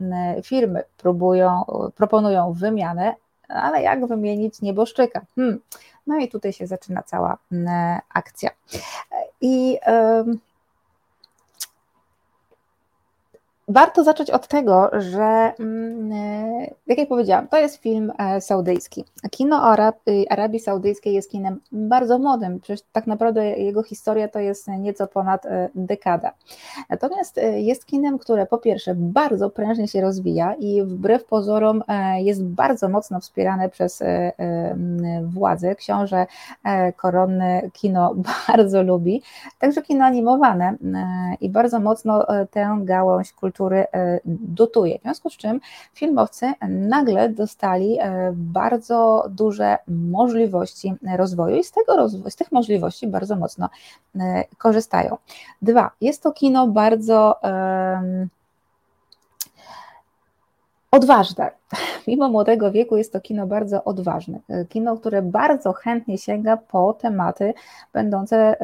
[0.42, 1.64] firmy, próbują,
[1.96, 3.14] proponują wymianę,
[3.48, 5.20] ale jak wymienić nieboszczyka?
[5.36, 5.60] Hmm.
[6.06, 7.38] No i tutaj się zaczyna cała
[8.14, 8.50] akcja.
[9.40, 9.78] I
[13.70, 19.04] Warto zacząć od tego, że, mm, e, jak ja powiedziałam, to jest film e, saudyjski.
[19.30, 24.38] Kino Arab, y, Arabii Saudyjskiej jest kinem bardzo młodym, przecież tak naprawdę jego historia to
[24.38, 26.32] jest nieco ponad e, dekada.
[26.90, 31.82] Natomiast jest kinem, które po pierwsze bardzo prężnie się rozwija i wbrew pozorom
[32.18, 34.02] jest bardzo mocno wspierane przez
[35.22, 35.74] władze.
[35.74, 36.26] Książę
[36.96, 38.14] koronny kino
[38.48, 39.22] bardzo lubi,
[39.58, 40.76] także kino animowane
[41.40, 44.98] i bardzo mocno tę gałąź kultury który e, dotuje.
[44.98, 45.60] W związku z czym
[45.94, 53.36] filmowcy nagle dostali e, bardzo duże możliwości rozwoju i z, tego z tych możliwości bardzo
[53.36, 53.68] mocno
[54.20, 55.16] e, korzystają.
[55.62, 57.40] Dwa, jest to kino bardzo
[60.90, 61.50] odważne.
[62.08, 64.38] Mimo młodego wieku jest to kino bardzo odważne.
[64.68, 67.54] Kino, które bardzo chętnie sięga po tematy
[67.92, 68.56] będące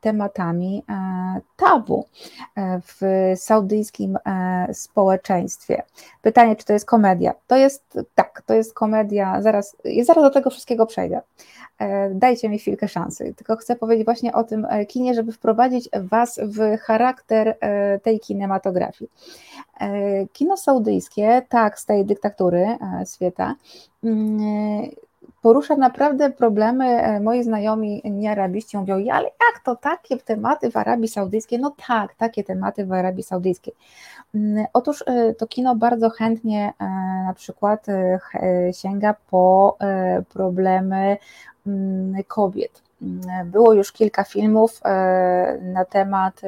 [0.00, 2.06] tematami e, tabu
[2.56, 3.00] e, w
[3.36, 5.82] saudyjskim e, społeczeństwie.
[6.22, 7.34] Pytanie, czy to jest komedia?
[7.46, 11.20] To jest tak, to jest komedia, zaraz, zaraz do tego wszystkiego przejdę.
[12.10, 16.78] Dajcie mi chwilkę szansy, tylko chcę powiedzieć właśnie o tym kinie, żeby wprowadzić Was w
[16.78, 17.58] charakter
[18.02, 19.10] tej kinematografii.
[20.32, 22.78] Kino saudyjskie, tak, z tej dyktatury
[23.14, 23.54] świata,
[24.04, 24.88] mm,
[25.46, 26.84] porusza naprawdę problemy.
[26.84, 31.58] E, moi znajomi niearabiści mówią, ale jak to takie tematy w Arabii Saudyjskiej?
[31.58, 33.74] No tak, takie tematy w Arabii Saudyjskiej.
[34.34, 36.84] Mm, otóż e, to kino bardzo chętnie e,
[37.26, 37.86] na przykład
[38.72, 39.78] sięga po
[40.32, 41.16] problemy
[41.66, 42.82] mm, kobiet.
[43.02, 44.80] Mm, było już kilka filmów
[45.62, 46.40] na temat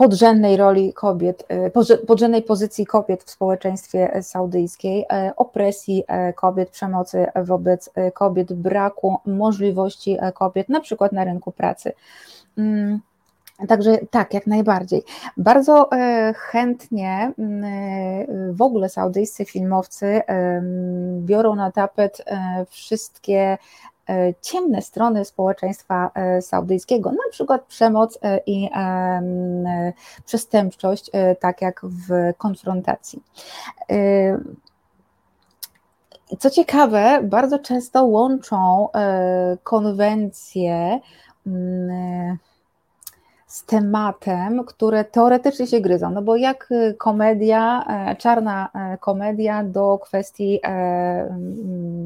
[0.00, 1.70] podrzędnej roli kobiet, e,
[2.06, 10.18] podrzędnej pozycji kobiet w społeczeństwie saudyjskiej, e, opresji e, kobiet, przemocy wobec kobiet, braku możliwości
[10.34, 11.92] kobiet, na przykład na rynku pracy.
[12.58, 13.00] Mm,
[13.68, 15.02] także tak, jak najbardziej.
[15.36, 15.88] Bardzo
[16.36, 20.20] chętnie mm, w ogóle saudyjscy filmowcy
[21.20, 22.24] biorą na tapet
[22.68, 23.58] wszystkie
[24.42, 28.70] ciemne strony społeczeństwa e, saudyjskiego, na przykład przemoc e, i
[30.24, 31.10] przestępczość,
[31.40, 33.22] tak jak w konfrontacji.
[36.38, 38.88] Co ciekawe, bardzo często łączą
[39.62, 41.00] konwencje
[43.50, 49.64] z tematem, które teoretycznie się gryzą, no bo jak y, komedia, e, czarna e, komedia
[49.64, 51.38] do kwestii e,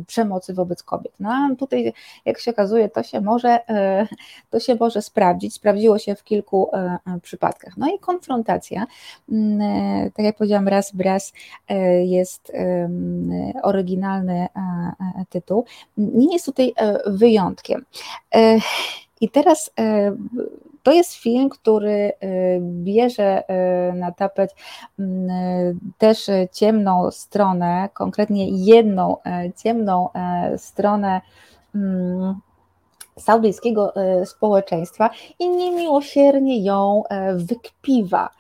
[0.06, 1.12] przemocy wobec kobiet.
[1.20, 1.92] No a tutaj,
[2.24, 3.58] jak się okazuje, to się może,
[4.50, 6.70] to się może sprawdzić, sprawdziło się w kilku
[7.22, 7.76] przypadkach.
[7.76, 8.86] No i konfrontacja,
[10.14, 11.32] tak jak powiedziałam, raz w raz
[12.04, 12.52] jest
[13.62, 14.46] oryginalny
[15.28, 15.64] tytuł,
[15.96, 16.74] nie jest tutaj
[17.06, 17.84] wyjątkiem.
[19.20, 19.70] I teraz
[20.84, 23.42] to jest film, który y, bierze
[23.90, 24.54] y, na tapet
[24.98, 29.16] mm, y, też ciemną stronę, konkretnie jedną
[29.56, 30.08] ciemną
[30.56, 31.20] stronę
[31.74, 32.40] mm,
[33.18, 33.92] saudyjskiego
[34.24, 37.02] społeczeństwa i niemiłosiernie ją
[37.34, 38.30] wykpiwa.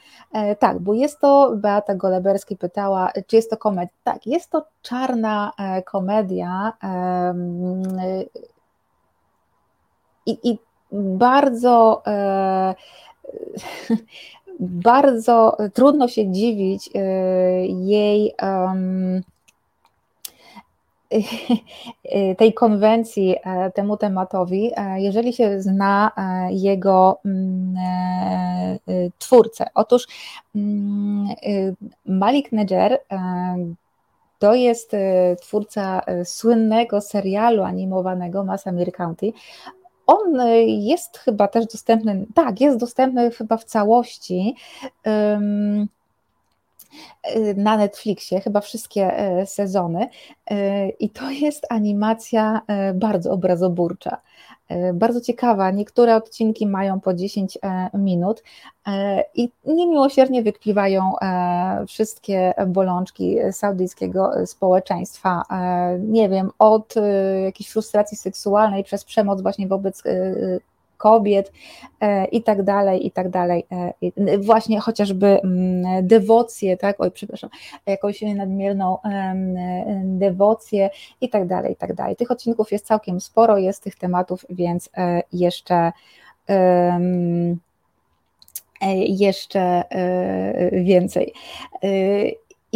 [0.58, 3.94] Tak, bo jest to, Beata Goleberski pytała, czy jest to komedia.
[4.04, 5.52] Tak, jest to czarna
[5.84, 6.72] komedia
[10.26, 10.58] i, i
[10.94, 12.74] bardzo, e,
[14.60, 17.00] bardzo trudno się dziwić e,
[17.66, 18.34] jej
[22.38, 26.10] tej konwencji, e, temu tematowi, jeżeli się zna
[26.50, 27.74] jego mm,
[29.18, 29.66] twórcę.
[29.74, 30.06] Otóż
[30.56, 31.28] mm,
[32.06, 32.98] Malik Nedger
[34.38, 34.92] to jest
[35.40, 39.32] twórca słynnego serialu animowanego Masamir County.
[40.06, 44.54] On jest chyba też dostępny, tak, jest dostępny chyba w całości.
[44.84, 45.88] Y,
[47.56, 50.08] na Netflixie, chyba wszystkie y, sezony.
[51.00, 52.60] I to jest animacja
[52.94, 54.20] bardzo obrazoburcza.
[54.94, 55.70] Bardzo ciekawa.
[55.70, 58.42] Niektóre odcinki mają po 10 e, minut
[59.34, 61.12] i niemiłosiernie wykpiwają
[61.88, 65.42] wszystkie bolączki saudyjskiego społeczeństwa.
[65.98, 66.94] Nie wiem, od
[67.44, 70.02] jakiejś frustracji seksualnej przez przemoc właśnie wobec
[70.96, 71.52] kobiet
[72.32, 73.66] i tak dalej, i tak dalej.
[74.38, 77.50] Właśnie chociażby mm, dewocję, tak, oj, przepraszam,
[77.86, 78.98] jakąś nadmierną
[80.04, 80.90] dewocję
[81.20, 82.16] i tak dalej, i tak dalej.
[82.16, 84.90] Tych odcinków jest całkiem sporo, jest tych tematów, więc
[85.32, 85.92] jeszcze
[89.08, 89.84] jeszcze
[90.72, 91.32] więcej.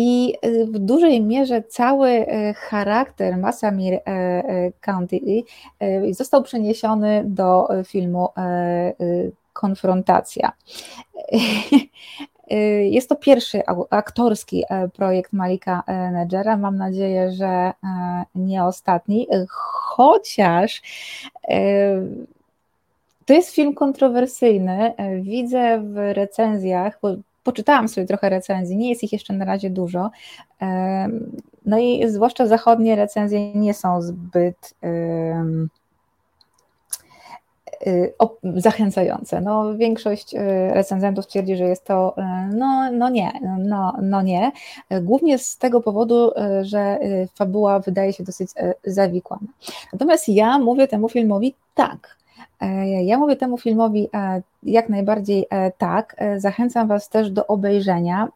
[0.00, 0.34] I
[0.66, 2.26] w dużej mierze cały
[2.56, 4.00] charakter Masamir
[4.80, 5.20] County
[6.10, 8.28] został przeniesiony do filmu
[9.52, 10.52] Konfrontacja.
[12.90, 14.64] Jest to pierwszy aktorski
[14.96, 16.56] projekt Malika Nedżera.
[16.56, 17.72] Mam nadzieję, że
[18.34, 20.82] nie ostatni, chociaż
[23.26, 24.94] to jest film kontrowersyjny.
[25.20, 27.00] Widzę w recenzjach,
[27.48, 30.10] poczytałam sobie trochę recenzji, nie jest ich jeszcze na razie dużo.
[31.66, 34.74] No i zwłaszcza zachodnie recenzje nie są zbyt
[37.86, 38.14] y,
[38.56, 39.40] zachęcające.
[39.40, 40.38] No, większość y,
[40.74, 42.14] recenzentów twierdzi, że jest to
[42.54, 44.52] no, no nie, no, no nie.
[45.02, 46.98] Głównie z tego powodu, y, że
[47.34, 48.50] fabuła wydaje się dosyć
[48.84, 49.48] zawikłana.
[49.92, 52.17] Natomiast ja mówię temu filmowi tak.
[52.60, 56.16] E, ja mówię temu filmowi e, jak najbardziej e, tak.
[56.36, 58.28] Zachęcam Was też do obejrzenia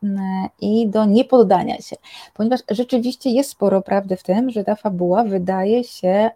[0.60, 1.96] i do niepoddania się,
[2.34, 6.30] ponieważ rzeczywiście jest sporo prawdy w tym, że ta fabuła wydaje się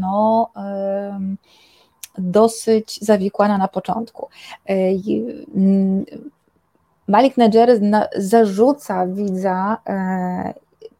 [0.00, 0.50] no,
[2.18, 4.28] dosyć zawikłana na początku.
[7.08, 7.80] Malik Nedżer
[8.16, 9.76] zarzuca widza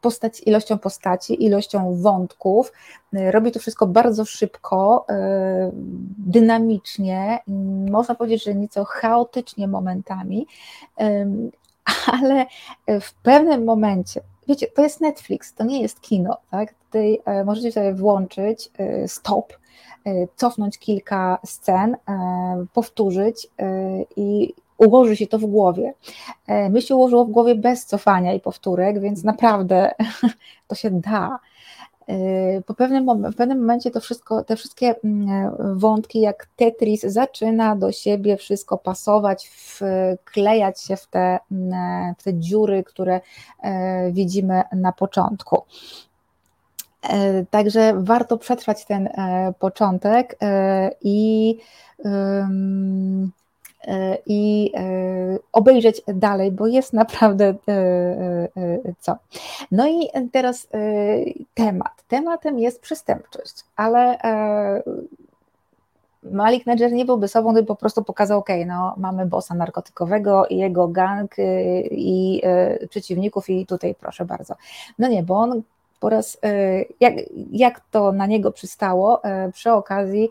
[0.06, 2.72] postać, ilością postaci, ilością wątków.
[3.14, 5.14] Y, robi to wszystko bardzo szybko, y,
[6.18, 7.38] dynamicznie,
[7.90, 10.46] można powiedzieć, że nieco chaotycznie momentami,
[12.12, 12.46] ale
[13.00, 16.74] w pewnym momencie, wiecie, to jest Netflix, to nie jest kino, tak?
[16.74, 18.70] Tutaj możecie sobie włączyć
[19.06, 19.52] stop,
[20.36, 21.96] cofnąć kilka scen,
[22.74, 23.48] powtórzyć
[24.16, 25.94] i ułoży się to w głowie.
[26.46, 29.94] E, mi się ułożyło w głowie bez cofania i powtórek, więc naprawdę
[30.68, 31.38] to się da.
[32.08, 37.76] E, po pewnym, w pewnym momencie to wszystko, te wszystkie mm, wątki jak Tetris zaczyna
[37.76, 43.20] do siebie wszystko pasować, wklejać się w te, mm, w te dziury, które
[43.62, 45.62] e, widzimy na początku.
[47.50, 49.08] Także warto przetrwać ten
[49.58, 50.38] początek
[51.02, 51.58] i
[52.04, 52.48] E,
[54.26, 58.48] i e, obejrzeć dalej, bo jest naprawdę e,
[59.00, 59.16] co.
[59.70, 60.68] No i teraz
[61.54, 62.04] temat.
[62.08, 64.18] Tematem jest przestępczość, ale
[66.22, 70.56] Malik Nedger nie byłby sobą, gdyby po prostu pokazał, ok, no mamy bossa narkotykowego i
[70.56, 71.34] jego gang
[71.90, 72.42] i
[72.90, 74.54] przeciwników i tutaj proszę bardzo.
[74.98, 75.62] No nie, bo on
[76.00, 77.14] po raz, e, jak,
[77.52, 80.28] jak to na niego przystało, e, przy okazji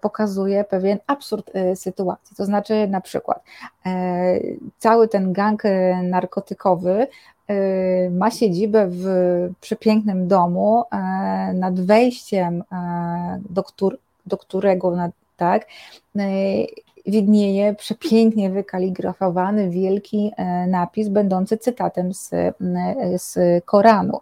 [0.00, 2.36] pokazuje pewien absurd e, sytuacji.
[2.36, 3.42] To znaczy, na przykład,
[4.78, 5.62] cały ten gang
[6.02, 7.06] narkotykowy
[8.10, 9.06] ma siedzibę w
[9.60, 10.84] przepięknym domu,
[11.54, 12.64] nad wejściem,
[13.50, 14.96] do, któr, do którego
[15.36, 15.66] tak,
[17.06, 22.54] widnieje przepięknie wykaligrafowany wielki e, napis będący cytatem z, e,
[23.18, 24.20] z Koranu.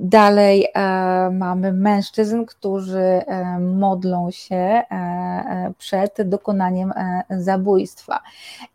[0.00, 6.92] Dalej e, mamy mężczyzn, którzy e, modlą się e, przed dokonaniem
[7.30, 8.20] zabójstwa.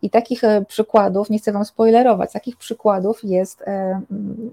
[0.02, 3.64] I takich przykładów, nie chcę Wam spoilerować, takich przykładów jest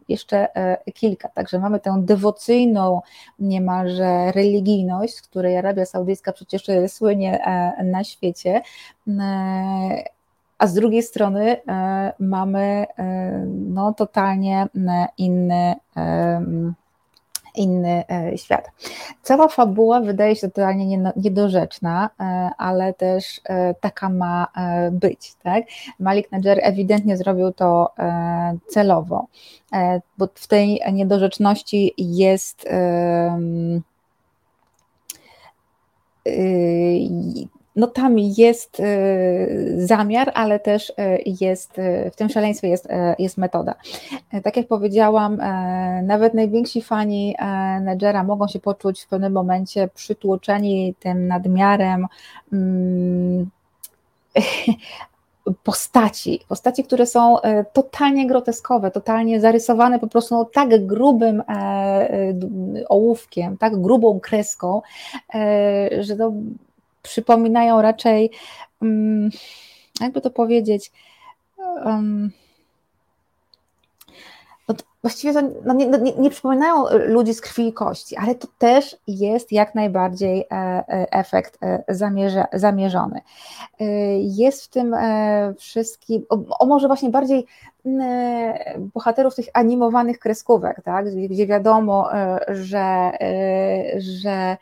[0.08, 0.48] jeszcze
[0.94, 1.28] kilka.
[1.28, 3.00] Także mamy tę dewocyjną,
[3.38, 7.38] niemalże religijność, z której Arabia Saudyjska przecież słynie
[7.84, 8.62] na świecie
[10.60, 15.74] a z drugiej strony e, mamy e, no, totalnie e, inny
[17.54, 18.04] inny
[18.36, 18.70] świat.
[19.22, 22.10] Cała fabuła wydaje się totalnie niedorzeczna,
[22.58, 23.40] ale też
[23.80, 24.46] taka ma
[24.92, 25.34] być.
[25.42, 25.64] Tak?
[25.98, 27.92] Malik Nadger ewidentnie zrobił to
[28.68, 29.26] celowo,
[30.18, 32.68] bo w tej niedorzeczności jest
[37.76, 40.94] no tam jest y, zamiar, ale też y,
[41.40, 42.88] jest, y, w tym szaleństwie jest,
[43.18, 43.74] jest metoda.
[44.44, 45.36] Tak jak powiedziałam,
[46.02, 47.36] nawet najwięksi fani
[47.80, 52.06] Nedgera mogą się poczuć w pewnym momencie przytłoczeni tym nadmiarem
[52.52, 53.50] mm,
[55.64, 57.36] postaci, postaci, które są
[57.72, 61.42] totalnie groteskowe, totalnie zarysowane po prostu no, tak grubym
[62.88, 64.82] ołówkiem, tak grubą kreską,
[66.00, 66.32] że to
[67.02, 68.30] przypominają raczej,
[68.82, 69.30] mm,
[70.00, 70.92] jakby to powiedzieć,
[75.02, 78.48] właściwie to, no nie, no nie, nie, przypominają ludzi z krwi i kości, ale to
[78.58, 81.58] też jest jak najbardziej e, e, efekt
[81.88, 83.20] zamierza, zamierzony.
[84.20, 84.96] Jest w tym
[85.58, 87.46] wszystkim, o, o może właśnie bardziej
[88.94, 92.08] bohaterów tych animowanych kreskówek, tak, gdzie, gdzie wiadomo,
[92.48, 93.10] że,
[93.98, 94.56] że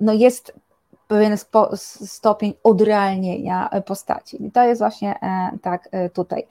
[0.00, 0.52] no jest
[1.08, 1.70] pewien spo,
[2.06, 4.46] stopień odrealnienia postaci.
[4.46, 6.46] I to jest właśnie e, tak e, tutaj.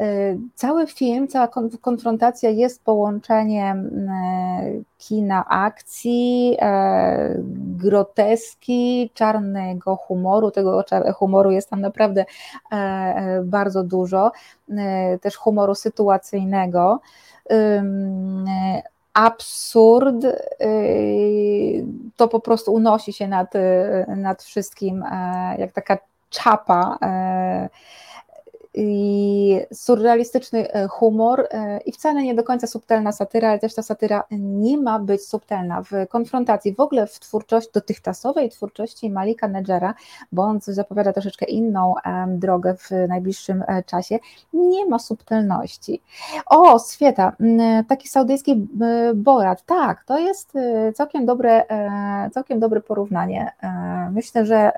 [0.00, 0.06] E,
[0.54, 1.48] cały film, cała
[1.80, 4.08] konfrontacja jest połączeniem
[4.98, 6.56] kina akcji,
[7.50, 10.50] groteski, czarnego humoru.
[10.50, 10.84] Tego
[11.14, 12.24] humoru jest tam naprawdę
[13.44, 14.32] bardzo dużo.
[15.20, 17.00] Też humoru sytuacyjnego
[19.18, 21.84] absurd, y,
[22.16, 23.52] to po prostu unosi się nad,
[24.16, 25.98] nad wszystkim, e, jak taka
[26.30, 27.68] czapa e,
[28.74, 33.82] i surrealistyczny e, humor e, i wcale nie do końca subtelna satyra, ale też ta
[33.82, 35.82] satyra nie ma być subtelna.
[35.82, 39.94] W konfrontacji, w ogóle w twórczości, dotychczasowej twórczości Malika Nedżera,
[40.32, 41.94] bo on zapowiada troszeczkę inną
[42.28, 44.18] drogę w najbliższym e, czasie,
[44.52, 46.02] nie ma subtelności.
[46.46, 47.36] O, Swieta,
[47.88, 48.68] taki saudyjski
[49.14, 50.52] Borat, tak, to jest
[50.94, 51.64] całkiem dobre,
[52.32, 53.52] całkiem dobre porównanie.
[54.12, 54.72] Myślę, że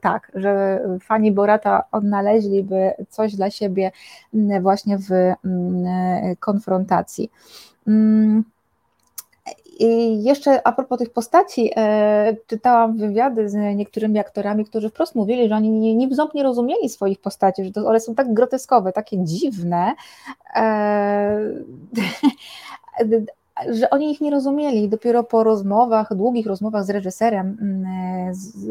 [0.00, 3.92] tak, że fani Borata odnaleźliby coś dla siebie
[4.34, 7.30] mm, właśnie w mm, konfrontacji.
[7.86, 8.44] Mm,
[9.78, 15.48] I jeszcze a propos tych postaci, e, czytałam wywiady z niektórymi aktorami, którzy wprost mówili,
[15.48, 19.24] że oni nie, nie, nie rozumieli swoich postaci, że to, one są tak groteskowe, takie
[19.24, 19.94] dziwne,
[20.54, 21.38] e,
[23.78, 24.88] że oni ich nie rozumieli.
[24.88, 27.56] Dopiero po rozmowach, długich rozmowach z reżyserem,
[28.32, 28.66] z,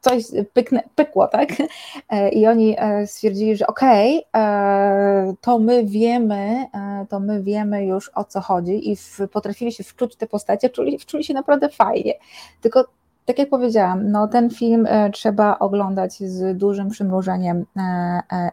[0.00, 1.48] coś pyknę, pykło, tak?
[2.10, 6.66] E, I oni e, stwierdzili, że okej, okay, e, to my wiemy,
[7.08, 10.98] to my wiemy już o co chodzi i w, potrafili się wczuć te postacie, czuli,
[10.98, 12.12] wczuli się naprawdę fajnie.
[12.60, 12.84] Tylko
[13.24, 17.64] tak jak powiedziałam, no ten film trzeba oglądać z dużym przymrużeniem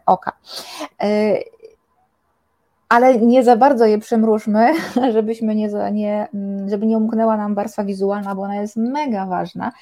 [0.06, 0.32] oka
[2.88, 4.72] ale nie za bardzo je przymrużmy,
[5.12, 6.28] żebyśmy nie, nie,
[6.66, 9.72] żeby nie umknęła nam warstwa wizualna, bo ona jest mega ważna,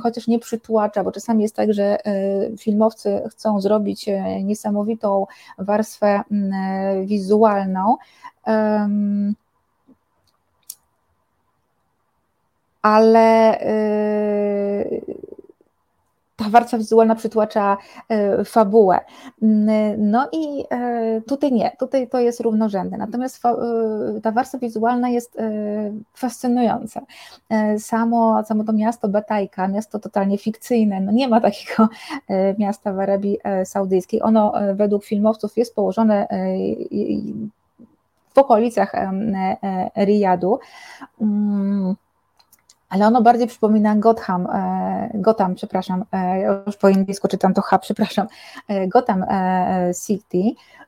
[0.00, 5.26] chociaż nie przytłacza, bo czasami jest tak, że e, filmowcy chcą zrobić e, niesamowitą
[5.58, 6.20] warstwę
[7.04, 7.96] wizualną,
[12.82, 14.84] ale e,
[16.36, 17.76] ta warstwa wizualna przytłacza
[18.08, 19.00] e, fabułę.
[19.42, 22.98] Mm, no i e, tutaj nie, tutaj to jest równorzędne.
[22.98, 25.38] Natomiast e, ta warstwa wizualna jest
[26.14, 27.00] fascynująca.
[27.78, 31.88] Samo, samo to miasto Batajka, miasto totalnie fikcyjne, no nie ma takiego
[32.58, 34.22] miasta w Arabii Saudyjskiej.
[34.22, 36.28] Ono według filmowców jest położone
[38.34, 38.92] w okolicach
[39.96, 40.58] Riyadu.
[42.88, 47.78] Ale ono bardziej przypomina Gotham, e, Gotham, przepraszam, e, już po angielsku czytam to H,
[47.86, 48.26] przepraszam,
[48.68, 49.24] e, Gotham
[50.06, 50.42] City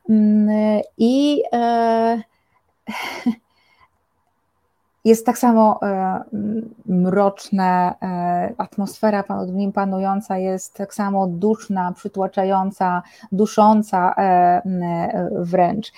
[0.09, 1.43] mm, i
[5.05, 5.79] jest tak samo
[6.85, 7.93] mroczne,
[8.57, 13.01] atmosfera w nim panująca jest tak samo duszna, przytłaczająca,
[13.31, 14.15] dusząca
[15.31, 15.91] wręcz.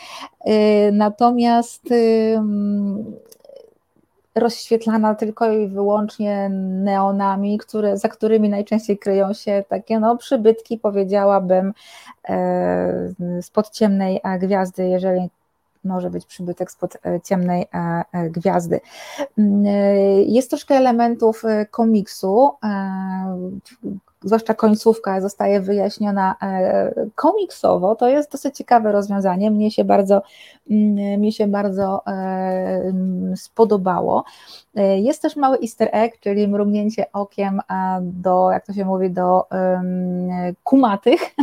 [0.91, 1.90] Natomiast
[4.35, 6.49] rozświetlana tylko i wyłącznie
[6.83, 11.73] neonami, które, za którymi najczęściej kryją się takie no, przybytki, powiedziałabym,
[12.29, 15.29] e, spod ciemnej gwiazdy, jeżeli
[15.83, 18.79] może być przybytek spod e, ciemnej e, gwiazdy.
[19.37, 19.63] Mm,
[20.27, 22.49] jest troszkę elementów komiksu,
[24.23, 29.51] zwłaszcza końcówka zostaje wyjaśniona e, komiksowo, to jest dosyć ciekawe rozwiązanie.
[29.51, 30.21] Mnie się bardzo,
[30.69, 34.23] mm, mnie się bardzo e, mm, spodobało.
[34.75, 37.61] E, jest też mały easter egg, czyli mrugnięcie okiem
[38.01, 39.47] do, jak to się mówi, do
[40.63, 41.21] kumatych,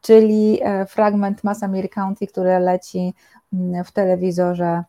[0.00, 1.60] czyli fragment Mass
[1.94, 3.14] County, który leci
[3.52, 4.84] mm, w telewizorze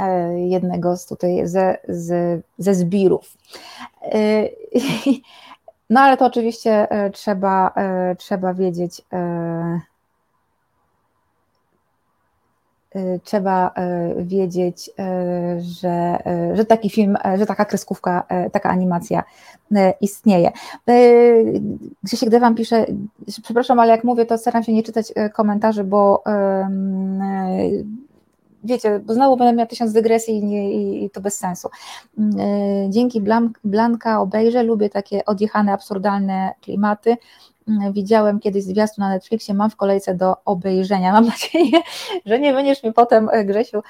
[0.00, 3.36] E, jednego z tutaj ze, ze, ze zbirów.
[4.02, 4.48] E,
[5.90, 7.74] no ale to oczywiście e, trzeba,
[8.18, 9.02] trzeba wiedzieć,
[13.22, 13.74] trzeba
[14.16, 14.90] wiedzieć,
[15.58, 16.18] że,
[16.54, 19.22] że taki film, że taka kreskówka, taka animacja
[20.00, 20.52] istnieje.
[22.02, 22.86] Grzesiek Dewan pisze,
[23.42, 26.22] przepraszam, ale jak mówię, to staram się nie czytać komentarzy, bo
[28.64, 30.72] wiecie, bo znowu będę miała tysiąc dygresji i, nie,
[31.04, 31.68] i, to bez sensu.
[32.88, 33.22] Dzięki
[33.64, 37.16] Blanka obejrzę, lubię takie odjechane, absurdalne klimaty.
[37.92, 41.12] Widziałem kiedyś zwiastun na Netflixie, mam w kolejce do obejrzenia.
[41.12, 41.80] Mam nadzieję,
[42.26, 43.82] że nie będziesz mi potem, Grzesiu,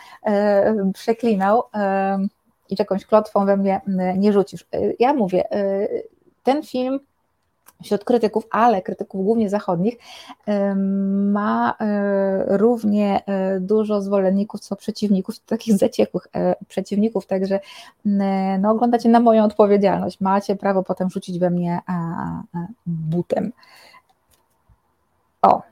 [0.94, 1.62] przeklinał
[2.70, 3.80] i jakąś klotwą we mnie
[4.16, 4.66] nie rzucisz.
[4.98, 5.44] Ja mówię,
[6.42, 7.00] ten film
[7.82, 9.96] wśród krytyków, ale krytyków głównie zachodnich,
[11.32, 17.60] ma e, równie e, dużo zwolenników, co przeciwników, takich zaciekłych e, przeciwników, także
[18.58, 21.80] no, oglądacie na moją odpowiedzialność, macie prawo potem rzucić we mnie
[22.86, 23.52] butem.
[25.42, 25.62] O,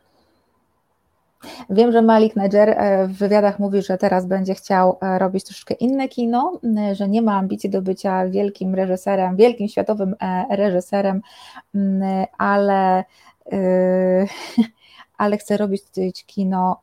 [1.71, 5.75] Wiem, że Malik Nedger e, w wywiadach mówi, że teraz będzie chciał e, robić troszeczkę
[5.75, 6.61] inne kino,
[6.93, 11.23] że nie ma ambicji do bycia wielkim reżyserem, wielkim światowym e, reżyserem,
[12.39, 13.05] ale,
[15.19, 15.83] ale chce robić
[16.27, 16.81] kino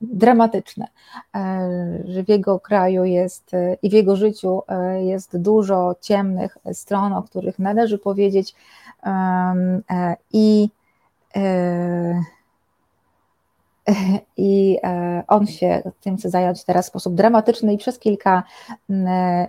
[0.00, 0.86] dramatyczne,
[2.04, 3.50] że w jego kraju jest
[3.82, 4.62] i w jego życiu
[5.00, 8.54] jest dużo ciemnych stron, o których należy powiedzieć
[10.32, 10.68] i
[14.36, 18.42] i e, on się tym chce zająć teraz w sposób dramatyczny i przez kilka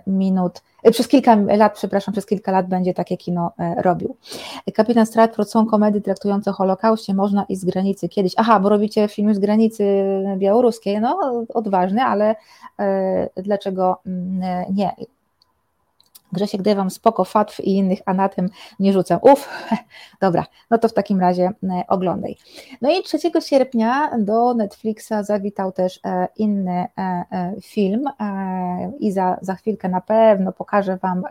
[0.06, 4.16] minut, e, przez kilka lat, przepraszam, przez kilka lat będzie takie kino e, robił.
[4.74, 8.32] Kapitan Stratford są komedie traktujące o Holokauście, można i z granicy kiedyś.
[8.36, 10.04] Aha, bo robicie filmy z granicy
[10.36, 12.36] białoruskiej, no odważny, ale
[13.36, 14.00] dlaczego
[14.70, 14.92] nie?
[16.32, 18.48] Grzesiek Wam spoko, fatw i innych anatem
[18.80, 19.18] nie rzucam.
[19.22, 19.48] Uff,
[20.20, 22.36] dobra, no to w takim razie e, oglądaj.
[22.82, 28.04] No i 3 sierpnia do Netflixa zawitał też e, inny e, film
[28.98, 31.24] i za, za chwilkę na pewno pokażę Wam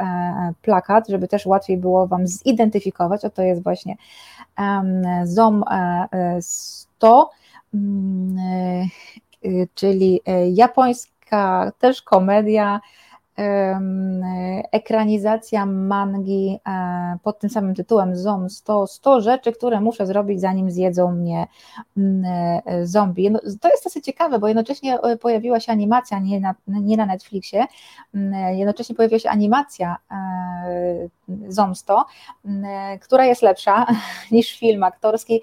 [0.61, 3.25] plakat, żeby też łatwiej było Wam zidentyfikować.
[3.25, 3.95] Oto jest właśnie
[5.23, 5.63] ZOM
[6.41, 7.29] 100,
[7.73, 8.89] mm,
[9.75, 10.21] czyli
[10.53, 12.81] japońska też komedia,
[14.71, 20.71] ekranizacja mangi e, pod tym samym tytułem ZOM 100, 100 rzeczy, które muszę zrobić zanim
[20.71, 21.47] zjedzą mnie
[21.97, 22.23] mm,
[22.65, 23.31] e, zombie.
[23.31, 27.05] No, to jest dosyć ciekawe, bo jednocześnie e, pojawiła się animacja nie na, nie na
[27.05, 27.65] Netflixie,
[28.15, 29.97] mm, jednocześnie pojawiła się animacja
[31.47, 32.05] ZOM 100,
[32.45, 33.85] mm, która jest lepsza
[34.31, 35.41] niż film aktorski,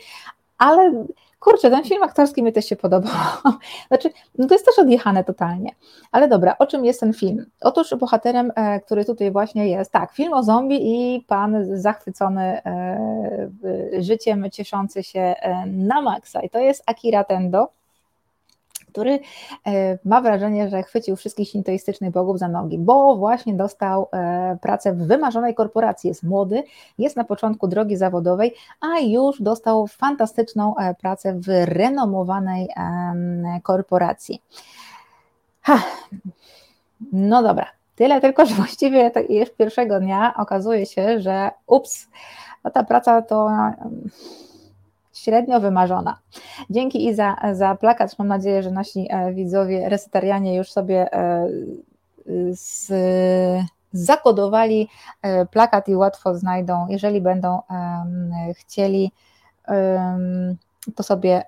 [0.59, 1.05] ale
[1.39, 3.13] kurczę, ten film aktorski mi też się podobał.
[3.89, 5.71] Znaczy, no to jest też odjechane totalnie.
[6.13, 7.47] Ale dobra, o czym jest ten film?
[7.61, 12.99] Otóż bohaterem, e, który tutaj właśnie jest, tak, film o zombie i pan zachwycony e,
[13.99, 16.41] życiem, cieszący się e, na maksa.
[16.41, 17.78] I to jest Akira Tendo
[18.99, 19.21] który
[19.67, 24.93] e, ma wrażenie, że chwycił wszystkich sintoistycznych bogów za nogi, bo właśnie dostał e, pracę
[24.93, 26.09] w wymarzonej korporacji.
[26.09, 26.63] Jest młody,
[26.99, 32.69] jest na początku drogi zawodowej, a już dostał fantastyczną e, pracę w renomowanej
[33.63, 34.43] korporacji.
[35.63, 35.83] Ha.
[37.13, 37.67] No dobra,
[37.97, 42.09] tyle tylko, że właściwie już pierwszego dnia okazuje się, że ups,
[42.65, 43.51] no ta praca to
[45.19, 46.19] średnio wymarzona.
[46.71, 48.19] Dzięki i za, za plakat.
[48.19, 51.49] Mam nadzieję, że nasi e, widzowie resetarianie już sobie e,
[52.53, 52.93] z,
[53.93, 54.89] zakodowali
[55.23, 57.63] e, plakat i łatwo znajdą, jeżeli będą
[58.55, 59.13] chcieli,
[60.95, 61.43] to sobie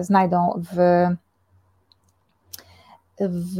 [0.00, 1.06] znajdą w
[3.20, 3.56] w,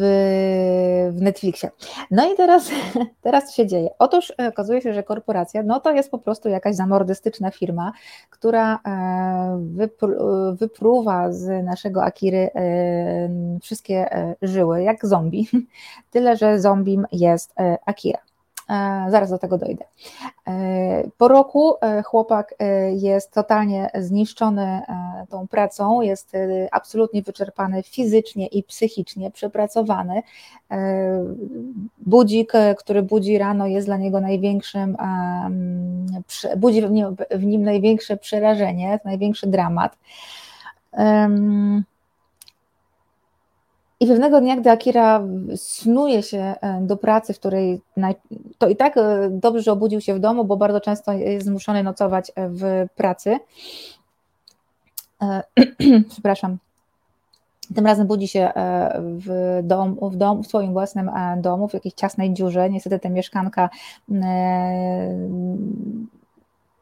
[1.17, 1.71] w Netflixie.
[2.11, 2.71] No i teraz,
[3.23, 3.91] teraz co się dzieje?
[3.99, 7.93] Otóż e, okazuje się, że korporacja, no to jest po prostu jakaś zamordystyczna firma,
[8.31, 10.13] która e, wypru,
[10.55, 14.07] wypruwa z naszego Akiry e, wszystkie
[14.43, 15.49] żyły, jak zombie,
[16.13, 17.55] tyle, że zombim jest
[17.87, 18.32] Akira.
[18.71, 19.85] E, zaraz do tego dojdę.
[20.49, 22.55] E, po roku e, chłopak
[22.93, 24.81] jest totalnie zniszczony
[25.29, 26.33] tą pracą, jest
[26.71, 30.23] absolutnie wyczerpany fizycznie i psychicznie, przepracowany.
[31.99, 34.97] Budzik, który budzi rano, jest dla niego największym,
[36.57, 36.83] budzi
[37.31, 39.97] w nim największe przerażenie, największy dramat.
[44.03, 45.23] I pewnego dnia, gdy Akira
[45.57, 47.81] snuje się e, do pracy, w której
[48.59, 52.33] to i tak e, dobrze, obudził się w domu, bo bardzo często jest zmuszony nocować
[52.35, 53.39] e, w pracy.
[56.11, 56.59] Przepraszam.
[57.75, 58.53] Tym razem budzi się
[58.97, 62.71] w, dom, w, dom, w swoim własnym domu, w jakiejś ciasnej dziurze.
[62.71, 63.71] Niestety te mieszkanka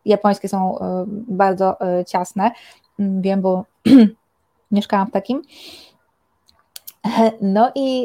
[0.05, 0.78] japońskie są
[1.28, 1.76] bardzo
[2.06, 2.51] ciasne.
[2.98, 3.64] Wiem, bo
[4.70, 5.42] mieszkałam w takim.
[7.40, 8.02] No i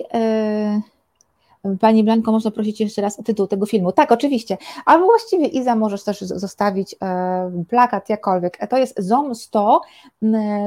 [1.64, 3.92] yy, Pani Blanko, można prosić jeszcze raz o tytuł tego filmu.
[3.92, 4.58] Tak, oczywiście.
[4.86, 6.96] A właściwie Iza możesz też zostawić
[7.54, 8.68] yy, plakat jakkolwiek.
[8.70, 9.82] To jest ZOM 100,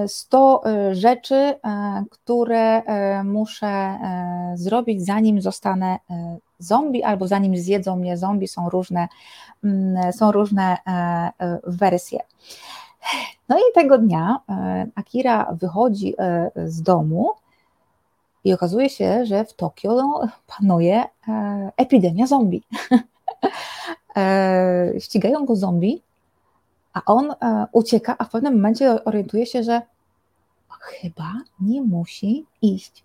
[0.06, 1.54] 100 rzeczy,
[2.10, 2.82] które
[3.24, 3.98] muszę
[4.54, 5.98] zrobić, zanim zostanę
[6.58, 9.08] zombie, albo zanim zjedzą mnie zombie, są różne,
[10.12, 10.76] są różne
[11.66, 12.20] wersje.
[13.48, 14.40] No i tego dnia
[14.94, 16.14] Akira wychodzi
[16.56, 17.30] z domu
[18.48, 21.04] i okazuje się, że w Tokio no, panuje
[21.76, 22.62] epidemia zombie.
[24.98, 26.02] Ścigają go zombie,
[26.92, 27.34] a on
[27.72, 29.82] ucieka, a w pewnym momencie orientuje się, że
[30.82, 33.04] chyba nie musi iść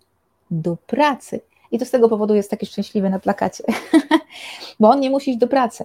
[0.50, 1.40] do pracy.
[1.70, 3.64] I to z tego powodu jest taki szczęśliwy na plakacie,
[4.80, 5.84] bo on nie musi iść do pracy.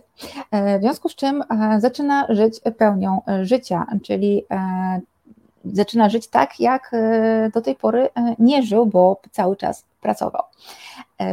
[0.51, 4.43] E, w związku z czym e, zaczyna żyć pełnią e, życia, czyli
[5.65, 6.91] zaczyna żyć tak, jak
[7.53, 8.09] do tej pory
[8.39, 10.43] nie żył, bo cały czas pracował.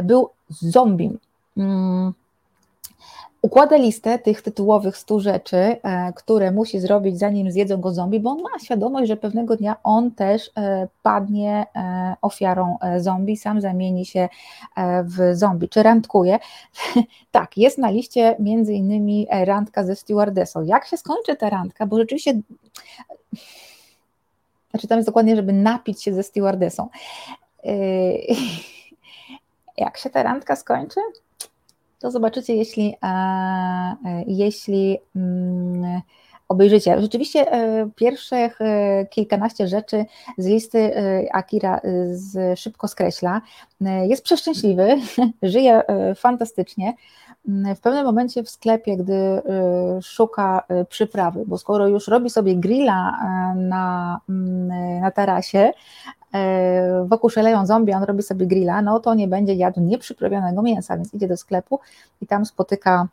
[0.03, 1.17] Był zombiem.
[1.57, 2.13] Mm,
[3.41, 8.29] układa listę tych tytułowych 100 rzeczy, e, które musi zrobić zanim zjedzą go zombie, bo
[8.29, 14.05] on ma świadomość, że pewnego dnia on też e, padnie e, ofiarą zombie, sam zamieni
[14.05, 14.29] się
[15.03, 16.39] w zombie, czy randkuje.
[17.31, 20.63] tak, jest na liście między innymi randka ze stewardessą.
[20.63, 22.33] Jak się skończy ta randka, bo rzeczywiście
[24.77, 26.89] znaczy tam jest dokładnie, żeby napić się ze stewardessą.
[29.77, 30.99] Jak się ta randka skończy?
[31.99, 36.01] to zobaczycie, jeśli, e, e, jeśli mm,
[36.47, 37.01] obejrzycie.
[37.01, 38.59] Rzeczywiście e, pierwszych
[39.09, 40.05] kilkanaście rzeczy
[40.37, 40.91] z listy
[41.33, 41.81] Akira
[42.11, 43.41] z, szybko skreśla.
[43.81, 44.95] Jest przeszczęśliwy,
[45.43, 45.81] żyje
[46.15, 46.93] fantastycznie.
[47.75, 49.41] W pewnym momencie w sklepie, gdy
[50.01, 53.19] szuka przyprawy, bo skoro już robi sobie grilla
[53.55, 55.71] na, mm, na tarasie,
[57.05, 61.13] wokół szaleją zombie, on robi sobie grilla, no to nie będzie jadł nieprzyprawionego mięsa, więc
[61.13, 61.79] idzie do sklepu
[62.21, 63.07] i tam spotyka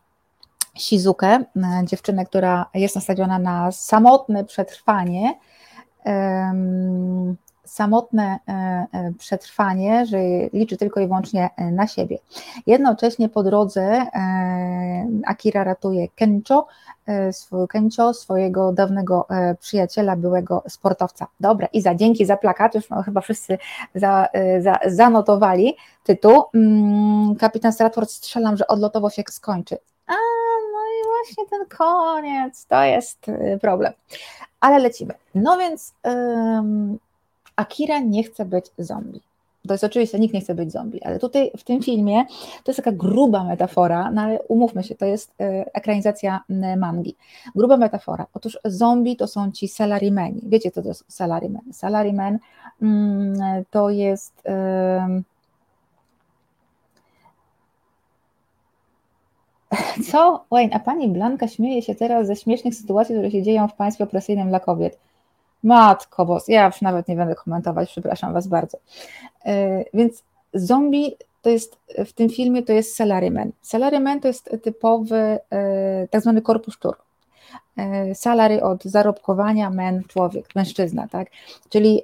[0.78, 1.44] Shizukę,
[1.84, 5.34] dziewczynę, która jest nastawiona na samotne przetrwanie,
[7.64, 10.18] samotne e, e, przetrwanie, że
[10.52, 12.18] liczy tylko i wyłącznie e, na siebie.
[12.66, 14.06] Jednocześnie po drodze
[15.26, 16.66] Akira ratuje Kencho,
[17.68, 19.26] Kencho, swojego dawnego
[19.60, 21.26] przyjaciela, byłego sportowca.
[21.40, 23.58] Dobra, i za dzięki za plakat, już no, chyba wszyscy
[23.94, 24.28] za,
[24.60, 26.44] za, zanotowali tytuł.
[26.54, 29.78] Mm, kapitan Stratford strzelam, że odlotowo się skończy.
[30.06, 30.12] A,
[30.72, 33.26] no i właśnie ten koniec, to jest
[33.60, 33.92] problem.
[34.60, 35.14] Ale lecimy.
[35.34, 35.94] No więc
[37.56, 39.20] Akira nie chce być zombie.
[39.68, 42.24] To jest oczywiście, nikt nie chce być zombie, ale tutaj w tym filmie
[42.64, 46.40] to jest taka gruba metafora, no ale umówmy się, to jest e, ekranizacja
[46.76, 47.16] mangi.
[47.54, 48.26] Gruba metafora.
[48.34, 50.40] Otóż zombie to są ci salarymeni.
[50.46, 51.62] Wiecie, co to jest salarymen?
[51.72, 52.38] Salarymen
[52.82, 54.42] mm, to jest...
[60.10, 60.44] Co?
[60.50, 64.04] Wayne, a pani Blanka śmieje się teraz ze śmiesznych sytuacji, które się dzieją w państwie
[64.04, 64.98] opresyjnym dla kobiet.
[65.64, 68.78] Matko bos, ja już nawet nie będę komentować, przepraszam Was bardzo.
[69.44, 70.24] E, więc
[70.54, 73.52] zombie to jest w tym filmie to jest salaryman.
[73.62, 76.94] Salaryman to jest typowy e, tak zwany korpus szczur.
[76.94, 76.98] E,
[78.14, 81.28] salary od zarobkowania men człowiek, mężczyzna, tak?
[81.68, 82.02] Czyli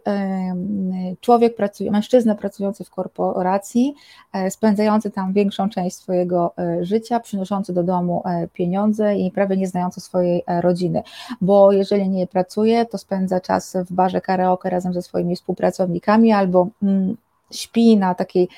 [1.20, 3.94] człowiek pracuje, mężczyzna pracujący w korporacji,
[4.32, 8.22] e, spędzający tam większą część swojego e, życia, przynoszący do domu
[8.52, 11.02] pieniądze i prawie nie znający swojej rodziny,
[11.40, 16.68] bo jeżeli nie pracuje, to spędza czas w barze karaoke razem ze swoimi współpracownikami albo
[16.82, 17.16] mm,
[17.50, 18.48] śpi na takiej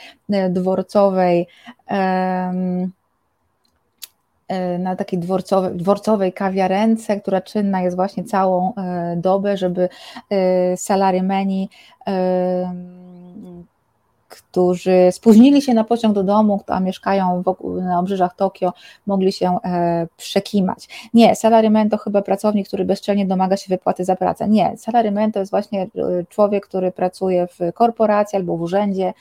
[0.50, 1.46] dworcowej
[1.92, 2.88] E,
[4.78, 9.88] na takiej dworcowej, dworcowej kawiarence, która czynna jest właśnie całą e, dobę, żeby
[10.30, 11.68] e, salarymeni
[14.32, 18.72] którzy spóźnili się na pociąg do domu, a mieszkają wokół, na obrzeżach Tokio,
[19.06, 20.88] mogli się e, przekimać.
[21.14, 24.48] Nie, salaryman to chyba pracownik, który bezczelnie domaga się wypłaty za pracę.
[24.48, 25.88] Nie, salaryman to jest właśnie e,
[26.28, 29.12] człowiek, który pracuje w korporacji albo w urzędzie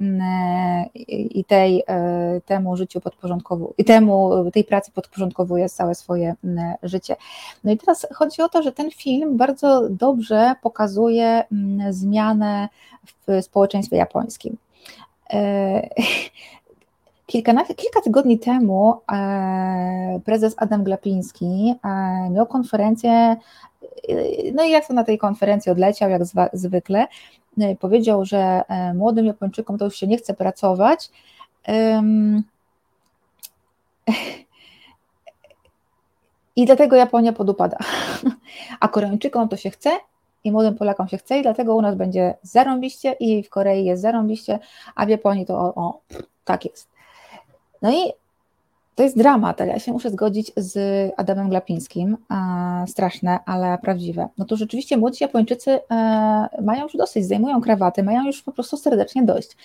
[0.00, 6.34] mm, e, i tej, e, temu życiu podporządkowuje, i temu, tej pracy podporządkowuje całe swoje
[6.44, 7.16] mm, życie.
[7.64, 12.68] No i teraz chodzi o to, że ten film bardzo dobrze pokazuje mm, zmianę
[13.26, 14.53] w społeczeństwie japońskim.
[15.34, 15.88] E,
[17.76, 23.36] kilka tygodni temu e, prezes Adam Glapiński e, miał konferencję,
[24.54, 27.06] no i jak to na tej konferencji odleciał, jak zwykle,
[27.80, 28.62] powiedział, że
[28.94, 31.10] młodym Japończykom to już się nie chce pracować.
[36.56, 37.76] I dlatego Japonia podupada.
[38.80, 39.90] A Koreańczykom to się chce
[40.44, 44.02] i młodym Polakom się chce i dlatego u nas będzie zarąbiście i w Korei jest
[44.02, 44.58] zarąbiście,
[44.94, 46.00] a w Japonii to o, o
[46.44, 46.88] tak jest.
[47.82, 48.12] No i
[48.94, 52.16] to jest dramat, ale ja się muszę zgodzić z Adamem Glapińskim.
[52.30, 54.28] E, straszne, ale prawdziwe.
[54.38, 58.76] No to rzeczywiście młodzi Japończycy e, mają już dosyć, zdejmują krawaty, mają już po prostu
[58.76, 59.56] serdecznie dość.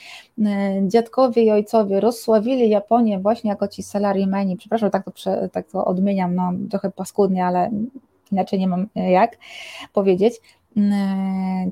[0.46, 5.12] E, dziadkowie i ojcowie rozsławili Japonię właśnie jako ci salarimeni, przepraszam, tak to,
[5.52, 7.72] tak to odmieniam, no trochę paskudnie, ale
[8.32, 9.38] inaczej nie mam jak
[9.94, 10.42] powiedzieć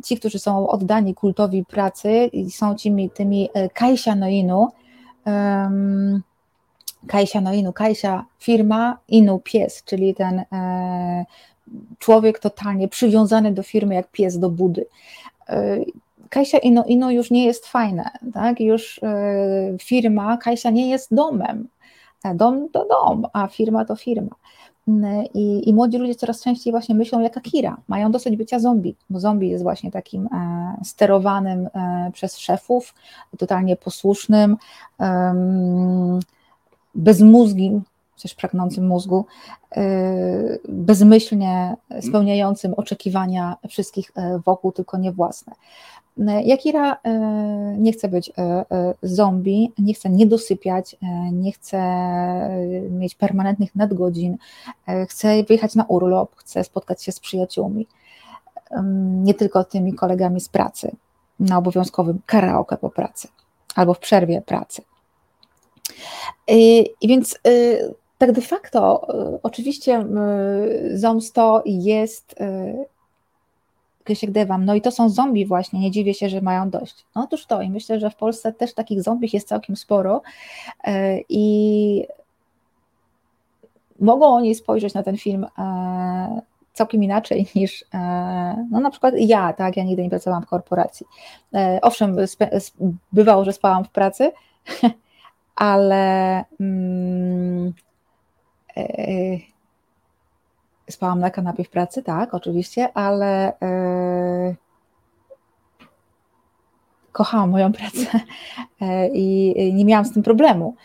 [0.05, 4.67] ci, którzy są oddani kultowi pracy, są tymi, tymi Kaisia Noinu,
[5.25, 6.23] um,
[7.07, 11.25] Kajsia no Inu, Kajsia firma, Inu pies, czyli ten e,
[11.99, 14.85] człowiek totalnie przywiązany do firmy jak pies do budy.
[15.49, 15.77] E,
[16.29, 18.59] Kajsia Ino Ino już nie jest fajne, tak?
[18.59, 21.67] już e, firma, Kajsia nie jest domem,
[22.23, 24.35] e, dom to dom, a firma to firma.
[25.33, 29.19] I, I, młodzi ludzie coraz częściej właśnie myślą jak Akira, mają dosyć bycia zombie, bo
[29.19, 32.93] zombie jest właśnie takim e, sterowanym e, przez szefów,
[33.37, 34.57] totalnie posłusznym,
[36.95, 37.81] bezmózgim,
[38.21, 39.25] też pragnącym mózgu,
[39.77, 45.53] y, bezmyślnie spełniającym oczekiwania wszystkich y, wokół, tylko nie własne.
[46.43, 46.97] Jakira y,
[47.77, 48.31] nie chce być
[49.03, 50.95] zombie, nie chce nie dosypiać,
[51.31, 51.79] nie chce
[52.89, 54.37] mieć permanentnych nadgodzin,
[55.07, 57.87] chce wyjechać na urlop, chce spotkać się z przyjaciółmi,
[59.23, 60.91] nie tylko tymi kolegami z pracy,
[61.39, 63.27] na obowiązkowym karaoke po pracy
[63.75, 64.81] albo w przerwie pracy.
[66.47, 67.39] I więc
[68.17, 69.07] tak de facto,
[69.43, 72.35] oczywiście y, Zomsto jest
[74.07, 77.05] Krysiek Dewam, no i to są zombie właśnie, nie dziwię się, że mają dość.
[77.15, 80.21] No otóż to i myślę, że w Polsce też takich zombie jest całkiem sporo
[81.29, 82.07] i
[83.99, 85.45] mogą oni spojrzeć na ten film
[86.73, 87.85] całkiem inaczej niż
[88.71, 91.05] no na przykład ja, tak, ja nigdy nie pracowałam w korporacji.
[91.81, 92.15] Owszem,
[93.11, 94.31] bywało, że spałam w pracy,
[95.55, 97.73] ale mm,
[98.77, 99.56] e,
[100.89, 104.55] spałam na kanapie w pracy, tak, oczywiście, ale e,
[107.11, 108.19] kochałam moją pracę
[108.81, 110.75] e, i nie miałam z tym problemu.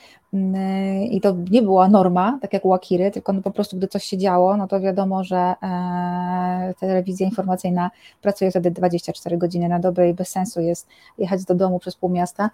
[1.11, 4.05] I to nie była norma, tak jak u Akiry, tylko no po prostu gdy coś
[4.05, 7.91] się działo, no to wiadomo, że e, telewizja informacyjna
[8.23, 10.89] pracuje wtedy 24 godziny na dobę i bez sensu jest
[11.19, 12.51] jechać do domu przez pół miasta,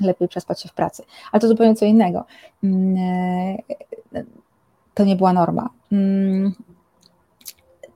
[0.00, 1.02] lepiej przespać się w pracy.
[1.32, 2.24] Ale to zupełnie co innego.
[4.94, 5.77] To nie była norma.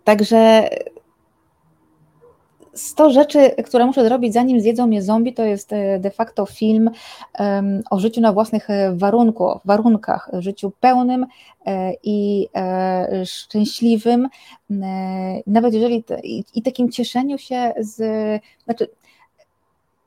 [0.04, 0.68] Także
[2.74, 6.90] 100 rzeczy, które muszę zrobić, zanim zjedzą mnie zombie, to jest e, de facto film
[7.90, 11.26] o życiu na własnych e, warunku, warunkach, życiu pełnym
[11.66, 12.48] e, i
[13.24, 14.28] szczęśliwym,
[15.46, 16.04] nawet jeżeli
[16.54, 17.96] i, takim cieszeniu się z,
[18.64, 18.88] znaczy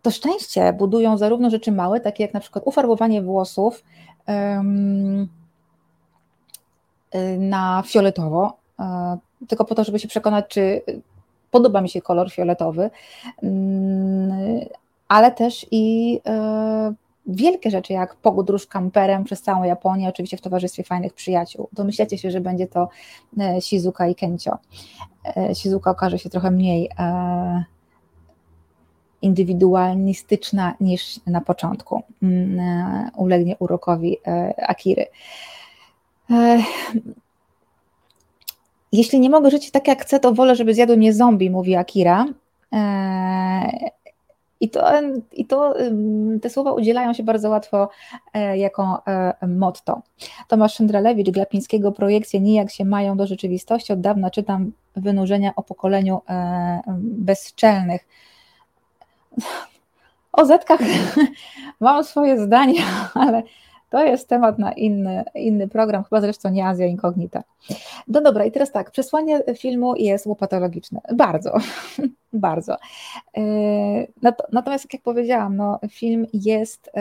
[0.02, 3.84] to szczęście budują zarówno rzeczy małe, takie jak na przykład ufarbowanie włosów
[7.38, 8.58] na fioletowo,
[9.48, 10.82] tylko po to, żeby się przekonać, czy
[11.52, 12.90] podoba mi się kolor fioletowy,
[13.44, 14.66] mm,
[15.08, 16.94] ale też i e,
[17.28, 21.70] wielkie rzeczy, jak podróż kamperem przez całą Japonię, oczywiście w towarzystwie fajnych przyjaciół.
[21.74, 22.90] Domyślacie się, że będzie to
[23.60, 24.58] Shizuka i Kencio.
[25.38, 26.90] E, Shizuka okaże się trochę mniej
[29.22, 32.04] indywidualistyczna niż na początku.
[33.16, 34.18] Ulegnie urokowi
[34.68, 35.06] Akiry.
[38.92, 42.26] Jeśli nie mogę żyć tak jak chcę, to wolę, żeby zjadły mnie zombie, mówi Akira.
[44.60, 44.92] I to,
[45.32, 45.74] i to
[46.42, 47.90] te słowa udzielają się bardzo łatwo
[48.34, 50.02] e, jako e, motto.
[50.48, 53.94] Tomasz Szyndralewicz, Glapińskiego projekcje nijak się mają do rzeczywistości.
[53.94, 58.08] Od dawna czytam wynurzenia o pokoleniu e, bezczelnych.
[60.34, 60.80] O zetkach
[61.80, 62.84] mam swoje zdania,
[63.14, 63.44] ale
[63.90, 67.44] to jest temat na inny, inny program, chyba zresztą nie Azja Inkognita.
[68.08, 71.02] No dobra, i teraz tak, przesłanie filmu jest łopatologiczne.
[71.16, 71.54] Bardzo,
[72.34, 72.78] bardzo.
[73.38, 73.42] E,
[74.52, 76.92] natomiast, jak powiedziałam, no, film jest.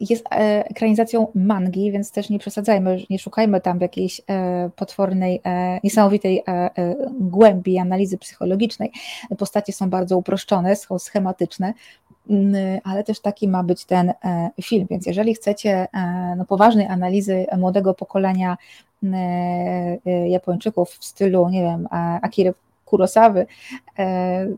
[0.00, 5.42] Jest e, ekranizacją mangi, więc też nie przesadzajmy, nie szukajmy tam jakiejś e, potwornej,
[5.84, 6.42] niesamowitej
[7.10, 8.92] głębi analizy psychologicznej.
[9.38, 11.74] Postacie są bardzo uproszczone, są schematyczne,
[12.30, 14.86] Mm, ale też taki ma być ten e, film.
[14.90, 18.56] Więc jeżeli chcecie e, no, poważnej analizy młodego pokolenia
[19.04, 21.88] e, Japończyków w stylu, nie wiem,
[22.22, 22.54] Akiry
[22.88, 23.46] Kurosawy,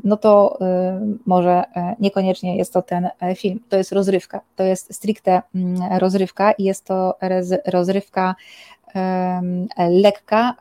[0.05, 0.59] no to
[1.27, 1.65] może
[2.01, 3.61] niekoniecznie jest to ten film.
[3.69, 7.15] To jest rozrywka, to jest stricte mm, rozrywka i jest to
[7.67, 8.35] rozrywka
[9.79, 10.55] lekka,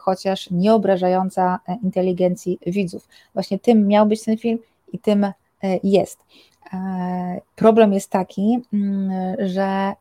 [0.00, 3.08] chociaż nie obrażająca inteligencji widzów.
[3.34, 4.58] Właśnie tym miał być ten film
[4.92, 5.32] i tym
[5.82, 6.18] jest.
[7.56, 9.92] Problem jest taki, mm, że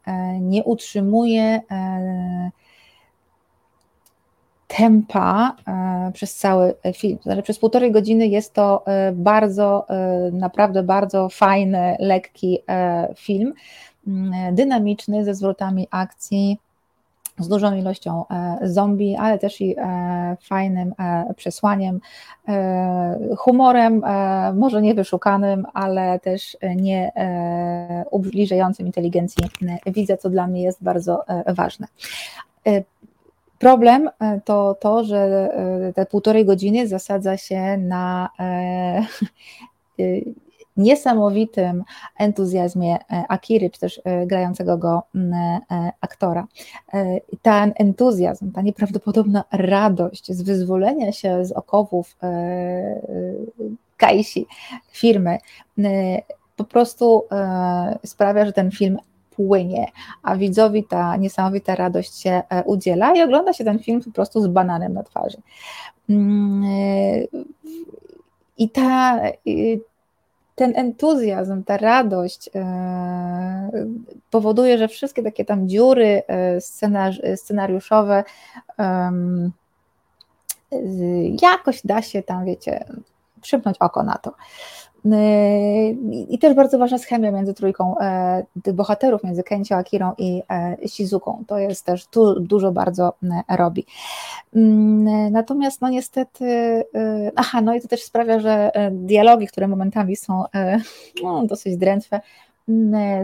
[0.42, 1.62] nie utrzymuje
[4.68, 7.18] tempa e, przez cały film.
[7.24, 12.60] Znaczy, przez półtorej godziny jest to e, bardzo, e, naprawdę bardzo fajny, lekki
[13.16, 13.54] film,
[14.08, 16.60] mm, dynamiczny, ze zwrotami akcji,
[17.40, 18.26] z dużą ilością
[18.62, 19.76] zombie, ale też i
[20.42, 20.94] fajnym
[21.36, 22.00] przesłaniem,
[23.38, 24.02] humorem,
[24.54, 27.12] może nie wyszukanym, ale też nie
[28.12, 29.44] ubliżającym inteligencji
[29.86, 31.88] widza, co dla mnie jest bardzo ważne.
[33.60, 39.06] Problem e, to to, że e, te półtorej godziny zasadza się na e,
[40.78, 41.84] niesamowitym
[42.18, 42.98] entuzjazmie
[43.30, 45.04] Akiry, czy też grającego go
[46.02, 46.48] aktora.
[47.42, 52.18] Ten entuzjazm, ta nieprawdopodobna radość z wyzwolenia się z okowów
[53.98, 54.48] Kaishi,
[54.92, 55.38] firmy,
[56.56, 57.24] po prostu
[58.06, 58.98] sprawia, że ten film
[59.36, 59.88] płynie,
[60.24, 64.42] a widzowi ta niesamowita radość się e, udziela i ogląda się ten film po prostu
[64.42, 65.38] z bananem na twarzy.
[66.10, 67.44] Mm, e,
[68.58, 69.22] I ta,
[70.56, 73.72] ten entuzjazm, ta radość e,
[74.32, 76.22] powoduje, że wszystkie takie tam dziury
[77.36, 78.24] scenariuszowe
[81.42, 82.86] jakoś da się tam, wiecie,
[83.42, 84.34] przymknąć oko na to.
[85.06, 90.14] Yy, I też bardzo ważna jest chemia między trójką e, tych bohaterów, między Kencio, Akirą
[90.18, 91.44] i e, Shizuką.
[91.48, 93.14] To jest też tu dużo bardzo
[93.50, 93.86] robi.
[94.56, 100.16] Mm, natomiast no niestety, e, aha, no i to też sprawia, że dialogi, które momentami
[100.16, 100.44] są
[101.24, 102.22] no, dosyć drętwe,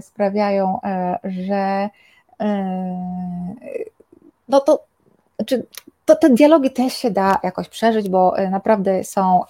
[0.02, 0.80] sprawiają,
[1.24, 1.90] że
[4.50, 4.84] no to,
[5.36, 5.66] znaczy
[6.06, 9.44] to te dialogi też się da jakoś przeżyć, bo naprawdę są,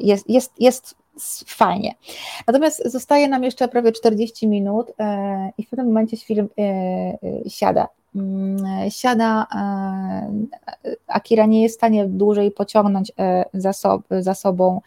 [0.00, 0.94] jest, jest, jest
[1.46, 1.94] fajnie.
[2.46, 7.50] Natomiast zostaje nam jeszcze prawie 40 minut e, i w pewnym momencie film e, e,
[7.50, 7.88] siada.
[8.14, 9.46] Mm, siada,
[11.06, 13.12] Akira nie jest w stanie dłużej pociągnąć
[13.54, 13.72] za,
[14.10, 14.80] za sobą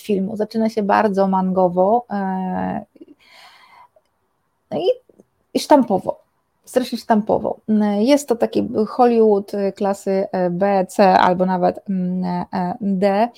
[0.00, 0.36] filmu.
[0.36, 2.06] Zaczyna się bardzo mangowo
[4.70, 4.86] no i,
[5.54, 6.20] i sztampowo
[6.70, 7.60] strasznie sztampowo.
[7.98, 12.44] Jest to taki Hollywood klasy B, C albo nawet mm,
[12.80, 13.28] D,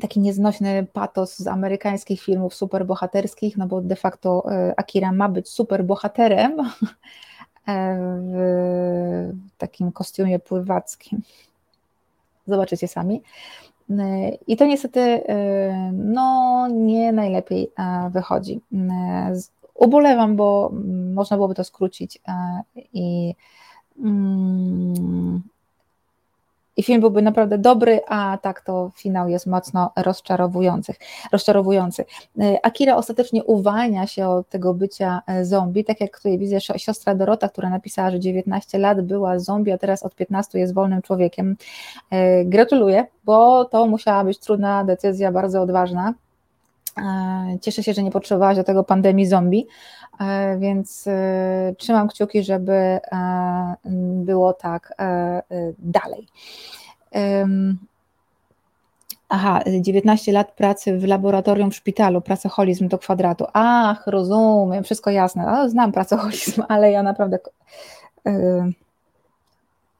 [0.00, 5.48] taki nieznośny patos z amerykańskich filmów superbohaterskich, no bo de facto e, Akira ma być
[5.48, 6.66] superbohaterem e,
[9.48, 11.22] w takim kostiumie pływackim.
[12.46, 13.22] Zobaczycie sami.
[13.90, 15.22] E, I to niestety
[15.92, 17.72] no, nie najlepiej
[18.10, 18.60] wychodzi.
[19.74, 20.72] Ubolewam, bo
[21.14, 22.20] można byłoby to skrócić
[22.92, 23.34] i
[23.98, 25.42] mm,
[26.78, 30.94] i film byłby naprawdę dobry, a tak to finał jest mocno rozczarowujący.
[31.32, 32.04] rozczarowujący.
[32.40, 37.14] E, Akira ostatecznie uwalnia się od tego bycia e, zombie, tak jak tutaj widzę siostra
[37.14, 41.56] Dorota, która napisała, że 19 lat była zombie, a teraz od 15 jest wolnym człowiekiem.
[42.10, 46.14] E, gratuluję, bo to musiała być trudna decyzja, bardzo odważna.
[47.60, 49.66] Cieszę się, że nie potrzebowałaś do tego pandemii zombie,
[50.58, 51.08] więc
[51.78, 53.00] trzymam kciuki, żeby
[54.24, 54.94] było tak
[55.78, 56.28] dalej.
[59.28, 63.44] Aha, 19 lat pracy w laboratorium w szpitalu, pracoholizm do kwadratu.
[63.52, 65.70] Ach, rozumiem, wszystko jasne.
[65.70, 67.38] znam pracoholizm, ale ja naprawdę
[68.24, 68.32] yy,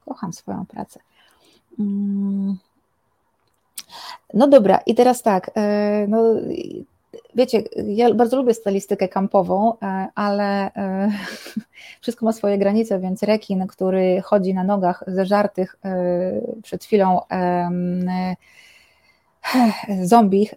[0.05, 0.99] kocham swoją pracę.
[4.33, 6.35] No dobra, i teraz tak, yy, no,
[7.35, 11.11] wiecie, ja bardzo lubię stylistykę kampową, e, ale e,
[12.01, 15.91] wszystko ma swoje granice, więc rekin, który chodzi na nogach zeżartych e,
[16.63, 17.21] przed chwilą
[20.03, 20.49] zombie,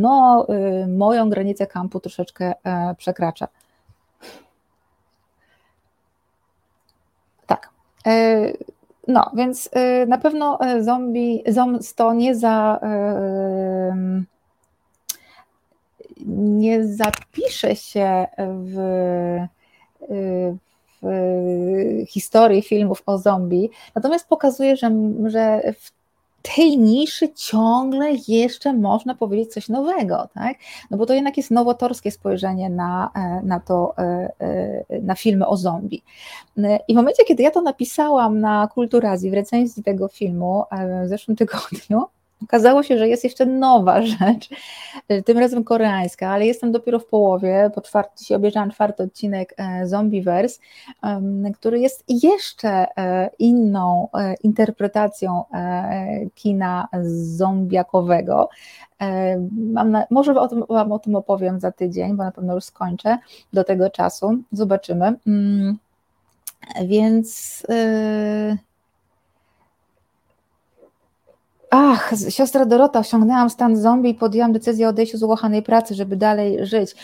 [0.00, 0.46] no
[0.88, 2.54] moją granicę kampu troszeczkę
[2.98, 3.48] przekracza.
[7.46, 7.70] Tak.
[9.08, 9.70] No, więc
[10.06, 12.80] na pewno zombie, zombie to nie za
[16.26, 18.76] nie zapisze się w,
[21.02, 21.06] w
[22.08, 24.90] historii filmów o zombie, natomiast pokazuje, że,
[25.26, 26.01] że w
[26.42, 30.56] tej niszy ciągle jeszcze można powiedzieć coś nowego, tak?
[30.90, 33.10] No bo to jednak jest nowotorskie spojrzenie na,
[33.42, 33.94] na to,
[35.02, 36.02] na filmy o zombie.
[36.88, 40.64] I w momencie, kiedy ja to napisałam na Kulturazji w recenzji tego filmu
[41.04, 42.02] w zeszłym tygodniu,
[42.44, 44.48] Okazało się, że jest jeszcze nowa rzecz,
[45.24, 50.60] tym razem koreańska, ale jestem dopiero w połowie, po czwarty, dzisiaj obejrzałam czwarty odcinek Zombieverse,
[51.54, 52.86] który jest jeszcze
[53.38, 54.08] inną
[54.42, 55.44] interpretacją
[56.34, 56.88] kina
[57.36, 58.48] zombiakowego.
[59.52, 63.18] Na, może o tym, Wam o tym opowiem za tydzień, bo na pewno już skończę
[63.52, 64.42] do tego czasu.
[64.52, 65.14] Zobaczymy.
[65.26, 65.78] Mm,
[66.86, 67.62] więc.
[67.68, 68.71] Yy...
[71.74, 76.16] Ach, siostra Dorota, osiągnęłam stan zombie i podjęłam decyzję o odejściu z ukochanej pracy, żeby
[76.16, 76.94] dalej żyć.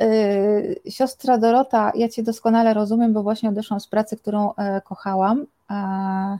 [0.00, 5.46] Yy, siostra Dorota, ja Cię doskonale rozumiem, bo właśnie odeszłam z pracy, którą e, kochałam.
[5.70, 6.38] E,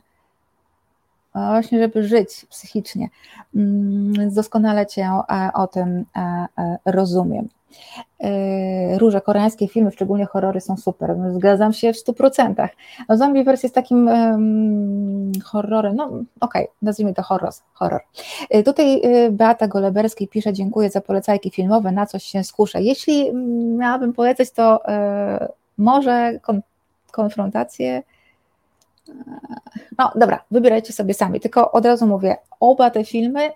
[1.33, 3.09] właśnie, żeby żyć psychicznie.
[3.55, 6.05] Mm, więc doskonale Cię e, o tym
[6.85, 7.45] rozumiem.
[7.45, 7.49] E,
[8.97, 12.67] róże koreańskie filmy, szczególnie horrory są super, zgadzam się w 100%.
[13.09, 17.51] No Zombieverse jest takim um, horrorem, no okej, okay, nazwijmy to horror.
[17.73, 18.01] horror.
[18.49, 22.81] E, tutaj e, Beata Goleberskiej pisze, dziękuję za polecajki filmowe, na coś się skuszę.
[22.81, 23.33] Jeśli
[23.77, 24.79] miałabym polecać, to
[25.77, 26.61] może kon
[27.11, 28.03] konfrontację
[29.97, 33.51] no dobra, wybierajcie sobie sami, tylko od razu mówię, oba te filmy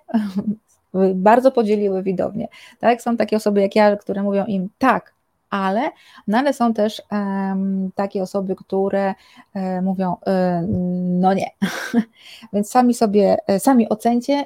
[1.15, 2.47] bardzo podzieliły widownię.
[2.79, 3.01] Tak?
[3.01, 5.16] Są takie osoby jak ja, które mówią im tak,
[5.49, 5.91] ale,
[6.27, 9.13] no ale są też um, takie osoby, które
[9.55, 11.51] um, mówią um, no nie.
[12.53, 14.45] Więc sami sobie, e, sami ocencie,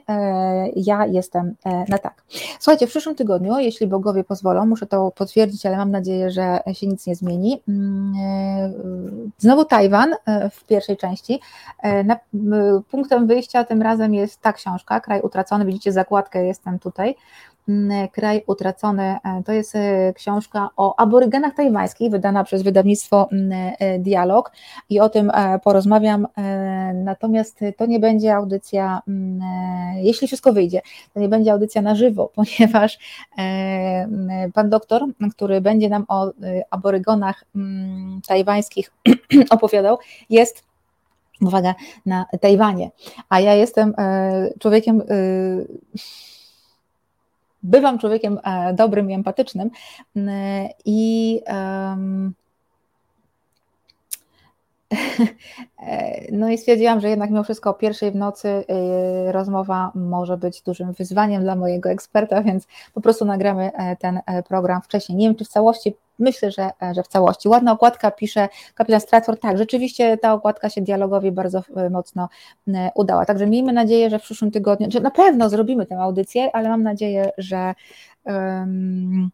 [0.76, 1.56] ja jestem
[1.90, 2.24] na tak.
[2.60, 6.88] Słuchajcie, w przyszłym tygodniu, jeśli bogowie pozwolą, muszę to potwierdzić, ale mam nadzieję, że się
[6.88, 7.62] nic nie zmieni.
[7.68, 10.16] Mm, znowu Tajwan
[10.52, 11.40] w pierwszej części.
[12.06, 12.20] Na,
[12.92, 15.66] punktem wyjścia tym razem jest ta książka, Kraj utracony.
[15.66, 17.16] Widzicie zakładkę, jestem tutaj.
[18.12, 19.04] Kraj utracony.
[19.04, 23.30] E, to jest e, książka o aborygenach tajwańskich, wydana przez wydawnictwo
[23.80, 24.52] e, Dialog
[24.90, 25.32] i o tym
[25.64, 26.28] porozmawiam.
[26.94, 29.02] Natomiast to nie będzie audycja,
[29.96, 30.82] jeśli wszystko wyjdzie,
[31.14, 33.00] to nie będzie audycja na żywo, ponieważ
[34.54, 36.32] pan doktor, który będzie nam o
[36.70, 37.46] aborygonach
[38.28, 38.92] tajwańskich
[39.50, 39.98] opowiadał,
[40.30, 40.64] jest
[41.42, 41.76] uwaga,
[42.06, 42.92] na Tajwanie,
[43.30, 43.94] a ja jestem
[44.60, 45.02] człowiekiem
[47.64, 49.70] bywam człowiekiem e, dobrym i empatycznym
[50.86, 51.42] i
[56.32, 60.62] no i stwierdziłam, że jednak mimo wszystko o pierwszej w nocy y, rozmowa może być
[60.62, 65.18] dużym wyzwaniem dla mojego eksperta, więc po prostu nagramy e, ten e, program wcześniej.
[65.18, 67.50] Nie wiem, czy w całości, myślę, że, że w całości.
[67.50, 69.42] Ładna okładka, pisze kapitan Stratford.
[69.42, 71.62] Tak, rzeczywiście ta okładka się dialogowi bardzo
[71.92, 72.30] mocno
[72.96, 73.26] udała.
[73.26, 76.84] Także miejmy nadzieję, że w przyszłym tygodniu, że na pewno zrobimy tę audycję, ale mam
[76.84, 77.74] nadzieję, że.
[78.26, 79.32] Um,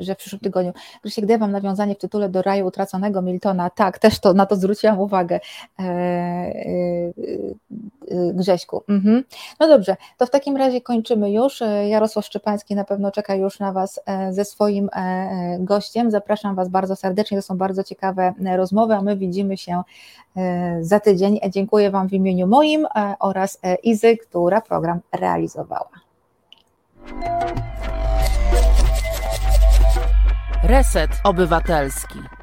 [0.00, 0.72] że w przyszłym tygodniu.
[1.02, 4.56] Grzesiek, gdy mam nawiązanie w tytule do raju utraconego Miltona, tak, też to na to
[4.56, 5.40] zwróciłam uwagę
[5.78, 8.82] e, e, e, Grześku.
[8.88, 9.24] Mhm.
[9.60, 11.62] No dobrze, to w takim razie kończymy już.
[11.88, 14.00] Jarosław Szczepański na pewno czeka już na Was
[14.30, 14.90] ze swoim
[15.58, 16.10] gościem.
[16.10, 19.82] Zapraszam Was bardzo serdecznie, to są bardzo ciekawe rozmowy, a my widzimy się
[20.80, 21.40] za tydzień.
[21.48, 22.86] Dziękuję Wam w imieniu moim
[23.20, 25.88] oraz Izy, która program realizowała.
[30.62, 32.37] Reset Obywatelski.